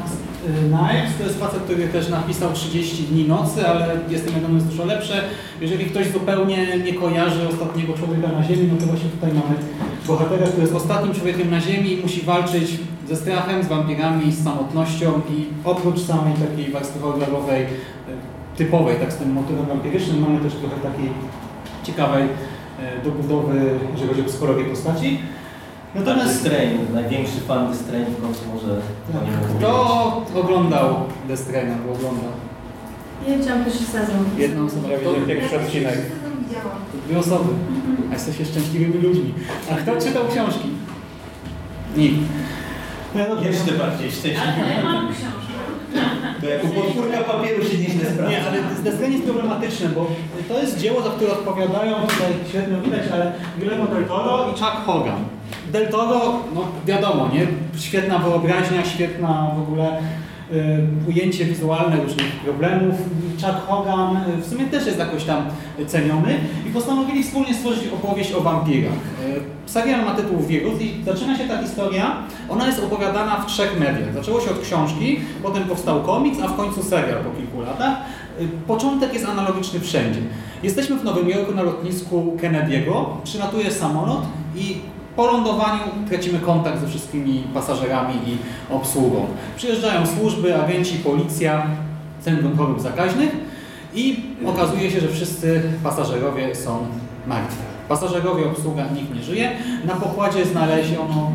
Knives, 0.45 1.17
to 1.19 1.25
jest 1.25 1.41
facet, 1.41 1.63
który 1.63 1.89
też 1.89 2.09
napisał 2.09 2.53
30 2.53 3.03
dni 3.03 3.29
nocy, 3.29 3.69
ale 3.69 3.97
jestem 4.09 4.35
wiadomo 4.35 4.55
jest 4.55 4.67
dużo 4.67 4.85
lepsze. 4.85 5.21
Jeżeli 5.61 5.85
ktoś 5.85 6.09
zupełnie 6.09 6.79
nie 6.79 6.95
kojarzy 6.95 7.49
ostatniego 7.49 7.93
człowieka 7.93 8.29
na 8.29 8.43
ziemi, 8.43 8.69
no 8.73 8.79
to 8.81 8.87
właśnie 8.87 9.11
tutaj 9.11 9.31
mamy 9.33 9.57
bohatera, 10.07 10.47
który 10.47 10.63
jest 10.63 10.75
ostatnim 10.75 11.15
człowiekiem 11.15 11.51
na 11.51 11.61
ziemi 11.61 11.93
i 11.93 12.03
musi 12.03 12.23
walczyć 12.23 12.79
ze 13.09 13.17
strachem, 13.17 13.63
z 13.63 13.67
wampirami, 13.67 14.33
z 14.33 14.45
samotnością 14.45 15.21
i 15.31 15.45
oprócz 15.65 16.01
samej 16.01 16.35
takiej 16.35 16.73
warstwy 16.73 17.01
horrorowej, 17.01 17.63
y, 17.63 17.67
typowej, 18.57 18.97
tak 18.97 19.13
z 19.13 19.17
tym 19.17 19.33
motywem 19.33 19.67
wampirycznym, 19.67 20.21
mamy 20.21 20.41
też 20.41 20.53
trochę 20.53 20.77
takiej 20.77 21.09
ciekawej 21.85 22.25
y, 22.25 22.29
dobudowy, 23.05 23.61
jeżeli 23.93 24.09
chodzi 24.09 24.21
o 24.21 24.25
psychologię 24.25 24.65
postaci. 24.65 25.19
Natomiast 25.95 26.41
Strain, 26.41 26.79
największy 26.95 27.41
fan 27.49 27.69
The 27.69 27.75
Strain 27.77 28.05
w 28.07 28.23
końcu 28.23 28.41
może 28.55 28.73
o 29.21 29.25
nim 29.25 29.35
opowiedzieć. 29.35 29.59
Kto 29.59 30.41
oglądał 30.41 30.95
The 31.29 31.37
Strain 31.37 31.73
albo 31.73 31.93
oglądał? 31.93 32.31
Ja 33.29 33.39
widziałam 33.39 33.65
pierwszy 33.65 33.85
sezon. 33.85 34.17
Jedną 34.39 34.65
osobę. 34.67 34.89
Prawie 34.89 35.21
że 35.21 35.27
pierwszy 35.27 35.57
odcinek. 35.61 35.99
Dwie 37.07 37.19
osoby. 37.19 37.49
A 38.11 38.13
jesteście 38.15 38.45
szczęśliwymi 38.45 39.03
ludźmi. 39.03 39.35
A 39.73 39.75
kto 39.75 40.01
czytał 40.07 40.23
książki? 40.33 40.69
Nikt. 41.97 42.17
No, 43.15 43.21
no, 43.35 43.43
Jeszcze 43.43 43.73
bardziej 43.73 44.07
Ale 44.09 44.17
szczęśliwy. 44.17 44.71
ja 44.77 44.83
mam 44.85 45.07
książkę. 45.07 45.55
To 46.41 46.47
jako 46.47 46.67
podpórka 46.67 47.19
papieru 47.19 47.65
się 47.65 47.79
nieźle 47.79 48.05
sprawdza. 48.11 48.31
Nie, 48.31 48.47
ale 48.47 48.59
Strain 48.97 49.13
jest 49.13 49.25
problematyczne, 49.25 49.89
bo 49.89 50.07
to 50.49 50.61
jest 50.61 50.79
dzieło, 50.79 51.03
za 51.03 51.11
które 51.11 51.33
odpowiadają, 51.33 51.95
tutaj 52.01 52.33
świetnie 52.49 52.77
widać, 52.85 53.03
ale 53.13 53.33
Guillermo 53.59 53.87
del 53.87 54.05
Toro 54.05 54.47
i 54.49 54.53
Chuck 54.53 54.77
Hogan. 54.87 55.25
Del 55.75 55.89
Toro, 55.89 56.41
no 56.55 56.61
wiadomo, 56.87 57.29
nie? 57.33 57.47
Świetna 57.81 58.19
wyobraźnia, 58.19 58.85
świetna 58.85 59.51
w 59.57 59.63
ogóle 59.63 59.99
y, 60.53 61.09
ujęcie 61.09 61.45
wizualne 61.45 61.97
różnych 61.97 62.33
problemów. 62.33 62.95
Chuck 63.41 63.67
Hogan 63.67 64.17
y, 64.17 64.43
w 64.43 64.47
sumie 64.47 64.65
też 64.65 64.87
jest 64.87 64.99
jakoś 64.99 65.25
tam 65.25 65.45
ceniony 65.87 66.39
i 66.69 66.71
postanowili 66.71 67.23
wspólnie 67.23 67.55
stworzyć 67.55 67.89
opowieść 67.89 68.33
o 68.33 68.41
wampirach. 68.41 68.93
Y, 68.93 69.71
Serial 69.71 70.05
ma 70.05 70.15
tytuł 70.15 70.39
Wirus 70.39 70.81
i 70.81 71.05
zaczyna 71.05 71.39
się 71.39 71.45
ta 71.49 71.63
historia, 71.63 72.17
ona 72.49 72.67
jest 72.67 72.85
opowiadana 72.85 73.37
w 73.37 73.47
trzech 73.47 73.81
mediach. 73.81 74.15
Zaczęło 74.15 74.41
się 74.41 74.51
od 74.51 74.61
książki, 74.61 75.21
potem 75.43 75.65
powstał 75.65 76.03
komiks, 76.03 76.39
a 76.43 76.49
w 76.49 76.57
końcu 76.57 76.83
serial 76.83 77.25
po 77.25 77.31
kilku 77.31 77.61
latach. 77.61 77.97
Y, 78.41 78.49
Początek 78.67 79.15
jest 79.15 79.27
analogiczny 79.27 79.81
wszędzie. 79.81 80.21
Jesteśmy 80.63 80.97
w 80.97 81.05
Nowym 81.05 81.29
Jorku 81.29 81.55
na 81.55 81.63
lotnisku 81.63 82.37
Kennedy'ego, 82.43 83.05
przylatuje 83.25 83.71
samolot 83.71 84.23
i 84.57 84.77
po 85.17 85.27
lądowaniu 85.27 85.81
tracimy 86.09 86.39
kontakt 86.39 86.81
ze 86.81 86.89
wszystkimi 86.89 87.45
pasażerami 87.55 88.15
i 88.15 88.39
obsługą. 88.75 89.27
Przyjeżdżają 89.57 90.07
służby, 90.07 90.63
agenci, 90.63 90.95
policja, 90.99 91.67
Centrum 92.21 92.57
Chorób 92.57 92.81
Zakaźnych 92.81 93.37
i 93.95 94.25
okazuje 94.47 94.91
się, 94.91 95.01
że 95.01 95.09
wszyscy 95.09 95.63
pasażerowie 95.83 96.55
są 96.55 96.87
martwi. 97.27 97.63
Pasażerowie, 97.89 98.47
obsługa, 98.47 98.85
nikt 98.95 99.15
nie 99.15 99.23
żyje. 99.23 99.51
Na 99.85 99.95
pokładzie 99.95 100.45
znaleziono, 100.45 101.31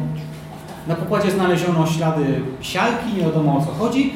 na 0.87 0.95
pokładzie 0.95 1.31
znaleziono 1.31 1.87
ślady 1.87 2.41
siarki, 2.61 3.13
nie 3.17 3.23
wiadomo 3.23 3.57
o 3.57 3.65
co 3.65 3.71
chodzi. 3.71 4.13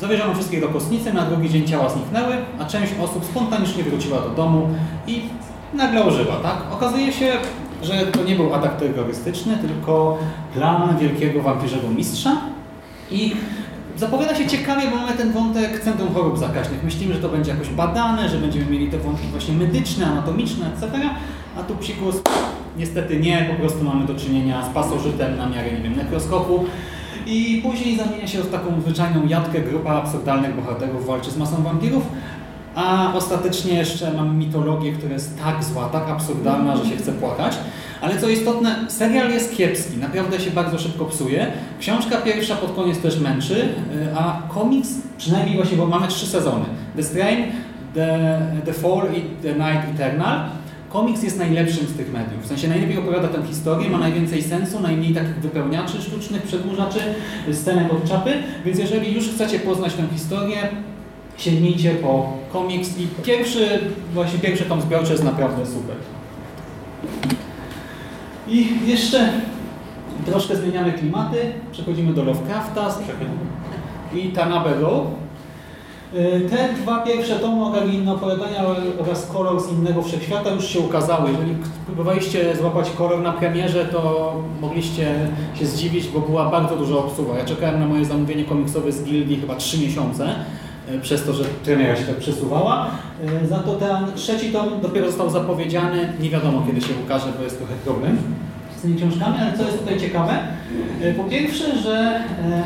Zawieziono 0.00 0.34
wszystkich 0.34 0.60
do 0.60 0.68
kostnicy, 0.68 1.12
na 1.12 1.22
drugi 1.22 1.50
dzień 1.50 1.66
ciała 1.66 1.88
zniknęły, 1.88 2.36
a 2.60 2.64
część 2.64 2.92
osób 3.02 3.24
spontanicznie 3.24 3.84
wróciła 3.84 4.20
do 4.20 4.28
domu 4.28 4.68
i 5.06 5.22
nagle 5.74 6.04
ożyła, 6.04 6.36
tak? 6.36 6.56
Okazuje 6.72 7.12
się, 7.12 7.32
że 7.82 8.06
to 8.06 8.24
nie 8.24 8.36
był 8.36 8.54
atak 8.54 8.76
terrorystyczny, 8.76 9.56
tylko 9.56 10.18
plan 10.54 10.98
wielkiego 10.98 11.42
wampirzego 11.42 11.88
mistrza 11.88 12.36
i 13.10 13.32
zapowiada 13.96 14.34
się 14.34 14.46
ciekawie, 14.46 14.90
bo 14.90 14.96
mamy 14.96 15.12
ten 15.12 15.32
wątek 15.32 15.80
Centrum 15.80 16.14
Chorób 16.14 16.38
Zakaźnych. 16.38 16.84
Myślimy, 16.84 17.14
że 17.14 17.20
to 17.20 17.28
będzie 17.28 17.50
jakoś 17.50 17.68
badane, 17.68 18.28
że 18.28 18.38
będziemy 18.38 18.66
mieli 18.66 18.90
te 18.90 18.98
wątki 18.98 19.26
właśnie 19.26 19.54
medyczne, 19.54 20.06
anatomiczne, 20.06 20.66
etc. 20.66 20.90
A 21.58 21.62
tu 21.62 21.76
psikus 21.76 22.16
niestety 22.78 23.20
nie, 23.20 23.48
po 23.50 23.60
prostu 23.60 23.84
mamy 23.84 24.06
do 24.06 24.14
czynienia 24.14 24.70
z 24.70 24.74
pasożytem 24.74 25.36
na 25.36 25.48
miarę, 25.48 25.72
nie 25.72 25.80
wiem, 25.80 25.96
nekroskopu. 25.96 26.64
I 27.26 27.60
później 27.64 27.96
zamienia 27.96 28.26
się 28.26 28.38
w 28.38 28.50
taką 28.50 28.80
zwyczajną 28.80 29.26
jadkę, 29.26 29.60
grupa 29.60 29.92
absurdalnych 29.92 30.56
bohaterów 30.56 31.06
walczy 31.06 31.30
z 31.30 31.36
masą 31.36 31.62
wampirów, 31.62 32.02
a 32.74 33.14
ostatecznie 33.14 33.74
jeszcze 33.74 34.12
mamy 34.12 34.32
mitologię, 34.32 34.92
która 34.92 35.12
jest 35.12 35.38
tak 35.44 35.64
zła, 35.64 35.88
tak 35.88 36.08
absurdalna, 36.08 36.76
że 36.76 36.84
się 36.84 36.96
chce 36.96 37.12
płakać. 37.12 37.56
Ale 38.00 38.20
co 38.20 38.28
istotne, 38.28 38.84
serial 38.88 39.30
jest 39.30 39.56
kiepski, 39.56 39.96
naprawdę 39.96 40.40
się 40.40 40.50
bardzo 40.50 40.78
szybko 40.78 41.04
psuje. 41.04 41.46
Książka 41.80 42.16
pierwsza 42.16 42.56
pod 42.56 42.74
koniec 42.74 42.98
też 42.98 43.20
męczy, 43.20 43.54
y, 43.54 44.16
a 44.16 44.42
komiks, 44.48 44.88
przynajmniej 45.18 45.56
właśnie, 45.56 45.76
bo 45.76 45.86
mamy 45.86 46.08
trzy 46.08 46.26
sezony. 46.26 46.64
The 46.96 47.02
Strain, 47.02 47.44
The, 47.94 48.40
The 48.64 48.72
Fall 48.72 49.06
i 49.16 49.42
The 49.42 49.52
Night 49.52 49.94
Eternal. 49.94 50.40
Komiks 50.88 51.22
jest 51.22 51.38
najlepszym 51.38 51.86
z 51.86 51.96
tych 51.96 52.12
mediów. 52.12 52.44
W 52.44 52.46
sensie 52.46 52.68
najlepiej 52.68 52.98
opowiada 52.98 53.28
tę 53.28 53.42
historię, 53.46 53.90
ma 53.90 53.98
najwięcej 53.98 54.42
sensu, 54.42 54.80
najmniej 54.80 55.14
takich 55.14 55.40
wypełniaczy 55.40 56.02
sztucznych, 56.02 56.42
przedłużaczy, 56.42 56.98
scenek 57.52 57.92
od 57.92 58.08
czapy. 58.08 58.30
Więc 58.64 58.78
jeżeli 58.78 59.14
już 59.14 59.28
chcecie 59.28 59.58
poznać 59.58 59.94
tę 59.94 60.02
historię, 60.12 60.68
sięgnijcie 61.36 61.90
po 61.90 62.41
komiks 62.52 62.98
i 62.98 63.06
pierwszy, 63.22 63.80
właśnie 64.14 64.38
pierwszy 64.38 64.64
tom 64.64 64.80
zbiorczy 64.80 65.12
jest 65.12 65.24
naprawdę 65.24 65.66
super. 65.66 65.96
I 68.48 68.68
jeszcze 68.86 69.32
troszkę 70.26 70.56
zmieniamy 70.56 70.92
klimaty, 70.92 71.36
przechodzimy 71.72 72.14
do 72.14 72.24
Lovecrafta 72.24 72.94
i 74.14 74.28
Tanabe. 74.28 74.70
Y, 76.14 76.48
Te 76.50 76.68
dwa 76.82 76.98
pierwsze 76.98 77.36
tomy 77.36 77.64
Ogaginne 77.64 78.12
opowiadania 78.12 78.64
oraz 79.00 79.26
kolor 79.26 79.60
z 79.60 79.72
innego 79.72 80.02
wszechświata 80.02 80.50
już 80.50 80.68
się 80.68 80.80
ukazały. 80.80 81.30
Jeżeli 81.30 81.56
próbowaliście 81.86 82.56
złapać 82.56 82.90
kolor 82.90 83.20
na 83.20 83.32
premierze, 83.32 83.84
to 83.84 84.34
mogliście 84.60 85.14
się 85.54 85.66
zdziwić, 85.66 86.08
bo 86.08 86.20
była 86.20 86.50
bardzo 86.50 86.76
duża 86.76 86.96
obsługa. 86.96 87.38
Ja 87.38 87.44
czekałem 87.44 87.80
na 87.80 87.86
moje 87.86 88.04
zamówienie 88.04 88.44
komiksowe 88.44 88.92
z 88.92 89.04
Gildii 89.04 89.40
chyba 89.40 89.54
3 89.56 89.78
miesiące, 89.78 90.34
przez 91.02 91.24
to, 91.24 91.32
że 91.32 91.44
premiera 91.44 91.96
się 91.96 92.04
tak 92.04 92.16
przesuwała. 92.16 92.90
Y, 93.42 93.46
Za 93.46 93.58
to 93.58 93.74
ten 93.74 93.96
trzeci 94.14 94.50
tom 94.52 94.80
dopiero 94.82 95.06
został 95.06 95.30
zapowiedziany. 95.30 96.12
Nie 96.20 96.30
wiadomo 96.30 96.62
kiedy 96.66 96.80
się 96.80 96.92
ukaże, 97.04 97.26
bo 97.38 97.44
jest 97.44 97.58
trochę 97.58 97.74
problem 97.84 98.18
z 98.78 98.82
tymi 98.82 98.96
książkami, 98.96 99.36
ale 99.40 99.58
co 99.58 99.64
jest 99.66 99.78
tutaj 99.78 100.00
ciekawe? 100.00 100.32
Y, 101.02 101.14
Po 101.14 101.24
pierwsze, 101.24 101.78
że 101.78 101.94
e, 102.44 102.62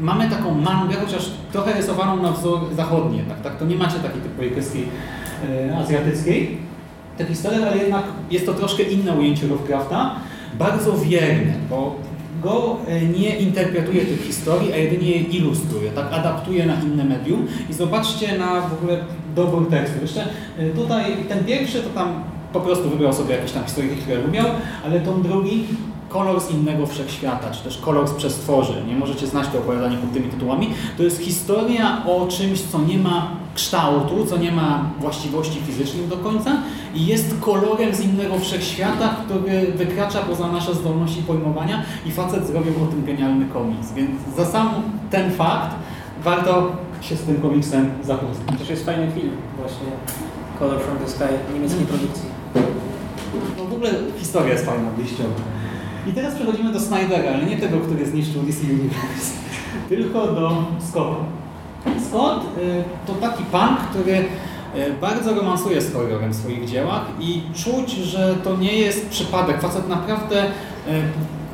mamy 0.00 0.30
taką 0.30 0.54
mangę, 0.54 0.94
chociaż 0.96 1.30
trochę 1.52 1.72
rysowaną 1.72 2.22
na 2.22 2.32
wzór 2.32 2.60
zachodni 2.76 3.16
jednak, 3.16 3.40
tak? 3.40 3.56
To 3.58 3.64
nie 3.64 3.76
macie 3.76 3.94
takiej 3.98 4.20
typowej 4.22 4.50
kreski 4.50 4.82
e, 5.70 5.76
azjatyckiej, 5.78 6.58
te 7.18 7.24
historie, 7.24 7.66
ale 7.66 7.76
jednak 7.78 8.02
jest 8.30 8.46
to 8.46 8.54
troszkę 8.54 8.82
inne 8.82 9.12
ujęcie 9.12 9.46
Lovecrafta, 9.46 10.14
bardzo 10.58 10.92
wierne, 10.98 11.52
bo 11.70 11.96
go 12.44 12.76
e, 12.88 13.00
nie 13.00 13.36
interpretuje 13.36 14.04
tych 14.04 14.26
historii, 14.26 14.72
a 14.72 14.76
jedynie 14.76 15.10
je 15.10 15.20
ilustruje, 15.20 15.90
tak 15.90 16.12
adaptuje 16.12 16.66
na 16.66 16.74
inne 16.80 17.04
medium 17.04 17.46
i 17.70 17.72
zobaczcie 17.72 18.38
na 18.38 18.60
w 18.60 18.72
ogóle 18.72 19.04
dobór 19.36 19.70
tekstu. 19.70 20.00
Jeszcze 20.02 20.24
e, 20.58 20.70
tutaj 20.70 21.04
ten 21.28 21.44
pierwszy 21.44 21.82
to 21.82 21.90
tam 21.90 22.24
po 22.52 22.60
prostu 22.60 22.90
wybrał 22.90 23.12
sobie 23.12 23.34
jakieś 23.34 23.52
tam 23.52 23.64
historie, 23.64 23.96
które 23.96 24.18
lubiał, 24.18 24.46
ale 24.84 25.00
ten 25.00 25.22
drugi 25.22 25.64
kolor 26.14 26.40
z 26.40 26.50
innego 26.50 26.86
wszechświata, 26.86 27.50
czy 27.50 27.64
też 27.64 27.78
kolor 27.78 28.08
z 28.08 28.12
przestworzy. 28.12 28.84
Nie 28.88 28.96
możecie 28.96 29.26
znać 29.26 29.48
to 29.48 29.58
opowiadanie 29.58 29.96
pod 29.96 30.12
tymi 30.12 30.28
tytułami. 30.28 30.70
To 30.96 31.02
jest 31.02 31.20
historia 31.20 32.04
o 32.06 32.26
czymś, 32.26 32.62
co 32.62 32.78
nie 32.78 32.98
ma 32.98 33.30
kształtu, 33.54 34.26
co 34.26 34.36
nie 34.36 34.52
ma 34.52 34.90
właściwości 35.00 35.60
fizycznych 35.60 36.08
do 36.08 36.16
końca 36.16 36.50
i 36.94 37.06
jest 37.06 37.34
kolorem 37.40 37.94
z 37.94 38.00
innego 38.00 38.38
wszechświata, 38.38 39.16
który 39.24 39.72
wykracza 39.72 40.18
poza 40.18 40.48
nasze 40.48 40.74
zdolności 40.74 41.22
pojmowania 41.22 41.82
i 42.06 42.12
facet 42.12 42.46
zrobił 42.46 42.72
o 42.84 42.86
tym 42.86 43.04
genialny 43.04 43.46
komiks. 43.46 43.92
Więc 43.92 44.10
za 44.36 44.46
sam 44.46 44.70
ten 45.10 45.32
fakt 45.32 45.76
warto 46.24 46.72
się 47.00 47.16
z 47.16 47.22
tym 47.22 47.40
komiksem 47.40 47.90
zapoznać. 48.02 48.58
Też 48.58 48.70
jest 48.70 48.86
fajny 48.86 49.12
film 49.12 49.30
właśnie 49.58 49.86
Color 50.58 50.80
from 50.80 50.98
the 50.98 51.08
Sky 51.08 51.54
niemieckiej 51.54 51.86
produkcji. 51.86 52.28
No 53.58 53.64
w 53.64 53.72
ogóle 53.72 53.90
historia 54.18 54.52
jest 54.52 54.66
fajna, 54.66 54.90
wyjściowa. 54.90 55.54
I 56.06 56.12
teraz 56.12 56.34
przechodzimy 56.34 56.72
do 56.72 56.80
Snydera, 56.80 57.32
ale 57.34 57.46
nie 57.46 57.56
tego, 57.56 57.78
który 57.80 58.06
zniszczył 58.06 58.42
DC 58.42 58.60
Universe, 58.62 59.32
tylko 59.88 60.26
do 60.26 60.64
Scotta. 60.88 61.24
Scott 62.08 62.42
y, 62.58 62.84
to 63.06 63.14
taki 63.14 63.44
pan, 63.44 63.76
który 63.90 64.12
y, 64.12 64.24
bardzo 65.00 65.34
romansuje 65.34 65.82
z 65.82 65.92
horrorem 65.92 66.32
w 66.32 66.36
swoich 66.36 66.68
dziełach 66.68 67.06
i 67.20 67.42
czuć, 67.54 67.90
że 67.90 68.34
to 68.44 68.56
nie 68.56 68.78
jest 68.78 69.08
przypadek. 69.08 69.60
Facet 69.60 69.88
naprawdę, 69.88 70.44
y, 70.44 70.48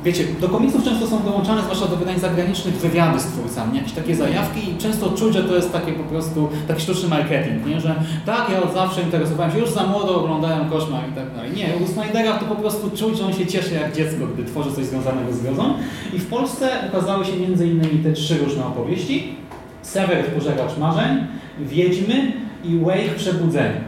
wiecie, 0.05 0.25
do 0.41 0.49
komiksów 0.49 0.85
często 0.85 1.07
są 1.07 1.23
dołączane, 1.23 1.63
zwłaszcza 1.63 1.87
do 1.87 1.97
wydań 1.97 2.19
zagranicznych, 2.19 2.75
wywiady 2.75 3.21
z 3.21 3.25
twórcami, 3.25 3.77
jakieś 3.77 3.93
takie 3.93 4.17
zajawki 4.17 4.71
i 4.71 4.77
często 4.79 5.11
czuć, 5.11 5.35
że 5.35 5.45
to 5.45 5.57
jest 5.57 5.73
takie 5.73 5.93
po 5.93 6.05
prostu 6.05 6.49
taki 6.69 6.83
sztuczny 6.83 7.09
marketing, 7.09 7.67
nie? 7.67 7.81
że 7.81 7.95
tak, 8.27 8.51
ja 8.51 8.63
od 8.63 8.75
zawsze 8.75 9.03
interesowałem 9.03 9.53
się, 9.53 9.59
już 9.59 9.71
za 9.71 9.87
młodo 9.87 10.25
oglądałem 10.25 10.71
Koszmar 10.71 11.09
i 11.13 11.13
tak 11.13 11.35
dalej. 11.35 11.51
Nie, 11.57 11.85
u 11.85 11.89
Snydera 11.89 12.39
to 12.39 12.45
po 12.45 12.57
prostu 12.57 12.91
czuć, 12.91 13.19
że 13.19 13.27
on 13.27 13.33
się 13.33 13.47
cieszy 13.47 13.75
jak 13.75 13.97
dziecko, 13.97 14.27
gdy 14.35 14.45
tworzy 14.45 14.73
coś 14.73 14.85
związanego 14.85 15.33
z 15.33 15.43
grozą. 15.43 15.75
I 16.13 16.19
w 16.19 16.27
Polsce 16.27 16.69
ukazały 16.89 17.25
się 17.25 17.33
innymi 17.37 18.05
te 18.05 18.13
trzy 18.13 18.39
różne 18.39 18.67
opowieści. 18.67 19.37
Sewer 19.83 20.25
Pożegacz 20.25 20.79
Marzeń, 20.79 21.27
Wiedźmy 21.61 22.33
i 22.65 22.79
Wake 22.79 23.15
Przebudzenie. 23.17 23.81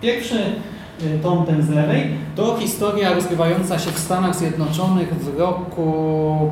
Pierwszy 0.00 0.38
tom 1.22 1.46
ten 1.46 1.62
z 1.62 1.68
lewej 1.68 2.02
to 2.36 2.56
historia 2.56 3.14
rozgrywająca 3.14 3.78
się 3.78 3.90
w 3.90 3.98
Stanach 3.98 4.36
Zjednoczonych 4.36 5.14
w 5.14 5.38
roku 5.38 6.50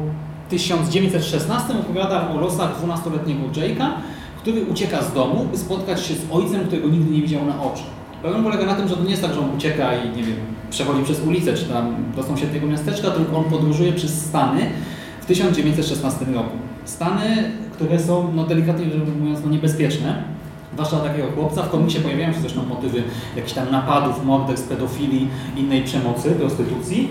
1916. 0.48 1.74
Opowiada 1.80 2.30
o 2.30 2.40
losach 2.40 2.82
12-letniego 2.82 3.48
Jake'a, 3.52 3.90
który 4.38 4.64
ucieka 4.64 5.02
z 5.02 5.12
domu, 5.12 5.46
by 5.50 5.58
spotkać 5.58 6.06
się 6.06 6.14
z 6.14 6.32
ojcem, 6.32 6.66
którego 6.66 6.88
nigdy 6.88 7.10
nie 7.10 7.22
widział 7.22 7.44
na 7.44 7.62
oczy. 7.62 7.82
Problem 8.22 8.44
polega 8.44 8.66
na 8.66 8.74
tym, 8.74 8.88
że 8.88 8.96
to 8.96 9.04
nie 9.04 9.10
jest 9.10 9.22
tak, 9.22 9.34
że 9.34 9.40
on 9.40 9.56
ucieka 9.56 9.94
i 9.94 10.16
nie 10.16 10.22
wiem, 10.22 10.36
przechodzi 10.70 11.02
przez 11.02 11.20
ulicę 11.26 11.54
czy 11.54 11.64
tam 11.64 11.94
do 12.16 12.22
sąsiedniego 12.22 12.66
miasteczka, 12.66 13.10
tylko 13.10 13.36
on 13.36 13.44
podróżuje 13.44 13.92
przez 13.92 14.26
Stany 14.26 14.60
w 15.20 15.26
1916 15.26 16.24
roku. 16.24 16.56
Stany, 16.84 17.50
które 17.72 18.00
są, 18.00 18.32
no 18.34 18.44
delikatnie 18.44 18.84
rzecz 18.84 19.02
mówiąc, 19.20 19.40
no 19.44 19.50
niebezpieczne, 19.50 20.35
zwłaszcza 20.76 20.96
takiego 20.96 21.28
chłopca. 21.32 21.62
W 21.62 21.70
komiksie 21.70 22.00
pojawiają 22.00 22.32
się 22.32 22.40
zresztą 22.40 22.66
motywy 22.66 23.02
jakichś 23.36 23.54
tam 23.54 23.70
napadów, 23.70 24.24
morderstw, 24.24 24.68
pedofilii, 24.68 25.28
innej 25.56 25.82
przemocy, 25.84 26.30
prostytucji. 26.30 27.10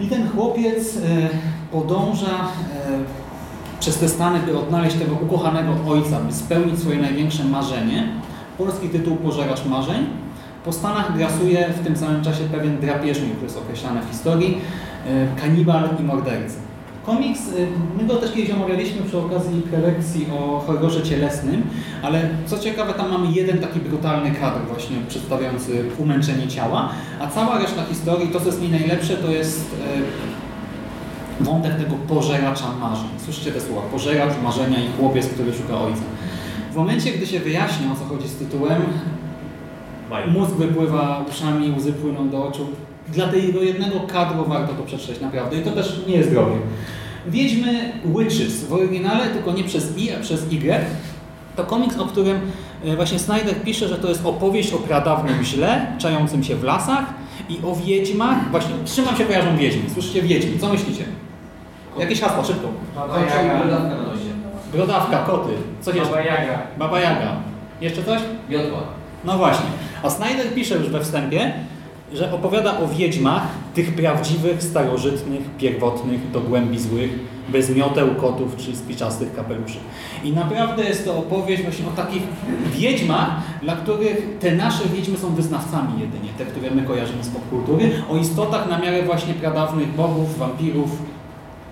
I 0.00 0.06
ten 0.06 0.28
chłopiec 0.28 0.96
e, 0.96 1.28
podąża 1.72 2.26
e, 2.26 3.26
przez 3.80 3.98
te 3.98 4.08
Stany, 4.08 4.38
by 4.38 4.58
odnaleźć 4.58 4.96
tego 4.96 5.14
ukochanego 5.14 5.72
ojca, 5.88 6.20
by 6.20 6.32
spełnić 6.32 6.80
swoje 6.80 6.98
największe 6.98 7.44
marzenie. 7.44 8.08
Polski 8.58 8.88
tytuł 8.88 9.16
Pożeracz 9.16 9.66
Marzeń. 9.66 10.06
Po 10.64 10.72
Stanach 10.72 11.16
grasuje 11.16 11.68
w 11.68 11.84
tym 11.84 11.96
samym 11.96 12.24
czasie 12.24 12.44
pewien 12.52 12.80
drapieżnik, 12.80 13.30
który 13.30 13.46
jest 13.46 13.58
określany 13.58 14.00
w 14.02 14.10
historii, 14.10 14.58
e, 15.06 15.40
kanibal 15.40 15.88
i 16.00 16.02
morderca. 16.02 16.66
Komiks, 17.06 17.40
y, 17.48 17.66
my 17.98 18.04
go 18.04 18.16
też 18.16 18.32
kiedyś 18.32 18.50
omawialiśmy 18.50 19.02
przy 19.02 19.18
okazji 19.18 19.62
prelekcji 19.62 20.26
o 20.38 20.62
horrorze 20.66 21.02
cielesnym, 21.02 21.62
ale 22.02 22.28
co 22.46 22.58
ciekawe, 22.58 22.92
tam 22.94 23.10
mamy 23.10 23.32
jeden 23.32 23.58
taki 23.58 23.80
brutalny 23.80 24.30
kadr 24.30 24.60
właśnie 24.68 24.96
przedstawiający 25.08 25.84
umęczenie 25.98 26.48
ciała, 26.48 26.88
a 27.20 27.26
cała 27.26 27.58
reszta 27.58 27.84
historii, 27.84 28.28
to 28.28 28.40
co 28.40 28.46
jest 28.46 28.62
mi 28.62 28.68
najlepsze, 28.68 29.16
to 29.16 29.30
jest 29.30 29.74
y, 31.40 31.44
wątek 31.44 31.74
tego 31.74 31.94
pożeracza 32.08 32.64
marzeń. 32.80 33.08
Słyszycie 33.24 33.52
te 33.52 33.60
słowa? 33.60 33.82
Pożeracz 33.82 34.32
marzenia 34.44 34.78
i 34.78 34.88
chłopiec, 34.98 35.26
który 35.26 35.52
szuka 35.54 35.80
ojca. 35.80 36.02
W 36.72 36.76
momencie, 36.76 37.10
gdy 37.12 37.26
się 37.26 37.40
wyjaśnia, 37.40 37.92
o 37.92 37.96
co 37.96 38.04
chodzi 38.04 38.28
z 38.28 38.34
tytułem, 38.34 38.82
mózg 40.28 40.52
wypływa 40.52 41.24
uszami, 41.30 41.74
łzy 41.78 41.92
płyną 41.92 42.30
do 42.30 42.48
oczu. 42.48 42.66
Dla 43.08 43.28
tego 43.28 43.62
jednego 43.62 44.00
kadru 44.00 44.44
warto 44.44 44.74
to 44.74 44.82
przeczytać 44.82 45.20
naprawdę 45.20 45.56
i 45.56 45.62
to 45.62 45.70
też 45.70 46.00
nie 46.08 46.16
jest 46.16 46.30
drogie. 46.30 46.56
Wiedźmy 47.28 47.92
Witches 48.04 48.64
w 48.64 48.72
oryginale, 48.72 49.26
tylko 49.26 49.52
nie 49.52 49.64
przez 49.64 49.98
I, 49.98 50.12
a 50.12 50.20
przez 50.20 50.52
Y. 50.52 50.84
To 51.56 51.64
komiks, 51.64 51.98
o 51.98 52.06
którym 52.06 52.40
e, 52.84 52.96
właśnie 52.96 53.18
Snyder 53.18 53.62
pisze, 53.62 53.88
że 53.88 53.96
to 53.98 54.08
jest 54.08 54.26
opowieść 54.26 54.72
o 54.72 54.78
pradawnym 54.78 55.44
źle, 55.44 55.86
czającym 55.98 56.44
się 56.44 56.56
w 56.56 56.64
lasach 56.64 57.04
i 57.48 57.58
o 57.64 57.76
wiedźmach. 57.76 58.50
Właśnie, 58.50 58.74
z 58.84 58.96
czym 58.96 59.04
wam 59.04 59.16
się 59.16 59.24
kojarzą 59.24 59.56
wiedźmi? 59.56 59.90
Słyszycie 59.90 60.22
wiedźmi, 60.22 60.58
co 60.58 60.68
myślicie? 60.68 61.04
Jakieś 61.98 62.20
hasło, 62.20 62.44
szybko. 62.44 62.68
Baba 62.94 63.20
Jaga. 63.20 63.60
Brodawka, 64.72 65.18
koty. 65.18 65.52
Co 65.80 65.90
jeszcze? 65.90 66.10
Baba 66.10 66.22
Jaga. 66.22 66.58
Baba 66.78 67.00
Jaga. 67.00 67.36
Jeszcze 67.80 68.02
coś? 68.02 68.20
Miotła. 68.48 68.78
No 69.24 69.38
właśnie. 69.38 69.66
A 70.02 70.10
Snyder 70.10 70.54
pisze 70.54 70.74
już 70.74 70.88
we 70.88 71.00
wstępie, 71.00 71.52
że 72.12 72.32
opowiada 72.32 72.80
o 72.80 72.88
wiedźmach, 72.88 73.42
tych 73.74 73.94
prawdziwych, 73.94 74.62
starożytnych, 74.62 75.40
pierwotnych, 75.58 76.30
do 76.30 76.40
głębi 76.40 76.78
złych, 76.78 77.18
bez 77.48 77.76
mioteł, 77.76 78.14
kotów 78.14 78.56
czy 78.56 78.76
spiczastych 78.76 79.34
kapeluszy. 79.34 79.78
I 80.24 80.32
naprawdę 80.32 80.84
jest 80.84 81.04
to 81.04 81.18
opowieść 81.18 81.62
właśnie 81.62 81.86
o 81.86 81.90
takich 81.90 82.22
wiedźmach, 82.72 83.30
dla 83.62 83.76
których 83.76 84.38
te 84.40 84.52
nasze 84.52 84.88
wiedźmy 84.88 85.18
są 85.18 85.34
wyznawcami 85.34 86.00
jedynie, 86.00 86.30
te, 86.38 86.44
które 86.44 86.70
my 86.70 86.82
kojarzymy 86.82 87.24
z 87.24 87.28
popkultury, 87.28 87.90
o 88.10 88.16
istotach 88.16 88.68
na 88.70 88.78
miarę 88.78 89.02
właśnie 89.02 89.34
pradawnych 89.34 89.88
bogów, 89.88 90.38
wampirów, 90.38 90.90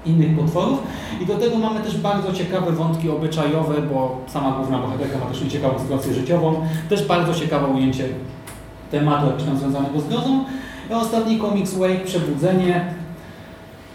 innych 0.07 0.37
potworów. 0.37 0.79
I 1.21 1.27
do 1.27 1.35
tego 1.35 1.59
mamy 1.59 1.81
też 1.81 1.99
bardzo 1.99 2.33
ciekawe 2.33 2.73
wątki 2.73 3.11
obyczajowe, 3.11 3.83
bo 3.83 4.21
sama 4.27 4.53
główna 4.53 4.79
bohaterka 4.79 5.19
ma 5.19 5.27
też 5.27 5.43
nieciekawą 5.43 5.79
sytuację 5.79 6.15
życiową. 6.15 6.67
Też 6.89 7.07
bardzo 7.07 7.35
ciekawe 7.35 7.67
ujęcie 7.67 8.05
tematu 8.91 9.27
jakoś 9.27 9.43
związanego 9.43 10.01
z 10.01 10.09
grozą. 10.09 10.45
I 10.91 10.95
ostatni 10.95 11.39
komiks 11.39 11.75
Wake, 11.75 12.05
Przebudzenie. 12.05 12.95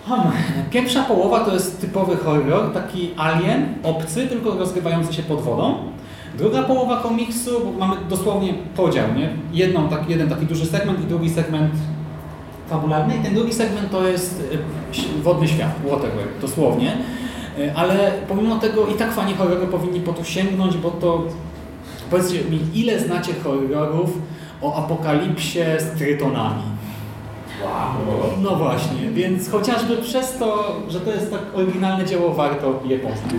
Hmm. 0.07 0.31
Pierwsza 0.71 1.03
połowa 1.03 1.39
to 1.39 1.53
jest 1.53 1.81
typowy 1.81 2.17
horror, 2.17 2.73
taki 2.73 3.11
alien, 3.17 3.65
obcy, 3.83 4.27
tylko 4.27 4.57
rozgrywający 4.57 5.13
się 5.13 5.23
pod 5.23 5.41
wodą. 5.41 5.75
Druga 6.37 6.63
połowa 6.63 6.97
komiksu, 6.97 7.51
bo 7.65 7.71
mamy 7.71 7.95
dosłownie 8.09 8.53
podział, 8.75 9.05
nie? 9.15 9.29
Jedną, 9.53 9.89
tak, 9.89 10.09
jeden 10.09 10.29
taki 10.29 10.45
duży 10.45 10.65
segment 10.65 11.03
i 11.03 11.03
drugi 11.03 11.29
segment 11.29 11.71
fabularny. 12.69 13.15
I 13.15 13.19
ten 13.19 13.35
drugi 13.35 13.53
segment 13.53 13.91
to 13.91 14.07
jest 14.07 14.43
y, 15.19 15.21
wodny 15.23 15.47
świat, 15.47 15.71
Waterworld, 15.83 16.41
dosłownie. 16.41 16.97
Y, 17.59 17.75
Ale 17.75 18.11
pomimo 18.27 18.55
tego 18.55 18.87
i 18.87 18.93
tak 18.93 19.13
fani 19.13 19.33
horroru 19.33 19.67
powinni 19.67 19.99
po 19.99 20.13
to 20.13 20.23
sięgnąć, 20.23 20.77
bo 20.77 20.91
to 20.91 21.23
powiedzcie 22.11 22.43
mi, 22.43 22.59
ile 22.73 22.99
znacie 22.99 23.33
horrorów 23.43 24.17
o 24.61 24.75
apokalipsie 24.75 25.63
z 25.79 25.97
trytonami? 25.97 26.63
No 28.41 28.55
właśnie, 28.55 29.11
więc 29.11 29.51
chociażby 29.51 29.97
przez 29.97 30.37
to, 30.37 30.75
że 30.89 30.99
to 30.99 31.11
jest 31.11 31.31
tak 31.31 31.41
oryginalne 31.53 32.05
dzieło, 32.05 32.33
warto 32.33 32.79
je 32.85 32.99
poznać. 32.99 33.31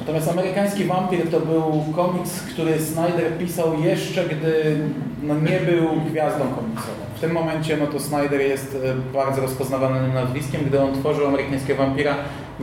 Natomiast 0.00 0.28
amerykański 0.28 0.84
wampir 0.84 1.30
to 1.30 1.40
był 1.40 1.84
komiks, 1.96 2.40
który 2.40 2.80
Snyder 2.80 3.38
pisał 3.38 3.80
jeszcze, 3.80 4.24
gdy 4.24 4.78
no, 5.22 5.34
nie 5.34 5.60
był 5.60 6.00
gwiazdą 6.10 6.44
komiksową. 6.44 7.10
W 7.16 7.20
tym 7.20 7.32
momencie 7.32 7.76
no, 7.76 7.86
to 7.86 8.00
Snyder 8.00 8.40
jest 8.40 8.78
e, 8.84 9.12
bardzo 9.12 9.40
rozpoznawalnym 9.42 10.14
nazwiskiem. 10.14 10.60
Gdy 10.66 10.80
on 10.80 10.94
tworzył 10.94 11.26
amerykańskiego 11.26 11.82
wampira, 11.82 12.14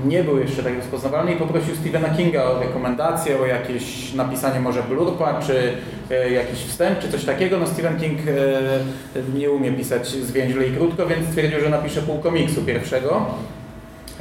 nie 0.05 0.23
był 0.23 0.39
jeszcze 0.39 0.63
tak 0.63 0.75
rozpoznawalny 0.75 1.33
i 1.33 1.35
poprosił 1.35 1.75
Stephena 1.75 2.09
Kinga 2.09 2.43
o 2.43 2.59
rekomendację, 2.59 3.39
o 3.39 3.45
jakieś 3.45 4.13
napisanie 4.13 4.59
może 4.59 4.83
blurpa, 4.83 5.39
czy 5.41 5.73
e, 6.11 6.31
jakiś 6.31 6.59
wstęp, 6.59 6.99
czy 6.99 7.11
coś 7.11 7.25
takiego. 7.25 7.59
No 7.59 7.67
Stephen 7.67 7.99
King 7.99 8.19
e, 8.19 9.37
nie 9.37 9.51
umie 9.51 9.71
pisać 9.71 10.07
zwięźle 10.07 10.67
i 10.67 10.71
krótko, 10.71 11.07
więc 11.07 11.27
stwierdził, 11.27 11.59
że 11.59 11.69
napisze 11.69 12.01
pół 12.01 12.19
komiksu 12.19 12.61
pierwszego. 12.61 13.25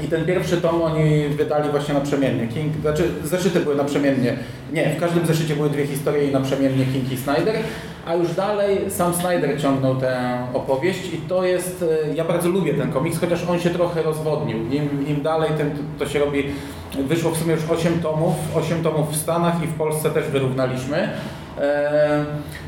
I 0.05 0.09
ten 0.09 0.25
pierwszy 0.25 0.57
tom 0.57 0.83
oni 0.83 1.29
wydali 1.29 1.71
właśnie 1.71 1.95
naprzemiennie. 1.95 2.49
King, 2.49 2.73
znaczy 2.81 3.05
zeszyty 3.25 3.61
były 3.61 3.75
naprzemiennie. 3.75 4.37
Nie, 4.73 4.91
w 4.91 5.01
każdym 5.01 5.27
zeszycie 5.27 5.57
były 5.57 5.71
dwie 5.71 5.87
historie 5.87 6.25
i 6.25 6.33
naprzemiennie 6.33 6.85
King 6.85 7.13
i 7.13 7.17
Snyder, 7.17 7.55
a 8.07 8.15
już 8.15 8.35
dalej 8.35 8.79
sam 8.91 9.15
Snyder 9.15 9.61
ciągnął 9.61 9.97
tę 9.97 10.39
opowieść 10.55 11.15
i 11.15 11.17
to 11.29 11.45
jest, 11.45 11.85
e, 12.11 12.15
ja 12.15 12.25
bardzo 12.25 12.49
lubię 12.49 12.75
ten 12.75 12.93
komiks, 12.93 13.19
chociaż 13.21 13.45
on 13.49 13.59
się 13.61 13.71
trochę 13.71 14.03
rozwodnił. 14.03 14.59
Im, 14.59 15.07
im 15.09 15.23
dalej, 15.23 15.51
tym 15.59 15.71
to, 15.99 16.07
się 16.07 16.19
robi, 16.19 16.45
wyszło 17.09 17.31
w 17.31 17.37
sumie 17.37 17.55
już 17.55 17.71
8 17.71 18.01
tomów, 18.01 18.35
8 18.55 18.83
tomów 18.83 19.13
w 19.13 19.17
Stanach 19.17 19.63
i 19.65 19.67
w 19.67 19.75
Polsce 19.75 20.11
też 20.11 20.29
wyrównaliśmy. 20.29 20.97
E, 20.97 21.09
w- 21.59 22.66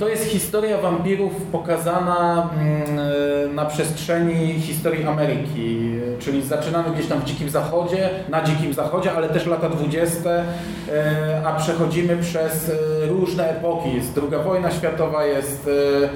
to 0.00 0.08
jest 0.08 0.24
historia 0.24 0.78
wampirów 0.78 1.32
pokazana 1.52 2.50
mm, 2.60 3.54
na 3.54 3.64
przestrzeni 3.64 4.60
historii 4.60 5.04
Ameryki, 5.04 5.90
czyli 6.18 6.42
zaczynamy 6.42 6.94
gdzieś 6.94 7.06
tam 7.06 7.20
w 7.20 7.24
Dzikim 7.24 7.50
Zachodzie, 7.50 8.10
na 8.28 8.42
Dzikim 8.42 8.74
Zachodzie, 8.74 9.12
ale 9.12 9.28
też 9.28 9.46
lata 9.46 9.68
20, 9.68 10.30
e, 10.30 11.42
a 11.44 11.52
przechodzimy 11.52 12.16
przez 12.16 12.70
e, 12.70 13.06
różne 13.06 13.50
epoki. 13.50 13.94
Jest 13.94 14.14
druga 14.14 14.38
wojna 14.38 14.70
światowa, 14.70 15.24
jest 15.24 15.68
e, 15.68 16.08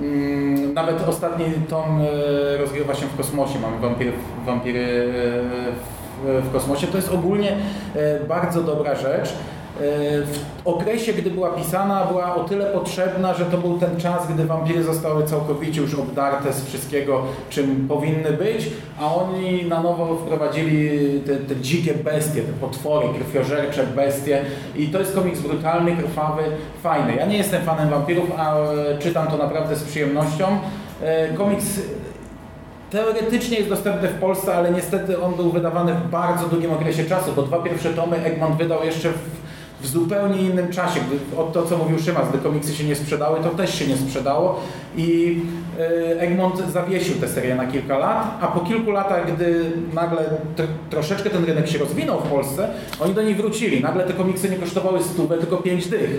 mm, 0.00 0.74
nawet 0.74 1.08
ostatni 1.08 1.44
tom 1.70 2.00
e, 2.00 2.56
rozgrywa 2.56 2.94
się 2.94 3.06
w 3.06 3.16
kosmosie, 3.16 3.58
mamy 3.58 3.78
wampiry, 3.78 4.12
wampiry 4.46 5.12
e, 5.64 6.07
w, 6.24 6.52
kosmosie. 6.52 6.86
To 6.86 6.96
jest 6.96 7.12
ogólnie 7.12 7.52
e, 7.96 8.20
bardzo 8.20 8.62
dobra 8.62 8.94
rzecz. 8.94 9.28
E, 9.28 9.32
W 10.22 10.40
okresie, 10.64 11.12
gdy 11.12 11.30
była 11.30 11.50
pisana, 11.50 12.04
była 12.04 12.34
o 12.34 12.44
tyle 12.44 12.66
potrzebna, 12.66 13.34
że 13.34 13.44
to 13.44 13.58
był 13.58 13.78
ten 13.78 13.96
czas, 13.96 14.32
gdy 14.34 14.44
wampiry 14.44 14.82
zostały 14.82 15.24
całkowicie 15.24 15.80
już 15.80 15.94
obdarte 15.94 16.52
z 16.52 16.64
wszystkiego, 16.64 17.22
czym 17.50 17.88
powinny 17.88 18.32
być, 18.32 18.70
a 19.00 19.14
oni 19.14 19.64
na 19.64 19.82
nowo 19.82 20.16
wprowadzili 20.16 20.90
te, 21.20 21.36
te 21.36 21.56
dzikie 21.56 21.94
bestie, 21.94 22.42
te 22.42 22.52
potwory, 22.52 23.08
krwiożercze 23.18 23.86
bestie 23.86 24.42
i 24.76 24.86
to 24.88 24.98
jest 24.98 25.14
komiks 25.14 25.40
brutalny, 25.40 25.96
krwawy, 25.96 26.42
fajny. 26.82 27.16
Ja 27.16 27.26
nie 27.26 27.38
jestem 27.38 27.62
fanem 27.62 27.90
wampirów, 27.90 28.30
a 28.38 28.56
e, 28.56 28.98
czytam 28.98 29.26
to 29.26 29.36
naprawdę 29.36 29.76
z 29.76 29.84
przyjemnością. 29.84 30.46
Komiks 31.36 31.80
Teoretycznie 32.90 33.56
jest 33.56 33.68
dostępny 33.68 34.08
w 34.08 34.20
Polsce, 34.20 34.54
ale 34.54 34.70
niestety 34.70 35.22
on 35.22 35.34
był 35.34 35.52
wydawany 35.52 35.94
w 35.94 36.10
bardzo 36.10 36.48
długim 36.48 36.72
okresie 36.72 37.04
czasu, 37.04 37.32
bo 37.36 37.42
dwa 37.42 37.58
pierwsze 37.58 37.90
tomy 37.94 38.16
Egmont 38.16 38.56
wydał 38.56 38.84
jeszcze 38.84 39.10
w, 39.10 39.37
w 39.80 39.86
zupełnie 39.86 40.42
innym 40.42 40.72
czasie. 40.72 41.00
Gdy, 41.00 41.40
o 41.40 41.44
to, 41.44 41.62
co 41.62 41.78
mówił 41.78 41.98
Szymas, 41.98 42.28
gdy 42.28 42.38
komiksy 42.38 42.74
się 42.74 42.84
nie 42.84 42.96
sprzedały, 42.96 43.40
to 43.42 43.48
też 43.50 43.74
się 43.78 43.86
nie 43.86 43.96
sprzedało 43.96 44.60
i 44.96 45.40
y, 45.80 46.20
Egmont 46.20 46.70
zawiesił 46.72 47.14
tę 47.14 47.28
serię 47.28 47.54
na 47.54 47.66
kilka 47.66 47.98
lat, 47.98 48.38
a 48.40 48.46
po 48.46 48.60
kilku 48.60 48.90
latach, 48.90 49.34
gdy 49.34 49.72
nagle 49.94 50.24
tr 50.56 50.66
troszeczkę 50.90 51.30
ten 51.30 51.44
rynek 51.44 51.68
się 51.68 51.78
rozwinął 51.78 52.20
w 52.20 52.28
Polsce, 52.28 52.68
oni 53.00 53.14
do 53.14 53.22
niej 53.22 53.34
wrócili. 53.34 53.80
Nagle 53.80 54.04
te 54.04 54.12
komiksy 54.12 54.50
nie 54.50 54.56
kosztowały 54.56 55.02
stówę, 55.02 55.38
tylko 55.38 55.56
pięć 55.56 55.86
dych. 55.86 56.10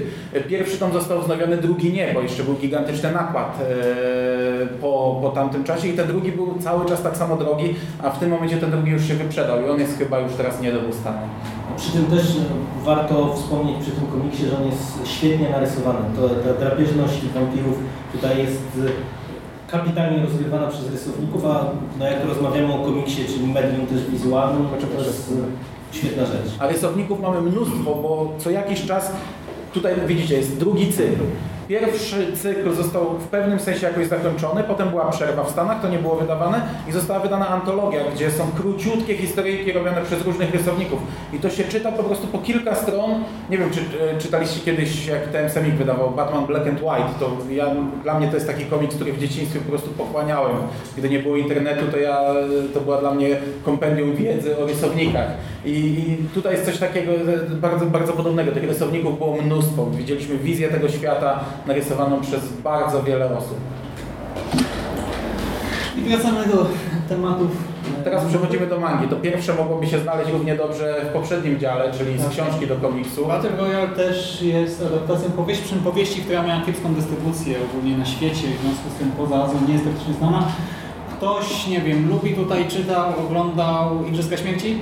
Pierwszy 0.48 0.78
tom 0.78 0.94
został 0.94 1.22
wznowiony, 1.22 1.58
drugi 1.58 1.94
nie, 1.94 2.12
bo 2.14 2.22
jeszcze 2.22 2.44
był 2.44 2.54
gigantyczny 2.54 3.12
nakład 3.12 3.60
y, 3.62 4.68
po, 4.68 5.20
po 5.22 5.30
tamtym 5.30 5.64
czasie 5.64 5.88
i 5.88 5.94
ten 5.94 6.08
drugi 6.08 6.32
był 6.32 6.56
cały 6.60 6.86
czas 6.86 7.02
tak 7.02 7.18
samo 7.18 7.38
drogi, 7.38 7.76
a 8.04 8.10
w 8.10 8.20
tym 8.20 8.30
momencie 8.30 8.58
ten 8.58 8.72
drugi 8.72 8.92
już 8.92 9.08
się 9.08 9.14
wyprzedał 9.14 9.66
i 9.66 9.70
on 9.70 9.80
jest 9.80 9.98
chyba 9.98 10.20
już 10.20 10.34
teraz 10.34 10.62
nie 10.62 10.72
do 10.72 10.80
ustania. 10.80 11.59
Przy 11.78 11.92
tym 11.92 12.06
też 12.06 12.22
e, 12.22 12.86
warto 12.86 13.34
wspomnieć 13.36 13.78
przy 13.82 13.92
tym 13.92 14.08
komiksie, 14.08 14.46
że 14.46 14.58
on 14.58 14.66
jest 14.66 15.00
świetnie 15.06 15.50
narysowany. 15.50 16.00
To, 16.16 16.30
ta 16.30 16.60
drapieżność 16.60 17.22
wampirów 17.36 17.78
tutaj 18.12 18.38
jest 18.38 18.62
e, 18.88 19.72
kapitalnie 19.72 20.24
rozgrywana 20.24 20.68
przez 20.68 20.92
rysowników, 20.92 21.46
a 21.46 21.66
no 22.00 22.06
jak 22.06 22.26
rozmawiamy 22.26 22.74
o 22.74 22.78
komiksie, 22.78 23.26
czyli 23.26 23.48
medium 23.48 23.88
też 23.88 24.06
wizualnym, 24.06 24.68
to 24.98 25.04
jest 25.04 25.32
e, 25.32 25.96
świetna 25.98 26.26
rzecz. 26.26 26.52
A 26.60 26.68
rysowników 26.68 27.20
mamy 27.22 27.42
mnóstwo, 27.42 27.96
bo 27.96 28.34
co 28.38 28.50
jakiś 28.50 28.86
czas, 28.86 29.12
tutaj 29.74 29.94
widzicie, 30.08 30.38
jest 30.38 30.58
drugi 30.58 30.94
cykl. 30.94 31.24
Pierwszy 31.70 32.34
cykl 32.34 32.76
został 32.76 33.18
w 33.18 33.28
pewnym 33.28 33.60
sensie 33.60 33.88
jakoś 33.88 34.08
zakończony, 34.08 34.64
potem 34.64 34.90
była 34.90 35.12
przerwa 35.12 35.44
w 35.44 35.50
Stanach, 35.50 35.82
to 35.82 35.90
nie 35.90 35.98
było 36.00 36.16
wydawane 36.16 36.62
i 36.90 36.92
została 36.92 37.20
wydana 37.20 37.48
antologia, 37.48 38.00
gdzie 38.16 38.32
są 38.32 38.52
króciutkie 38.52 39.18
historyjki 39.18 39.72
robione 39.72 40.02
przez 40.02 40.26
różnych 40.26 40.54
rysowników. 40.54 41.00
I 41.34 41.40
to 41.40 41.50
się 41.50 41.64
czyta 41.64 41.92
po 41.92 42.04
prostu 42.04 42.28
po 42.28 42.38
kilka 42.38 42.76
stron. 42.76 43.24
Nie 43.50 43.58
wiem, 43.58 43.70
czy 43.72 43.80
e, 43.80 44.18
czytaliście 44.18 44.60
kiedyś, 44.60 45.08
jak 45.08 45.28
ten 45.28 45.50
Semik 45.50 45.74
wydawał 45.74 46.12
Batman 46.12 46.46
Black 46.46 46.68
and 46.68 46.82
White, 46.82 47.20
to 47.20 47.38
ja, 47.52 47.66
dla 48.04 48.20
mnie 48.20 48.28
to 48.28 48.36
jest 48.36 48.48
taki 48.48 48.66
komiks, 48.66 48.96
który 48.96 49.14
w 49.14 49.20
dzieciństwie 49.20 49.60
po 49.60 49.70
prostu 49.70 49.90
pochłaniałem. 49.90 50.58
Gdy 50.98 51.10
nie 51.10 51.20
było 51.20 51.38
internetu, 51.38 51.86
to 51.92 51.98
ja, 51.98 52.20
to 52.74 52.82
była 52.82 52.98
dla 52.98 53.12
mnie 53.12 53.38
kompendium 53.66 54.16
wiedzy 54.16 54.58
o 54.58 54.66
rysownikach. 54.66 55.28
I, 55.66 55.70
I 55.72 56.18
tutaj 56.34 56.54
jest 56.54 56.66
coś 56.66 56.78
takiego 56.78 57.12
e, 57.12 57.56
bardzo, 57.56 57.86
bardzo 57.86 58.14
podobnego. 58.14 58.52
Tych 58.52 58.64
rysowników 58.64 59.18
było 59.18 59.42
mnóstwo. 59.42 59.86
Widzieliśmy 59.86 60.38
wizję 60.38 60.70
tego 60.70 60.90
świata 60.90 61.40
narysowaną 61.68 62.22
przez 62.22 62.42
bardzo 62.64 63.04
wiele 63.04 63.38
osób. 63.38 63.58
I 65.98 66.02
wracamy 66.02 66.48
do 66.48 66.66
tematów. 67.10 67.52
e, 68.00 68.04
Teraz 68.04 68.26
przechodzimy 68.26 68.68
do 68.68 68.80
mangi. 68.80 69.08
To 69.08 69.16
pierwsze 69.16 69.54
mogłoby 69.54 69.88
się 69.88 70.00
znaleźć 70.00 70.32
równie 70.32 70.56
dobrze 70.56 71.06
w 71.10 71.14
poprzednim 71.14 71.60
dziale, 71.60 71.92
czyli 71.98 72.18
z 72.18 72.22
Tak. 72.22 72.32
książki 72.32 72.68
do 72.68 72.76
komiksu. 72.76 73.26
Battle 73.28 73.50
Royale 73.58 73.88
też 73.88 74.42
jest 74.42 74.82
adaptacją 74.86 75.32
powieści, 75.32 75.76
powieści, 75.76 76.22
która 76.22 76.44
miała 76.44 76.62
kiepską 76.62 76.94
dystrybucję 76.94 77.56
ogólnie 77.72 77.98
na 77.98 78.06
świecie, 78.06 78.48
w 78.48 78.62
związku 78.62 78.90
z 78.96 79.00
tym 79.00 79.12
poza 79.12 79.44
Azją 79.44 79.60
nie 79.68 79.74
jest 79.74 79.86
praktycznie 79.86 80.14
znana. 80.14 80.44
Ktoś, 81.18 81.68
nie 81.68 81.82
wiem, 81.82 82.10
lubi 82.10 82.34
tutaj, 82.36 82.68
czytał, 82.68 83.06
oglądał 83.28 84.06
Igrzyska 84.08 84.38
Śmierci? 84.38 84.78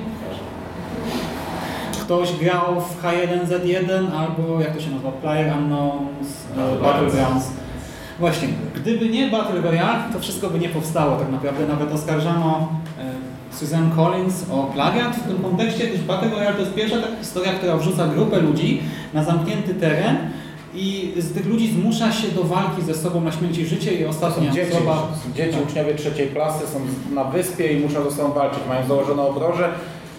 Ktoś 2.07 2.33
grał 2.33 2.81
w 2.81 3.03
H1Z1 3.03 4.11
albo 4.17 4.61
jak 4.61 4.75
to 4.75 4.81
się 4.81 4.89
nazywa, 4.91 5.11
Player 5.11 5.57
Unknowns 5.57 6.27
e, 6.57 6.81
Battlegrounds. 6.83 7.45
Właśnie, 8.19 8.47
gdyby 8.75 9.09
nie 9.09 9.27
Battle 9.27 9.61
Royale, 9.61 10.03
to 10.13 10.19
wszystko 10.19 10.49
by 10.49 10.59
nie 10.59 10.69
powstało 10.69 11.17
tak 11.17 11.31
naprawdę. 11.31 11.67
Nawet 11.67 11.91
oskarżano 11.91 12.69
e, 12.99 13.55
Susan 13.55 13.91
Collins 13.95 14.45
o 14.51 14.63
plagiat 14.63 15.15
w 15.15 15.27
tym 15.27 15.37
kontekście, 15.37 15.87
gdyż 15.87 16.01
Battle 16.01 16.29
Royale 16.29 16.53
to 16.53 16.59
jest 16.59 16.73
pierwsza 16.73 17.01
taka 17.01 17.15
historia, 17.19 17.53
która 17.53 17.77
wrzuca 17.77 18.07
grupę 18.07 18.39
ludzi 18.39 18.81
na 19.13 19.23
zamknięty 19.23 19.73
teren 19.73 20.17
i 20.75 21.13
z 21.17 21.33
tych 21.33 21.45
ludzi 21.47 21.71
zmusza 21.71 22.11
się 22.11 22.27
do 22.27 22.43
walki 22.43 22.81
ze 22.81 22.95
sobą 22.95 23.21
na 23.21 23.31
śmierć 23.31 23.57
i 23.57 23.65
życie 23.65 23.93
i 23.93 24.05
ostatnia 24.05 24.49
są 24.49 24.55
dzieci, 24.55 24.71
osoba... 24.71 25.07
dzieci, 25.35 25.57
Tak. 25.57 25.69
uczniowie 25.69 25.95
trzeciej 25.95 26.27
klasy, 26.27 26.67
są 26.67 26.79
na 27.15 27.23
wyspie 27.23 27.73
i 27.73 27.79
muszą 27.79 28.09
ze 28.09 28.15
sobą 28.15 28.33
walczyć. 28.33 28.59
Mają 28.69 28.87
założone 28.87 29.21
obroże 29.21 29.69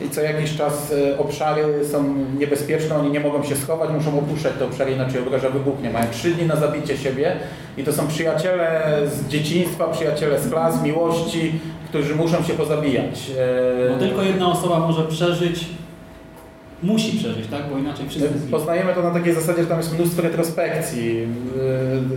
i 0.07 0.11
co 0.11 0.21
jakiś 0.21 0.57
czas 0.57 0.93
e, 1.13 1.19
obszary 1.19 1.65
są 1.93 2.15
niebezpieczne, 2.39 2.97
oni 2.97 3.11
nie 3.11 3.21
mogą 3.21 3.43
się 3.45 3.57
schować, 3.57 3.91
muszą 3.91 4.19
opuszczać 4.19 4.53
te 4.59 4.65
obszary, 4.65 4.93
inaczej 4.93 5.21
obroża 5.21 5.51
wybuchnie. 5.51 5.91
Mają 5.91 6.07
trzy 6.13 6.31
dni 6.31 6.47
na 6.47 6.57
zabicie 6.57 6.97
siebie 6.97 7.37
i 7.77 7.85
to 7.85 7.93
są 7.93 8.09
przyjaciele 8.09 8.83
z 9.07 9.29
dzieciństwa, 9.29 9.89
przyjaciele 9.89 10.41
z 10.41 10.51
klas, 10.51 10.83
miłości, 10.83 11.53
którzy 11.89 12.15
muszą 12.15 12.43
się 12.43 12.53
pozabijać. 12.53 13.31
E, 13.89 13.93
Bo 13.93 13.99
tylko 13.99 14.23
jedna 14.23 14.53
osoba 14.53 14.79
może 14.79 15.05
przeżyć, 15.05 15.65
musi 16.83 17.19
przeżyć, 17.19 17.47
tak? 17.47 17.63
Bo 17.73 17.79
inaczej 17.79 18.09
wszyscy 18.09 18.29
zginą. 18.39 18.59
Poznajemy 18.59 18.95
to 18.95 19.03
na 19.03 19.11
takiej 19.11 19.35
zasadzie, 19.35 19.63
że 19.63 19.69
tam 19.69 19.79
jest 19.79 19.95
mnóstwo 19.95 20.23
retrospekcji. 20.23 21.15
Yy, 21.15 21.29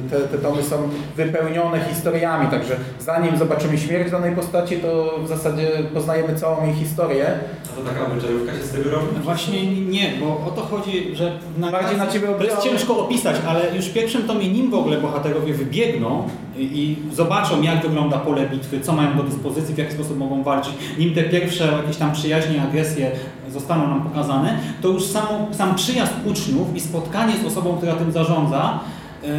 Te, 0.10 0.20
te 0.20 0.38
tomy 0.38 0.64
są 0.64 0.90
wypełnione 1.18 1.86
historiami, 1.90 2.48
także 2.48 2.76
zanim 3.00 3.38
zobaczymy 3.38 3.78
śmierć 3.78 4.12
danej 4.12 4.36
postaci, 4.36 4.78
to 4.78 5.20
w 5.24 5.28
zasadzie 5.28 5.68
poznajemy 5.94 6.36
całą 6.36 6.66
jej 6.66 6.76
historię. 6.76 7.26
A 7.74 7.78
to 7.78 7.90
taka 7.90 8.06
wyczerówka 8.06 8.52
się 8.54 8.64
z 8.64 8.72
tego 8.72 8.90
robi? 8.90 9.06
Właśnie 9.24 9.76
nie, 9.76 10.12
bo 10.20 10.28
o 10.48 10.52
to 10.56 10.62
chodzi, 10.62 11.16
że 11.16 11.32
na 11.58 11.72
Bardziej 11.72 11.98
na 11.98 12.08
ciebie 12.08 12.28
to 12.38 12.44
jest 12.44 12.62
ciężko 12.62 13.00
opisać, 13.00 13.36
ale 13.48 13.76
już 13.76 13.86
w 13.86 13.94
pierwszym 13.94 14.24
tomie 14.24 14.50
nim 14.50 14.72
w 14.72 14.74
ogóle 14.74 14.98
bohaterowie 14.98 15.54
wybiegną 15.54 16.28
i, 16.58 16.64
i 16.64 17.16
zobaczą 17.16 17.62
jak 17.62 17.82
wygląda 17.82 18.18
pole 18.18 18.50
bitwy, 18.50 18.80
co 18.80 18.94
mają 18.94 19.18
do 19.18 19.24
dyspozycji, 19.24 19.76
w 19.76 19.78
jaki 19.78 19.94
sposób 19.94 20.18
mogą 20.18 20.44
walczyć, 20.44 20.74
nim 20.98 21.14
te 21.14 21.24
pierwsze 21.24 21.68
jakieś 21.82 21.98
tam 21.98 22.12
przyjaźnie, 22.12 22.62
agresje 22.62 23.12
zostaną 23.52 23.88
nam 23.88 24.02
pokazane, 24.02 24.60
to 24.82 24.88
już 24.88 25.04
sam 25.52 25.76
przyjazd 25.76 26.14
uczniów 26.26 26.76
i 26.76 26.80
spotkanie 26.80 27.34
z 27.44 27.46
osobą, 27.46 27.78
która 27.78 27.94
tym 27.94 28.12
zarządza, 28.12 28.80
yy, 29.24 29.30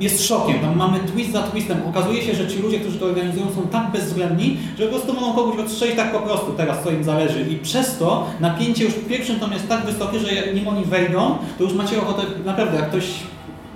jest 0.00 0.26
szokiem. 0.26 0.58
Tam 0.60 0.76
mamy 0.76 0.98
twist 1.00 1.32
za 1.32 1.42
twistem. 1.42 1.78
Okazuje 1.88 2.22
się, 2.22 2.34
że 2.34 2.48
ci 2.48 2.58
ludzie, 2.58 2.80
którzy 2.80 2.98
to 2.98 3.06
organizują, 3.06 3.46
są 3.46 3.62
tak 3.62 3.90
bezwzględni, 3.90 4.58
że 4.78 4.84
po 4.86 4.90
prostu 4.90 5.14
mogą 5.14 5.34
kogoś 5.34 5.58
odstrzelić 5.58 5.96
tak 5.96 6.12
po 6.12 6.20
prostu 6.20 6.52
teraz, 6.52 6.84
co 6.84 6.90
im 6.90 7.04
zależy. 7.04 7.42
I 7.42 7.56
przez 7.56 7.98
to 7.98 8.26
napięcie 8.40 8.84
już 8.84 8.94
w 8.94 9.08
pierwszym 9.08 9.40
tomie 9.40 9.54
jest 9.54 9.68
tak 9.68 9.86
wysokie, 9.86 10.18
że 10.18 10.54
nim 10.54 10.68
oni 10.68 10.84
wejdą, 10.84 11.38
to 11.58 11.64
już 11.64 11.72
macie 11.72 12.02
ochotę, 12.02 12.22
naprawdę, 12.44 12.76
jak 12.76 12.88
ktoś 12.88 13.04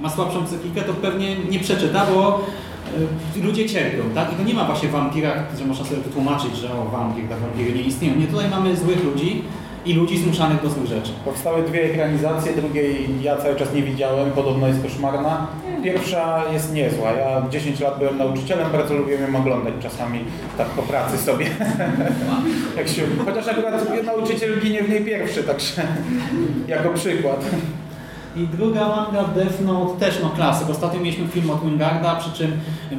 ma 0.00 0.10
słabszą 0.10 0.44
psychikę, 0.44 0.82
to 0.82 0.92
pewnie 0.92 1.36
nie 1.36 1.58
przeczyta, 1.58 2.06
bo 2.14 2.40
y, 3.36 3.42
ludzie 3.42 3.68
cierpią, 3.68 4.02
tak? 4.14 4.32
I 4.32 4.36
to 4.36 4.42
nie 4.42 4.54
ma 4.54 4.64
właśnie 4.64 4.88
w 4.88 4.92
wampirach, 4.92 5.58
że 5.58 5.64
można 5.64 5.84
sobie 5.84 6.00
wytłumaczyć, 6.00 6.56
że 6.56 6.72
o 6.72 6.84
wampir, 6.84 7.28
tak 7.28 7.38
wampiry 7.38 7.72
nie 7.72 7.82
istnieją. 7.82 8.16
Nie, 8.16 8.26
tutaj 8.26 8.50
mamy 8.50 8.76
złych 8.76 9.04
ludzi 9.04 9.42
i 9.84 9.94
ludzi 9.94 10.18
zmuszanych 10.18 10.62
do 10.62 10.70
złych 10.70 10.86
rzeczy. 10.86 11.12
Powstały 11.24 11.62
dwie 11.62 11.84
ekranizacje, 11.84 12.52
drugiej 12.52 13.08
ja 13.22 13.36
cały 13.36 13.56
czas 13.56 13.74
nie 13.74 13.82
widziałem, 13.82 14.30
podobno 14.30 14.68
jest 14.68 14.82
koszmarna. 14.82 15.46
Pierwsza 15.84 16.42
jest 16.52 16.72
niezła. 16.72 17.12
Ja 17.12 17.42
10 17.50 17.80
lat 17.80 17.98
byłem 17.98 18.18
nauczycielem, 18.18 18.72
bardzo 18.72 18.94
lubiłem 18.94 19.32
ją 19.32 19.40
oglądać 19.40 19.74
czasami 19.82 20.20
tak 20.58 20.66
po 20.66 20.82
pracy 20.82 21.18
sobie. 21.18 21.46
Jak 22.76 22.88
się, 22.88 23.02
chociaż 23.24 23.48
akurat 23.48 24.04
nauczyciel 24.04 24.60
ginie 24.60 24.82
w 24.82 24.90
niej 24.90 25.04
pierwszy, 25.04 25.42
także 25.42 25.82
jako 26.68 26.90
przykład. 26.90 27.44
I 28.36 28.46
druga 28.56 28.88
manga 28.88 29.24
Death 29.24 29.60
Note 29.60 30.00
też 30.00 30.18
no 30.22 30.30
klasyk. 30.30 30.70
Ostatnio 30.70 31.00
mieliśmy 31.00 31.26
film 31.28 31.50
od 31.50 31.64
Wingarda, 31.64 32.16
przy 32.16 32.32
czym 32.32 32.52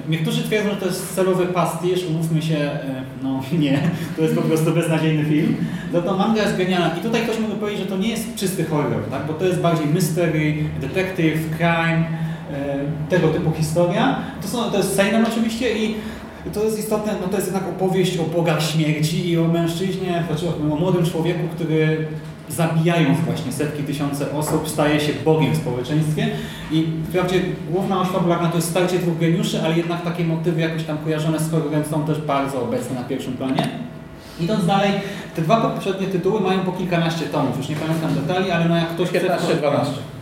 niektórzy 0.10 0.44
twierdzą, 0.44 0.70
że 0.70 0.76
to 0.76 0.86
jest 0.86 1.16
celowy 1.16 1.46
pastisz, 1.46 2.06
umówmy 2.06 2.42
się, 2.42 2.58
e, 2.58 3.04
no 3.24 3.42
nie, 3.60 3.80
to 4.16 4.22
jest 4.22 4.36
po 4.36 4.42
prostu 4.42 4.72
beznadziejny 4.72 5.26
film. 5.26 5.56
Za 5.94 6.02
to 6.02 6.18
manga 6.18 6.42
jest 6.42 6.58
genialna 6.58 6.98
i 6.98 7.02
tutaj 7.02 7.22
ktoś 7.22 7.40
mógł 7.40 7.56
powiedzieć, 7.56 7.82
że 7.82 7.90
to 7.90 7.98
nie 7.98 8.10
jest 8.10 8.36
czysty 8.36 8.64
horror, 8.64 9.04
tak? 9.12 9.28
bo 9.28 9.34
to 9.34 9.46
jest 9.46 9.62
bardziej 9.62 9.88
mystery, 9.88 10.56
detective, 10.82 11.40
crime, 11.58 12.04
e, 12.54 12.80
tego 13.10 13.28
typu 13.28 13.52
historia. 13.52 14.20
To, 14.42 14.48
są, 14.48 14.72
to 14.72 14.78
jest 14.78 14.96
seinen 14.96 15.26
oczywiście 15.26 15.78
i 15.78 15.96
to 16.54 16.64
jest 16.64 16.80
istotne, 16.80 17.14
no 17.22 17.28
to 17.28 17.36
jest 17.36 17.48
jednak 17.48 17.70
opowieść 17.70 18.18
o 18.18 18.24
bogach 18.24 18.62
śmierci 18.62 19.30
i 19.30 19.38
o 19.38 19.48
mężczyźnie, 19.48 20.24
znaczy 20.28 20.46
o 20.50 20.76
młodym 20.76 21.06
człowieku, 21.06 21.48
który 21.56 22.08
zabijając 22.50 23.20
właśnie 23.20 23.52
setki, 23.52 23.84
tysiące 23.84 24.32
osób, 24.32 24.70
staje 24.70 25.00
się 25.00 25.14
Bogiem 25.26 25.54
w 25.54 25.58
społeczeństwie 25.58 26.28
i 26.72 26.88
wprawdzie 27.10 27.42
główna 27.72 28.02
oś 28.02 28.08
fabularna 28.08 28.50
to 28.50 28.56
jest 28.56 28.70
starcie 28.70 29.00
dwóch 29.00 29.18
geniuszy, 29.20 29.62
ale 29.64 29.78
jednak 29.78 30.02
takie 30.02 30.24
motywy 30.24 30.62
jakoś 30.62 30.84
tam 30.84 30.98
kojarzone 30.98 31.40
z 31.40 31.52
horrorem 31.52 31.84
są 31.86 32.06
też 32.06 32.22
bardzo 32.22 32.62
obecne 32.62 32.96
na 32.96 33.04
pierwszym 33.04 33.38
planie. 33.38 33.70
Idąc 34.40 34.66
dalej, 34.66 34.92
te 35.36 35.42
dwa 35.42 35.62
poprzednie 35.62 36.08
tytuły 36.08 36.42
mają 36.42 36.60
po 36.60 36.72
kilkanaście 36.72 37.26
tomów, 37.26 37.58
już 37.58 37.70
nie 37.70 37.76
pamiętam 37.76 38.16
detali, 38.16 38.52
ale 38.52 38.66
no 38.66 38.76
jak 38.76 38.90
ktoś 38.90 39.10
chce... 39.10 39.20
15-12. 39.20 40.15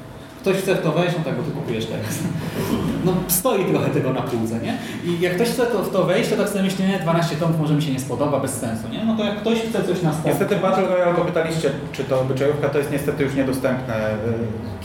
Ktoś 0.43 0.57
chce 0.57 0.75
w 0.75 0.81
to 0.81 0.91
wejść, 0.91 1.15
no 1.17 1.23
tak, 1.23 1.35
bo 1.35 1.43
ty 1.43 1.51
kupujesz 1.51 1.85
teraz. 1.85 2.19
No 3.05 3.13
stoi 3.27 3.65
trochę 3.65 3.89
tego 3.89 4.13
na 4.13 4.21
półce, 4.21 4.59
nie? 4.59 4.77
I 5.05 5.19
jak 5.19 5.35
ktoś 5.35 5.49
chce 5.49 5.65
to, 5.65 5.83
w 5.83 5.89
to 5.91 6.03
wejść, 6.03 6.29
to 6.29 6.35
tak 6.35 6.49
sobie 6.49 6.63
myśli, 6.63 6.85
nie, 6.85 6.99
12 6.99 7.35
tomów 7.35 7.59
może 7.59 7.73
mi 7.73 7.81
się 7.81 7.91
nie 7.91 7.99
spodoba, 7.99 8.39
bez 8.39 8.51
sensu, 8.51 8.89
nie? 8.91 9.05
No 9.05 9.17
to 9.17 9.23
jak 9.23 9.37
ktoś 9.37 9.59
chce 9.59 9.83
coś 9.83 10.01
nastawić... 10.01 10.25
Niestety 10.25 10.55
Battle 10.55 10.87
Royale, 10.87 11.13
bo 11.13 11.25
pytaliście, 11.25 11.69
czy 11.91 12.03
to 12.03 12.21
obyczajówka, 12.21 12.69
to 12.69 12.77
jest 12.77 12.91
niestety 12.91 13.23
już 13.23 13.35
niedostępne. 13.35 14.09
Y, 14.09 14.15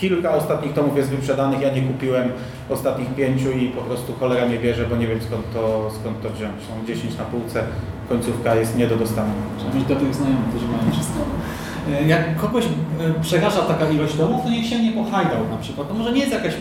Kilka 0.01 0.31
ostatnich 0.35 0.73
tomów 0.73 0.97
jest 0.97 1.09
wyprzedanych, 1.11 1.61
ja 1.61 1.71
nie 1.75 1.83
kupiłem 1.83 2.29
ostatnich 2.71 3.15
pięciu 3.15 3.51
i 3.51 3.69
po 3.69 3.83
prostu 3.83 4.13
cholera 4.21 4.47
mnie 4.47 4.59
bierze, 4.59 4.87
bo 4.87 4.97
nie 4.97 5.07
wiem 5.07 5.21
skąd 5.23 5.53
to, 5.55 5.91
skąd 6.01 6.23
to 6.23 6.31
wziąć. 6.31 6.55
Są 6.69 6.87
10 6.87 7.19
na 7.19 7.25
półce, 7.25 7.63
końcówka 8.09 8.55
jest 8.55 8.77
nie 8.77 8.87
do 8.87 8.97
dostania. 8.97 9.33
Trzeba 9.59 9.75
mieć 9.75 9.85
dobrych 9.85 10.15
znajomych, 10.15 10.49
którzy 10.49 10.67
mają 10.69 10.93
wszystko. 10.93 11.19
Jak 12.07 12.37
kogoś 12.37 12.65
e, 12.65 13.21
przeraża 13.23 13.61
taka 13.63 13.91
ilość 13.91 14.17
domów, 14.17 14.43
to 14.43 14.51
niech 14.51 14.67
się 14.67 14.83
nie 14.83 14.93
pohajdał 14.93 15.49
na 15.51 15.57
przykład. 15.57 15.89
To 15.89 15.95
może 15.95 16.13
nie 16.13 16.21
jest 16.21 16.33
jakaś 16.33 16.55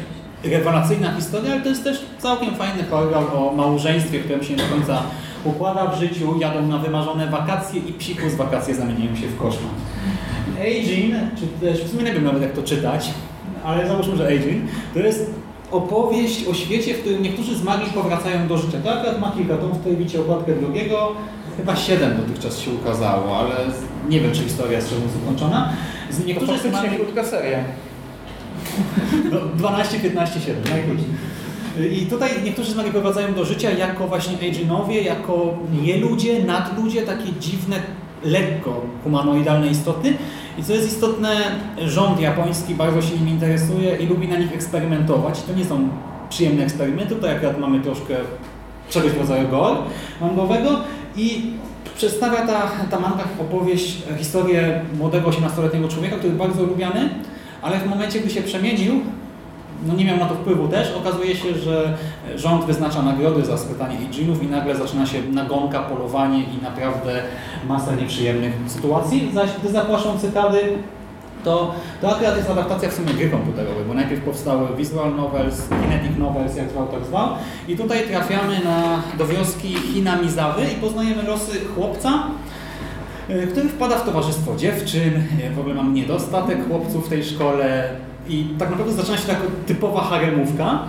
rewelacyjna 0.44 1.16
historia, 1.16 1.52
ale 1.52 1.62
to 1.62 1.70
jest 1.70 1.84
też 1.84 2.06
całkiem 2.20 2.56
fajny 2.56 2.84
horror 2.84 3.24
o 3.36 3.54
małżeństwie, 3.56 4.20
którym 4.20 4.44
się 4.44 4.56
do 4.56 4.64
końca 4.64 5.04
układa 5.44 5.88
w 5.88 6.00
życiu, 6.00 6.40
jadą 6.40 6.68
na 6.68 6.78
wymarzone 6.78 7.28
wakacje 7.28 7.82
i 7.82 7.94
psikus 7.94 8.36
wakacje 8.36 8.76
zamieniają 8.76 9.16
się 9.16 9.28
w 9.28 9.38
koszmar. 9.38 9.72
Aging, 10.62 11.14
czy 11.40 11.66
też, 11.66 11.84
w 11.84 11.92
sumie 11.92 12.04
nie 12.04 12.14
wiem 12.14 12.24
nawet 12.24 12.42
jak 12.42 12.52
to 12.52 12.64
czytać, 12.64 13.10
ale 13.66 13.88
załóżmy, 13.88 14.18
że 14.18 14.28
Aging, 14.28 14.64
to 14.94 15.00
jest 15.00 15.34
opowieść 15.72 16.48
o 16.48 16.54
świecie, 16.54 16.94
w 16.94 17.00
którym 17.00 17.24
niektórzy 17.24 17.56
zmarli 17.56 17.92
powracają 17.92 18.48
do 18.48 18.58
życia. 18.58 18.78
To 18.84 18.94
akurat 18.94 19.20
ma 19.20 19.32
kilka 19.32 19.58
tomów, 19.58 19.78
tutaj 19.78 19.96
widzicie 19.96 20.22
okładkę 20.22 20.56
drugiego, 20.56 21.12
chyba 21.58 21.76
siedem 21.76 22.18
dotychczas 22.18 22.60
się 22.60 22.72
ukazało, 22.72 23.38
ale 23.38 23.56
nie 24.10 24.20
wiem, 24.22 24.32
czy 24.32 24.44
historia 24.44 24.78
jest 24.78 24.90
czemu 24.90 25.02
zakończona. 25.20 25.74
Z 26.10 26.20
To 26.20 26.26
niektórzy 26.28 26.52
faktycznie 26.54 26.80
zmarli... 26.80 26.98
krótka 26.98 27.24
seria. 27.24 27.60
No, 29.32 29.38
12, 29.56 30.00
15, 30.00 30.40
7, 30.40 30.64
najkrócej. 30.70 31.06
I 31.92 32.06
tutaj 32.06 32.30
niektórzy 32.44 32.72
zmarli 32.72 32.92
prowadzają 32.92 33.34
do 33.34 33.46
życia 33.46 33.72
jako 33.72 34.08
właśnie 34.08 34.50
Aginowie, 34.50 35.02
jako 35.02 35.58
nieludzie, 35.84 36.44
nadludzie, 36.44 37.02
takie 37.02 37.34
dziwne 37.40 37.76
lekko 38.24 38.82
humanoidalne 39.04 39.68
istoty. 39.68 40.14
I 40.58 40.64
co 40.64 40.74
jest 40.74 40.88
istotne, 40.88 41.38
rząd 41.86 42.20
japoński 42.20 42.76
bardzo 42.76 43.02
się 43.02 43.16
nimi 43.16 43.32
interesuje 43.32 43.96
i 43.96 44.08
lubi 44.08 44.28
na 44.28 44.38
nich 44.38 44.54
eksperymentować. 44.54 45.44
To 45.44 45.54
nie 45.54 45.66
są 45.66 45.90
przyjemne 46.30 46.64
eksperymenty, 46.64 47.16
to 47.16 47.32
akurat 47.32 47.60
mamy 47.60 47.80
troszkę 47.80 48.16
czegoś 48.90 49.12
w 49.12 49.18
rodzaju 49.18 49.50
gore 49.50 49.76
mangowego 50.22 50.70
i 51.18 51.52
przedstawia 51.96 52.48
ta, 52.48 52.72
ta 52.92 53.00
manga 53.00 53.24
opowieść, 53.42 53.98
historię 54.18 54.82
młodego 54.98 55.30
18-letniego 55.30 55.88
człowieka, 55.88 56.16
który 56.16 56.28
jest 56.28 56.40
bardzo 56.40 56.64
lubiany, 56.64 57.10
ale 57.62 57.80
w 57.80 57.86
momencie, 57.86 58.20
gdy 58.20 58.30
się 58.30 58.42
przemienił, 58.42 59.02
no 59.88 59.94
nie 59.94 60.06
miał 60.06 60.18
na 60.18 60.26
to 60.26 60.36
wpływu 60.36 60.68
też. 60.68 60.94
Okazuje 60.94 61.36
się, 61.36 61.56
że 61.56 61.98
rząd 62.36 62.66
wyznacza 62.66 63.02
nagrody 63.02 63.46
za 63.46 63.58
schwytanie 63.58 63.98
Ijinów 64.12 64.44
i 64.44 64.48
nagle 64.48 64.76
zaczyna 64.76 65.06
się 65.06 65.22
nagonka, 65.32 65.80
polowanie 65.80 66.40
i 66.40 66.64
naprawdę 66.64 67.24
masa 67.68 67.96
nieprzyjemnych 67.96 68.54
sytuacji. 68.68 69.32
Zaś 69.34 69.50
gdy 69.62 69.72
zapłaszczą 69.72 70.20
cytady, 70.20 70.60
to, 71.48 71.76
to 72.02 72.16
akurat 72.16 72.38
jest 72.38 72.50
adaptacja 72.50 72.90
w 72.90 72.94
sumie 72.94 73.14
gry 73.14 73.30
komputerowej, 73.30 73.86
bo 73.88 73.94
najpierw 73.94 74.22
powstały 74.22 74.76
visual 74.78 75.16
novels, 75.16 75.68
kinetic 75.70 76.18
novels, 76.18 76.56
jak 76.56 76.70
zwał, 76.70 76.88
tak 76.88 77.06
zwał. 77.06 77.30
I 77.68 77.78
tutaj 77.78 78.08
trafiamy 78.08 78.60
na, 78.64 79.04
do 79.18 79.28
wioski 79.28 79.74
Hinamizawy 79.94 80.62
i 80.64 80.76
poznajemy 80.76 81.24
losy 81.24 81.60
chłopca, 81.76 82.24
y, 83.30 83.48
który 83.48 83.70
wpada 83.70 83.98
w 83.98 84.06
towarzystwo 84.06 84.56
dziewczyn, 84.56 85.14
y, 85.16 85.50
w 85.56 85.60
ogóle 85.60 85.76
mam 85.76 85.94
niedostatek 85.94 86.68
chłopców 86.68 87.06
w 87.06 87.10
tej 87.10 87.24
szkole 87.24 87.90
i 88.30 88.46
tak 88.60 88.70
naprawdę 88.70 88.94
zaczyna 88.94 89.18
się 89.18 89.28
taka 89.28 89.42
typowa 89.68 90.02
haremówka, 90.02 90.80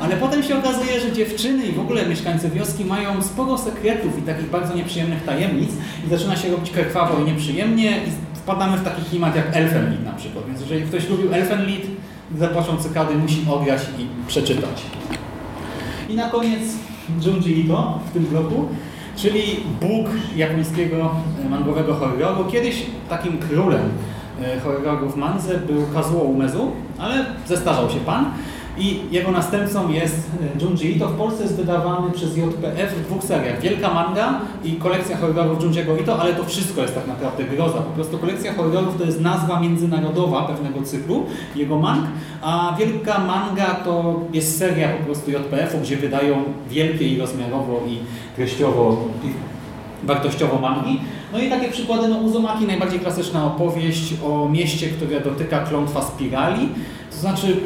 ale 0.00 0.16
potem 0.16 0.42
się 0.42 0.58
okazuje, 0.58 1.00
że 1.00 1.12
dziewczyny 1.12 1.66
i 1.66 1.72
w 1.72 1.80
ogóle 1.80 2.06
mieszkańcy 2.06 2.50
wioski 2.50 2.84
mają 2.84 3.22
sporo 3.22 3.58
sekretów 3.58 4.18
i 4.18 4.22
takich 4.22 4.50
bardzo 4.50 4.74
nieprzyjemnych 4.74 5.24
tajemnic 5.24 5.70
i 6.06 6.10
zaczyna 6.10 6.36
się 6.36 6.50
robić 6.50 6.70
krwawo 6.70 7.20
i 7.20 7.24
nieprzyjemnie 7.24 7.90
i 7.90 8.31
wpadamy 8.42 8.76
w 8.76 8.84
taki 8.84 9.02
klimat 9.02 9.36
jak 9.36 9.56
Elfenlied 9.56 10.04
na 10.04 10.12
przykład. 10.12 10.46
Więc 10.46 10.60
jeżeli 10.60 10.82
ktoś 10.82 11.08
lubił 11.08 11.34
Elfenlied, 11.34 11.86
zapłacą 12.38 12.76
cykady, 12.76 13.14
musi 13.14 13.46
ograć 13.50 13.82
i 13.98 14.06
przeczytać. 14.28 14.82
I 16.08 16.14
na 16.14 16.30
koniec 16.30 16.62
Junji 17.26 17.60
Ito 17.60 18.00
w 18.10 18.12
tym 18.12 18.24
bloku, 18.24 18.68
czyli 19.16 19.42
bóg 19.80 20.06
japońskiego 20.36 21.14
mangowego 21.50 21.94
horroru. 21.94 22.44
Kiedyś 22.44 22.86
takim 23.08 23.38
królem 23.38 23.88
e, 24.42 24.60
horroru 24.60 25.10
w 25.10 25.16
mandze 25.16 25.58
był 25.58 25.86
Kazuo 25.94 26.22
Umezu, 26.22 26.72
ale 26.98 27.26
zestarzał 27.46 27.90
się 27.90 28.00
pan. 28.00 28.30
I 28.78 29.00
jego 29.10 29.30
następcą 29.30 29.90
jest 29.90 30.30
e, 30.60 30.64
Junji 30.64 30.96
Ito. 30.96 31.08
W 31.08 31.16
Polsce 31.16 31.42
jest 31.42 31.56
wydawany 31.56 32.12
przez 32.12 32.36
JPF 32.36 32.94
w 32.94 33.06
dwóch 33.06 33.24
seriach. 33.24 33.60
Wielka 33.60 33.94
manga 33.94 34.40
i 34.64 34.72
kolekcja 34.72 35.16
horrorów 35.16 35.62
Junjiego 35.62 35.96
Ito, 35.96 36.20
ale 36.20 36.34
to 36.34 36.44
wszystko 36.44 36.82
jest 36.82 36.94
tak 36.94 37.06
naprawdę 37.06 37.44
groza. 37.44 37.78
Po 37.78 37.90
prostu 37.90 38.18
kolekcja 38.18 38.54
horrorów 38.54 38.98
to 38.98 39.04
jest 39.04 39.20
nazwa 39.20 39.60
międzynarodowa 39.60 40.42
pewnego 40.42 40.82
cyklu, 40.82 41.26
jego 41.56 41.78
mang, 41.78 42.06
a 42.42 42.76
wielka 42.78 43.18
manga 43.18 43.74
to 43.74 44.20
jest 44.32 44.58
seria 44.58 44.88
po 44.88 45.04
prostu 45.04 45.30
JPF-u, 45.30 45.78
gdzie 45.78 45.96
wydają 45.96 46.44
wielkie 46.70 47.08
i 47.08 47.18
rozmiarowo 47.18 47.80
i 47.88 47.98
treściowo 48.36 49.08
wartościowo 50.02 50.58
mangi. 50.58 51.00
No 51.32 51.38
i 51.38 51.50
takie 51.50 51.68
przykłady, 51.68 52.08
no 52.08 52.16
Uzumaki, 52.16 52.66
najbardziej 52.66 53.00
klasyczna 53.00 53.46
opowieść 53.46 54.14
o 54.24 54.48
mieście, 54.48 54.88
które 54.88 55.20
dotyka 55.20 55.58
klątwa 55.60 56.02
spirali. 56.02 56.68
To 57.10 57.16
znaczy 57.16 57.60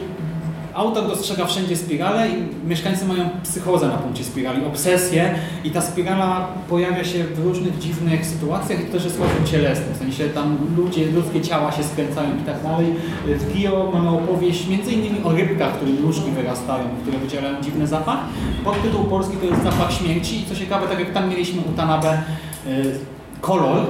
autor 0.77 1.09
dostrzega 1.09 1.47
wszędzie 1.47 1.77
spirale 1.77 2.29
i 2.29 2.69
mieszkańcy 2.69 3.05
mają 3.07 3.31
psychozę 3.43 3.89
na 3.89 3.97
punkcie 3.97 4.25
spirali, 4.25 4.67
obsesję 4.67 5.35
i 5.65 5.71
ta 5.71 5.81
spirala 5.81 6.49
pojawia 6.69 7.05
się 7.05 7.25
w 7.25 7.45
różnych 7.45 7.79
dziwnych 7.79 8.27
sytuacjach 8.27 8.81
i 8.81 8.87
to 8.87 8.93
też 8.93 9.05
jest 9.05 9.19
bardzo 9.19 9.51
cielesne, 9.51 9.95
w 9.95 9.99
sensie 9.99 10.29
tam 10.29 10.57
ludzie, 10.77 11.07
ludzkie 11.07 11.41
ciała 11.41 11.73
się 11.73 11.85
skręcają 11.85 12.29
i 12.43 12.47
tak 12.47 12.63
dalej. 12.63 12.87
W 13.27 13.55
Gio 13.55 13.91
mamy 13.95 14.11
opowieść 14.11 14.69
między 14.69 14.93
innymi 14.93 15.25
o 15.25 15.33
rybkach, 15.33 15.77
którym 15.77 16.03
nóżki 16.03 16.31
wyrastają, 16.31 16.85
które 17.03 17.19
wydzielają 17.19 17.63
dziwny 17.63 17.87
zapach. 17.87 18.19
Podtytuł 18.65 19.05
polski 19.05 19.37
to 19.37 19.47
jest 19.47 19.63
Zapach 19.63 19.93
śmierci 19.93 20.41
i 20.41 20.47
co 20.47 20.55
ciekawe, 20.55 20.87
tak 20.89 20.99
jak 20.99 21.13
tam 21.13 21.29
mieliśmy 21.29 21.61
u 21.61 21.77
Tanabe 21.77 22.23
y, 22.67 22.99
kolor, 23.41 23.87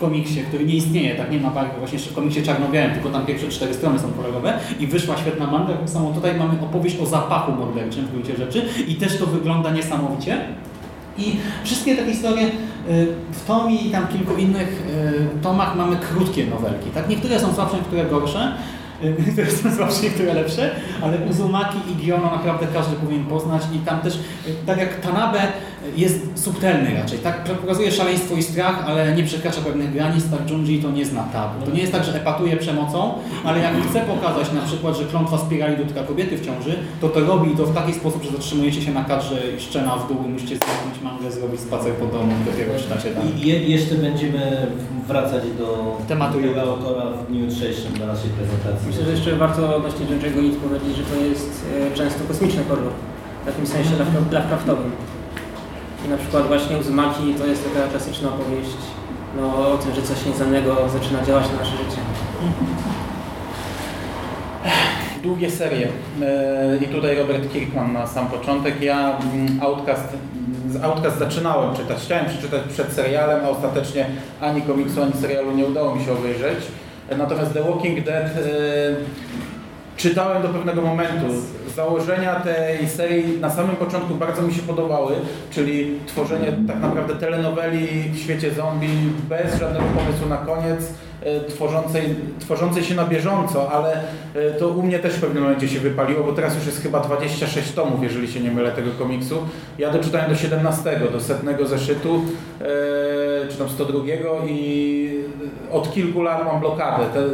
komiksie, 0.00 0.40
który 0.40 0.64
nie 0.64 0.74
istnieje, 0.74 1.14
tak 1.14 1.30
nie 1.30 1.40
ma 1.40 1.50
barwy, 1.50 1.78
właśnie 1.78 1.98
w 1.98 2.14
komiksie 2.14 2.42
czarno-białym, 2.42 2.94
tylko 2.94 3.10
tam 3.10 3.26
pierwsze 3.26 3.48
cztery 3.48 3.74
strony 3.74 3.98
są 3.98 4.12
kolorowe 4.12 4.58
i 4.80 4.86
wyszła 4.86 5.16
świetna 5.16 5.46
manga, 5.46 5.74
tak 5.74 5.90
samo 5.90 6.12
tutaj 6.12 6.34
mamy 6.38 6.60
opowieść 6.62 7.00
o 7.00 7.06
zapachu 7.06 7.52
morderczym 7.52 8.06
w 8.06 8.10
gruncie 8.10 8.36
rzeczy 8.36 8.68
i 8.88 8.94
też 8.94 9.18
to 9.18 9.26
wygląda 9.26 9.70
niesamowicie. 9.70 10.40
I 11.18 11.36
wszystkie 11.64 11.96
te 11.96 12.04
historie 12.04 12.46
y, 12.46 12.50
w 13.32 13.44
Tomi 13.46 13.86
i 13.86 13.90
tam 13.90 14.06
kilku 14.08 14.36
innych 14.36 14.86
y, 15.38 15.42
tomach 15.42 15.76
mamy 15.76 15.96
krótkie 15.96 16.46
nowelki. 16.46 16.90
Tak? 16.90 17.08
Niektóre 17.08 17.40
są 17.40 17.54
słabsze, 17.54 17.76
niektóre 17.76 18.04
gorsze, 18.04 18.52
niektóre 19.26 19.50
są 19.50 19.76
słabsze, 19.76 20.02
niektóre 20.02 20.34
lepsze, 20.34 20.70
ale 21.02 21.18
Uzumaki 21.30 21.78
i 21.92 22.06
Giono 22.06 22.30
naprawdę 22.30 22.66
każdy 22.74 22.96
powinien 22.96 23.24
poznać 23.24 23.62
i 23.74 23.78
tam 23.78 24.00
też, 24.00 24.18
tak 24.66 24.78
jak 24.78 25.00
Tanabe 25.00 25.38
jest 25.96 26.44
subtelny 26.44 26.94
raczej, 26.94 27.18
tak 27.18 27.44
pokazuje 27.44 27.92
szaleństwo 27.92 28.34
i 28.34 28.42
strach, 28.42 28.84
ale 28.86 29.14
nie 29.14 29.24
przekracza 29.24 29.60
pewnych 29.60 29.92
granic, 29.92 30.24
tak 30.30 30.50
Junji 30.50 30.82
to 30.82 30.90
nie 30.90 31.06
zna 31.06 31.22
tabu. 31.22 31.66
To 31.66 31.72
nie 31.72 31.80
jest 31.80 31.92
tak, 31.92 32.04
że 32.04 32.14
epatuje 32.14 32.56
przemocą, 32.56 33.14
ale 33.44 33.58
jak 33.58 33.74
chce 33.90 34.00
pokazać 34.00 34.52
na 34.52 34.60
przykład, 34.62 34.96
że 34.96 35.04
klątwa 35.04 35.38
spirali 35.38 35.76
dotyka 35.76 36.02
kobiety 36.02 36.36
w 36.36 36.46
ciąży, 36.46 36.78
to 37.00 37.08
to 37.08 37.20
robi 37.20 37.52
i 37.52 37.56
to 37.56 37.66
w 37.66 37.74
taki 37.74 37.94
sposób, 37.94 38.22
że 38.22 38.30
zatrzymujecie 38.30 38.82
się 38.82 38.92
na 38.92 39.04
kadrze 39.04 39.36
szczena 39.58 39.96
w 39.96 40.08
dół 40.08 40.24
i 40.26 40.28
musicie 40.28 40.56
zamknąć 40.56 41.02
mangę, 41.02 41.32
zrobić 41.32 41.60
spacer 41.60 41.92
po 41.92 42.06
domu 42.06 42.32
i 42.42 42.50
dopiero 42.50 42.78
czytacie 42.78 43.14
dalej. 43.14 43.30
I 43.36 43.48
je, 43.48 43.64
jeszcze 43.64 43.94
będziemy 43.94 44.66
wracać 45.08 45.42
do 45.58 45.98
Tematu 46.08 46.40
tego 46.40 46.62
autora 46.62 47.04
w 47.10 47.26
dniu 47.30 47.44
jutrzejszym 47.44 47.92
na 47.98 48.06
naszej 48.06 48.30
prezentacji. 48.30 48.89
Myślę, 48.90 49.04
że 49.04 49.10
jeszcze 49.10 49.36
warto 49.36 49.76
odnośnie 49.76 50.06
Junji'ego 50.06 50.44
Ito 50.44 50.68
powiedzieć, 50.68 50.96
że 50.96 51.02
to 51.02 51.16
jest 51.24 51.66
e, 51.92 51.96
często 51.96 52.20
kosmiczny 52.28 52.64
horror. 52.68 52.92
W 53.42 53.46
takim 53.46 53.66
sensie 53.66 53.90
Lovecraft- 53.90 54.32
Lovecraftowym. 54.32 54.90
I 56.06 56.08
na 56.08 56.16
przykład 56.16 56.46
właśnie 56.46 56.76
Uzumaki 56.76 57.34
to 57.34 57.46
jest 57.46 57.64
taka 57.64 57.88
klasyczna 57.88 58.28
opowieść 58.28 58.76
no, 59.36 59.72
o 59.72 59.78
tym, 59.78 59.94
że 59.94 60.02
coś 60.02 60.26
nieznanego 60.26 60.88
zaczyna 60.88 61.24
działać 61.24 61.44
na 61.52 61.58
nasze 61.58 61.70
życie. 61.76 62.00
Długie 65.22 65.50
serie. 65.50 65.88
E, 66.22 66.76
I 66.80 66.88
tutaj 66.88 67.16
Robert 67.16 67.52
Kirkman 67.52 67.92
na 67.92 68.06
sam 68.06 68.26
początek. 68.26 68.82
Ja 68.82 69.18
mm, 69.18 69.62
Outcast, 69.62 70.08
z 70.70 70.84
Outcast 70.84 71.18
zaczynałem 71.18 71.76
czytać. 71.76 71.98
Chciałem 72.04 72.26
przeczytać 72.26 72.62
przed 72.72 72.92
serialem, 72.92 73.44
a 73.44 73.48
ostatecznie 73.48 74.06
ani 74.40 74.62
komiksu, 74.62 75.02
ani 75.02 75.12
serialu 75.12 75.52
nie 75.52 75.64
udało 75.66 75.94
mi 75.94 76.04
się 76.04 76.12
obejrzeć. 76.12 76.58
Natomiast 77.18 77.52
The 77.52 77.62
Walking 77.62 78.04
Dead 78.04 78.26
e, 78.26 78.30
czytałem 79.96 80.42
do 80.42 80.48
pewnego 80.48 80.82
momentu. 80.82 81.26
Założenia 81.76 82.40
tej 82.40 82.88
serii 82.88 83.40
na 83.40 83.50
samym 83.50 83.76
początku 83.76 84.14
bardzo 84.14 84.42
mi 84.42 84.54
się 84.54 84.62
podobały, 84.62 85.14
czyli 85.50 85.98
tworzenie 86.06 86.52
tak 86.68 86.80
naprawdę 86.80 87.16
telenoweli 87.16 87.86
w 88.12 88.18
świecie 88.18 88.54
zombie 88.54 89.12
bez 89.28 89.58
żadnego 89.58 89.84
pomysłu 89.84 90.28
na 90.28 90.36
koniec, 90.36 90.92
tworzącej, 91.48 92.14
tworzącej 92.38 92.84
się 92.84 92.94
na 92.94 93.04
bieżąco, 93.04 93.72
ale 93.72 93.92
e, 94.34 94.50
to 94.58 94.68
u 94.68 94.82
mnie 94.82 94.98
też 94.98 95.14
w 95.14 95.20
pewnym 95.20 95.42
momencie 95.42 95.68
się 95.68 95.78
wypaliło, 95.78 96.24
bo 96.24 96.32
teraz 96.32 96.56
już 96.56 96.66
jest 96.66 96.82
chyba 96.82 97.00
26 97.00 97.72
tomów, 97.72 98.02
jeżeli 98.02 98.28
się 98.28 98.40
nie 98.40 98.50
mylę, 98.50 98.72
tego 98.72 98.90
komiksu. 98.98 99.38
Ja 99.78 99.90
doczytałem 99.90 100.30
do 100.30 100.36
17, 100.36 101.00
do 101.12 101.20
setnego 101.20 101.66
zeszytu, 101.66 102.22
e, 102.60 102.64
czy 103.48 103.56
tam 103.58 103.68
102 103.68 104.00
i 104.48 105.10
od 105.72 105.92
kilku 105.92 106.22
lat 106.22 106.44
mam 106.44 106.60
blokadę. 106.60 107.04
Te, 107.14 107.20
e, 107.20 107.24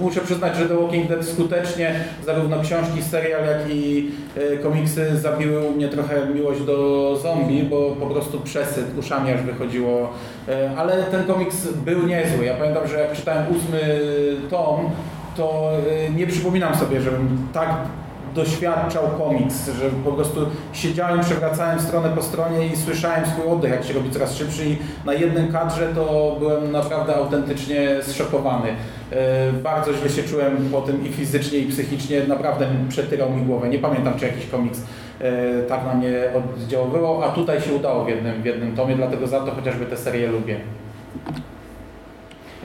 muszę 0.00 0.20
przyznać, 0.20 0.56
że 0.56 0.68
The 0.68 0.76
Walking 0.76 1.08
Dead 1.08 1.24
skutecznie, 1.24 1.94
zarówno 2.26 2.60
książki, 2.60 3.02
serial, 3.02 3.46
jak 3.46 3.70
i 3.70 4.10
e, 4.36 4.56
komiksy 4.56 5.16
zabiły 5.16 5.68
u 5.68 5.70
mnie 5.70 5.88
trochę 5.88 6.26
miłość 6.34 6.60
do 6.60 7.16
zombie, 7.22 7.62
bo 7.62 7.96
po 8.00 8.06
prostu 8.06 8.40
przesyt 8.40 8.98
uszami 8.98 9.32
aż 9.32 9.42
wychodziło. 9.42 10.12
E, 10.48 10.70
Ale 10.76 11.02
ten 11.02 11.24
komiks 11.24 11.66
był 11.66 12.06
niezły. 12.06 12.44
Ja 12.44 12.54
pamiętam, 12.54 12.88
że 12.88 13.09
jak 13.10 13.18
czytałem 13.18 13.44
ósmy 13.56 14.00
tom, 14.50 14.90
to 15.36 15.70
e, 16.06 16.10
nie 16.10 16.26
przypominam 16.26 16.74
sobie, 16.74 17.00
żebym 17.00 17.48
tak 17.52 17.68
doświadczał 18.34 19.02
komiks, 19.18 19.70
że 19.80 19.90
po 20.04 20.12
prostu 20.12 20.40
siedziałem, 20.72 21.20
przewracałem 21.20 21.80
stronę 21.80 22.08
po 22.16 22.22
stronie 22.22 22.66
i 22.66 22.76
słyszałem 22.76 23.26
swój 23.26 23.52
oddech, 23.52 23.70
jak 23.70 23.84
się 23.84 23.92
robi 23.92 24.10
coraz 24.10 24.36
szybszy 24.36 24.66
i 24.66 24.76
na 25.04 25.14
jednym 25.14 25.52
kadrze 25.52 25.88
to 25.94 26.36
byłem 26.38 26.72
naprawdę 26.72 27.16
autentycznie 27.16 27.88
zszokowany. 28.02 28.68
E, 29.12 29.52
Bardzo 29.52 29.92
źle 29.94 30.10
się 30.10 30.22
czułem 30.22 30.68
po 30.72 30.80
tym 30.80 31.06
i 31.06 31.12
fizycznie, 31.12 31.58
i 31.58 31.66
psychicznie, 31.66 32.22
naprawdę 32.28 32.66
przetyrał 32.88 33.30
mi 33.30 33.42
głowę. 33.42 33.68
Nie 33.68 33.78
pamiętam, 33.78 34.14
czy 34.18 34.26
jakiś 34.26 34.46
komiks 34.46 34.82
e, 35.20 35.62
tak 35.62 35.84
na 35.86 35.94
mnie 35.94 36.14
oddziaływał, 36.36 37.22
a 37.22 37.28
tutaj 37.28 37.60
się 37.60 37.72
udało 37.74 38.04
w 38.04 38.08
jednym, 38.08 38.42
w 38.42 38.44
jednym 38.44 38.76
tomie, 38.76 38.96
dlatego 38.96 39.26
za 39.26 39.40
to 39.40 39.52
chociażby 39.52 39.86
tę 39.86 39.96
serię 39.96 40.26
lubię. 40.26 40.60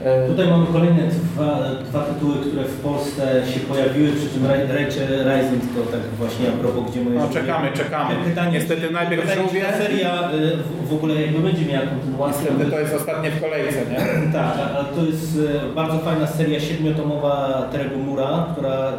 E, 0.04 0.28
Tutaj 0.28 0.48
mamy 0.48 0.66
kolejne 0.72 1.02
dwa, 1.06 1.58
dwa 1.88 2.00
tytuły, 2.02 2.34
które 2.36 2.64
w 2.64 2.80
Polsce 2.80 3.42
się 3.54 3.60
pojawiły, 3.60 4.08
przy 4.12 4.28
czym 4.34 4.46
Ra- 4.46 4.74
Rachel 4.78 5.08
Rising 5.30 5.62
to 5.74 5.80
tak 5.92 6.00
właśnie 6.18 6.48
a 6.48 6.52
propos, 6.52 6.90
gdzie 6.90 7.00
moje 7.04 7.18
No 7.18 7.28
czekamy, 7.28 7.72
czekamy. 7.72 8.14
Pytanie, 8.24 8.52
Niestety 8.52 8.90
najpierw 8.90 9.22
pytanie, 9.22 9.42
żółwie. 9.42 9.60
ta 9.64 9.78
seria 9.78 10.30
y, 10.32 10.56
w, 10.56 10.88
w 10.88 10.94
ogóle 10.94 11.14
jakby 11.22 11.38
będzie 11.38 11.64
miała 11.66 11.86
kontynuację. 11.86 12.46
Niestety 12.50 12.70
to 12.70 12.80
jest 12.80 12.94
ostatnie 12.94 13.30
w 13.30 13.40
kolejce, 13.40 13.78
nie? 13.90 13.98
Tak, 14.38 14.52
a, 14.58 14.78
a 14.78 14.84
to 14.84 15.04
jest 15.04 15.38
e, 15.70 15.74
bardzo 15.74 15.98
fajna 15.98 16.26
seria 16.26 16.60
siedmiotomowa 16.60 17.68
Terego 17.72 17.96
Mura, 17.98 18.46
która 18.52 18.92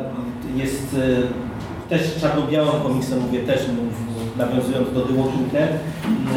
jest 0.55 0.95
e, 0.95 1.89
też 1.89 2.01
czarno-białym 2.21 2.81
komiksem, 2.83 3.19
mówię 3.19 3.39
też 3.39 3.59
no, 3.67 3.81
nawiązując 4.37 4.93
do 4.93 5.01
The 5.01 5.13
Walking 5.13 5.51
Dead. 5.51 5.69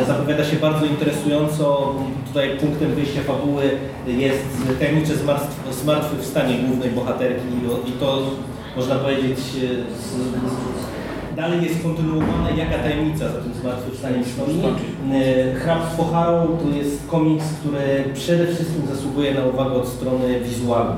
M, 0.00 0.04
Zapowiada 0.06 0.44
się 0.44 0.56
bardzo 0.56 0.86
interesująco. 0.86 1.94
Tutaj 2.28 2.58
punktem 2.60 2.94
wyjścia 2.94 3.20
fabuły 3.26 3.62
jest 4.06 4.44
tajemnicze 4.78 5.12
zmartw- 5.14 5.72
zmartwychwstanie 5.82 6.54
głównej 6.58 6.90
bohaterki 6.90 7.42
i, 7.88 7.92
to 7.92 8.18
można 8.76 8.94
powiedzieć 8.94 9.38
e, 9.38 9.40
z, 10.00 10.10
z, 10.10 11.36
dalej 11.36 11.62
jest 11.62 11.82
kontynuowane, 11.82 12.50
jaka 12.56 12.78
tajemnica 12.78 13.28
za 13.28 13.38
tym 13.40 13.54
zmartwychwstaniem 13.60 14.24
stoi. 14.24 14.54
E, 15.12 15.54
Hrabstwo 15.54 16.04
Harrow 16.04 16.48
to 16.62 16.76
jest 16.78 17.06
komiks, 17.08 17.44
który 17.60 18.04
przede 18.14 18.46
wszystkim 18.46 18.82
zasługuje 18.94 19.34
na 19.34 19.44
uwagę 19.44 19.72
od 19.72 19.88
strony 19.88 20.40
wizualnej. 20.40 20.96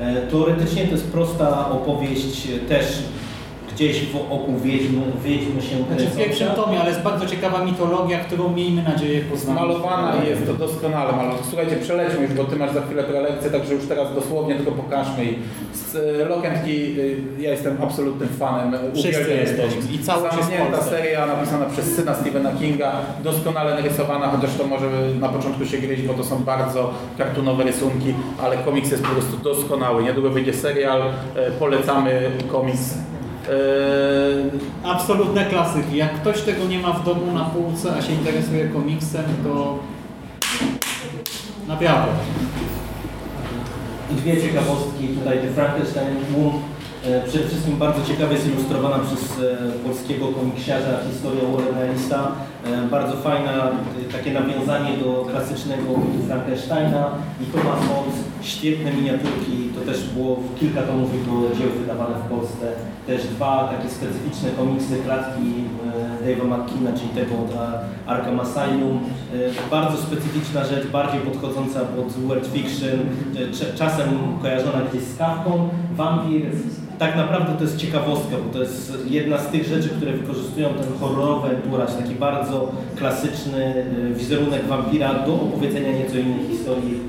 E, 0.00 0.26
Teoretycznie 0.26 0.84
to 0.84 0.90
jest 0.92 1.12
prosta 1.12 1.70
opowieść, 1.70 2.48
też 2.68 2.86
gdzieś 3.74 4.06
w 4.06 4.16
oku 4.16 4.58
wiedźmy, 4.62 5.00
wiedźmy 5.24 5.62
się 5.62 5.76
Znaczy 5.88 6.06
w 6.06 6.16
pierwszym 6.16 6.48
tomie, 6.48 6.80
ale 6.80 6.90
jest 6.90 7.02
bardzo 7.02 7.26
ciekawa 7.26 7.64
mitologia, 7.64 8.18
którą 8.18 8.52
miejmy 8.52 8.82
nadzieję 8.82 9.20
poznamy. 9.20 9.60
Malowana 9.60 10.24
jest 10.24 10.46
to 10.46 10.54
doskonale 10.54 11.12
malowana. 11.12 11.42
Słuchajcie, 11.48 11.76
przelećmy 11.76 12.22
już, 12.22 12.32
bo 12.32 12.44
Ty 12.44 12.56
masz 12.56 12.72
za 12.74 12.80
chwilę 12.80 13.04
prelekcję, 13.04 13.50
także 13.50 13.74
już 13.74 13.86
teraz 13.86 14.14
dosłownie 14.14 14.54
tylko 14.54 14.72
pokażmy. 14.72 15.24
I 15.24 15.38
z 15.74 15.96
e, 15.96 16.60
Key, 16.64 16.70
y, 16.70 17.16
ja 17.38 17.50
jestem 17.50 17.76
absolutnym 17.82 18.28
fanem. 18.28 18.80
Wszyscy 18.94 19.08
Uwielbiam 19.08 19.38
jesteśmy. 19.38 19.82
komiks. 19.82 19.90
I 19.90 20.04
Zamknięta 20.04 20.76
Polsce. 20.76 20.90
seria 20.90 21.26
napisana 21.26 21.64
przez 21.66 21.94
syna 21.94 22.14
Stephena 22.14 22.52
Kinga, 22.52 22.92
doskonale 23.24 23.74
narysowana, 23.74 24.28
chociaż 24.28 24.50
to 24.58 24.66
może 24.66 24.86
na 25.20 25.28
początku 25.28 25.66
się 25.66 25.78
gryźć, 25.78 26.02
bo 26.02 26.14
to 26.14 26.24
są 26.24 26.44
bardzo 26.44 26.90
kartunowe 27.18 27.64
rysunki, 27.64 28.14
ale 28.42 28.56
komiks 28.56 28.90
jest 28.90 29.02
po 29.02 29.10
prostu 29.10 29.36
doskonały. 29.36 30.02
Niedługo 30.02 30.30
wyjdzie 30.30 30.52
serial, 30.52 31.02
e, 31.36 31.50
polecamy 31.50 32.30
komiks. 32.52 32.94
E, 33.48 34.88
Absolutne 34.88 35.44
klasyki. 35.44 35.96
Jak 35.96 36.14
ktoś 36.20 36.42
tego 36.42 36.64
nie 36.64 36.78
ma 36.78 36.92
w 36.92 37.04
domu 37.04 37.32
na 37.34 37.44
półce, 37.44 37.96
a 37.96 38.02
się 38.02 38.12
interesuje 38.12 38.68
komiksem, 38.68 39.24
to 39.44 39.78
naprawdę. 41.68 42.12
I 44.12 44.14
dwie 44.14 44.42
ciekawostki 44.42 45.08
tutaj, 45.08 45.38
The 45.38 45.48
Frankenstein 45.52 46.16
Womb. 46.36 46.73
E, 47.06 47.22
Przede 47.28 47.48
wszystkim 47.48 47.76
bardzo 47.76 48.06
ciekawie 48.06 48.38
zilustrowana 48.38 48.98
przez 48.98 49.22
e, 49.40 49.56
polskiego 49.86 50.28
komiksiarza 50.28 50.98
historia 51.10 51.42
Warrena. 51.52 52.32
E, 52.64 52.88
Bardzo 52.90 53.16
fajna, 53.16 53.52
takie 54.12 54.32
nawiązanie 54.32 54.96
do 55.04 55.26
klasycznego 55.30 55.90
Frankensteina 56.26 57.10
i 57.40 57.44
Thomas 57.44 57.80
Mons, 57.88 58.16
świetne 58.42 58.92
miniaturki, 58.92 59.56
to 59.74 59.80
też 59.92 60.04
było 60.04 60.36
kilka 60.60 60.82
tomów 60.82 61.14
jego 61.14 61.56
dzieł 61.58 61.70
wydawane 61.80 62.14
w 62.14 62.28
Polsce. 62.30 62.66
Też 63.06 63.26
dwa 63.26 63.72
takie 63.76 63.88
specyficzne 63.94 64.50
komiksy, 64.50 64.96
klatki 65.04 65.48
Dave'a 66.24 66.46
McKeana, 66.46 66.92
czyli 66.98 67.08
tego 67.08 67.34
od 67.34 67.50
a, 67.58 67.80
Arkham 68.10 68.40
Asylum. 68.40 69.00
Bardzo 69.70 69.96
specyficzna 70.02 70.64
rzecz, 70.64 70.86
bardziej 70.86 71.20
podchodząca 71.20 71.80
pod 71.80 72.12
world 72.12 72.46
fiction, 72.46 72.98
czasem 73.78 74.08
kojarzona 74.42 74.80
gdzieś 74.90 75.02
z 75.02 75.18
kawką. 75.18 75.68
Wampir, 75.96 76.42
tak 76.98 77.16
naprawdę 77.16 77.52
to 77.58 77.64
jest 77.64 77.76
ciekawostka, 77.76 78.36
bo 78.46 78.52
to 78.52 78.62
jest 78.62 78.92
jedna 79.06 79.38
z 79.38 79.46
tych 79.46 79.64
rzeczy, 79.64 79.88
które 79.88 80.12
wykorzystują 80.12 80.68
ten 80.68 80.98
horrorowy 81.00 81.48
entourage, 81.48 81.92
taki 81.92 82.14
bardzo 82.14 82.72
klasyczny 82.96 83.64
e, 83.64 84.14
wizerunek 84.14 84.66
wampira 84.66 85.14
do 85.14 85.34
opowiedzenia 85.34 85.92
nieco 85.92 86.18
innej 86.18 86.48
historii 86.48 87.00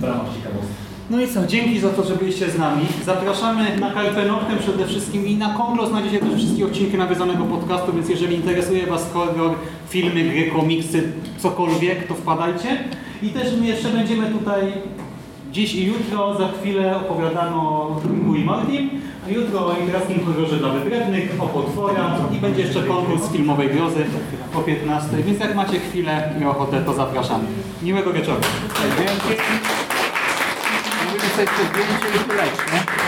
w 0.00 0.04
ramach 0.04 0.26
ciekawostki. 0.36 0.74
No 1.10 1.20
i 1.20 1.28
co, 1.28 1.46
dzięki 1.46 1.80
za 1.80 1.90
to, 1.90 2.04
że 2.04 2.16
byliście 2.16 2.50
z 2.50 2.58
nami. 2.58 2.86
Zapraszamy 3.04 3.76
na 3.76 3.90
Karpę 3.90 4.26
Noctem 4.26 4.58
przede 4.58 4.86
wszystkim 4.86 5.26
i 5.26 5.36
na 5.36 5.54
Konglo 5.54 5.86
znajdziecie 5.86 6.18
też 6.18 6.34
wszystkie 6.34 6.64
odcinki 6.64 6.98
nawiązanego 6.98 7.44
podcastu, 7.44 7.92
więc 7.92 8.08
jeżeli 8.08 8.36
interesuje 8.36 8.86
Was 8.86 9.12
horror, 9.12 9.54
filmy, 9.88 10.24
gry, 10.24 10.50
komiksy, 10.50 11.12
cokolwiek, 11.38 12.08
to 12.08 12.14
wpadajcie. 12.14 12.68
I 13.22 13.28
też 13.28 13.56
my 13.60 13.66
jeszcze 13.66 13.88
będziemy 13.88 14.26
tutaj 14.26 14.72
dziś 15.52 15.74
i 15.74 15.86
jutro, 15.86 16.34
za 16.38 16.48
chwilę 16.60 16.96
opowiadano 16.96 17.56
o 17.56 18.00
Ricku 18.30 18.34
i 18.34 18.90
a 19.26 19.30
jutro 19.30 19.66
o 19.66 19.80
literackim 19.80 20.26
horrorze 20.26 20.56
dla 20.56 20.68
wybrednych, 20.68 21.36
o 21.38 21.46
potwora 21.46 22.16
i 22.32 22.36
będzie 22.36 22.62
jeszcze 22.62 22.82
konkurs 22.82 23.32
filmowej 23.32 23.68
grozy 23.68 24.04
o 24.54 24.60
15, 24.60 25.16
więc 25.16 25.40
jak 25.40 25.54
macie 25.54 25.80
chwilę 25.80 26.32
i 26.40 26.44
ochotę, 26.44 26.80
to 26.80 26.94
zapraszamy. 26.94 27.44
Miłego 27.82 28.12
wieczoru. 28.12 28.40
Dzięki. 28.98 29.42
Mówimy 31.04 31.30
sobie 31.30 31.48
zdjęcie 31.70 32.16
i 32.16 32.28
kuleczki. 32.28 33.00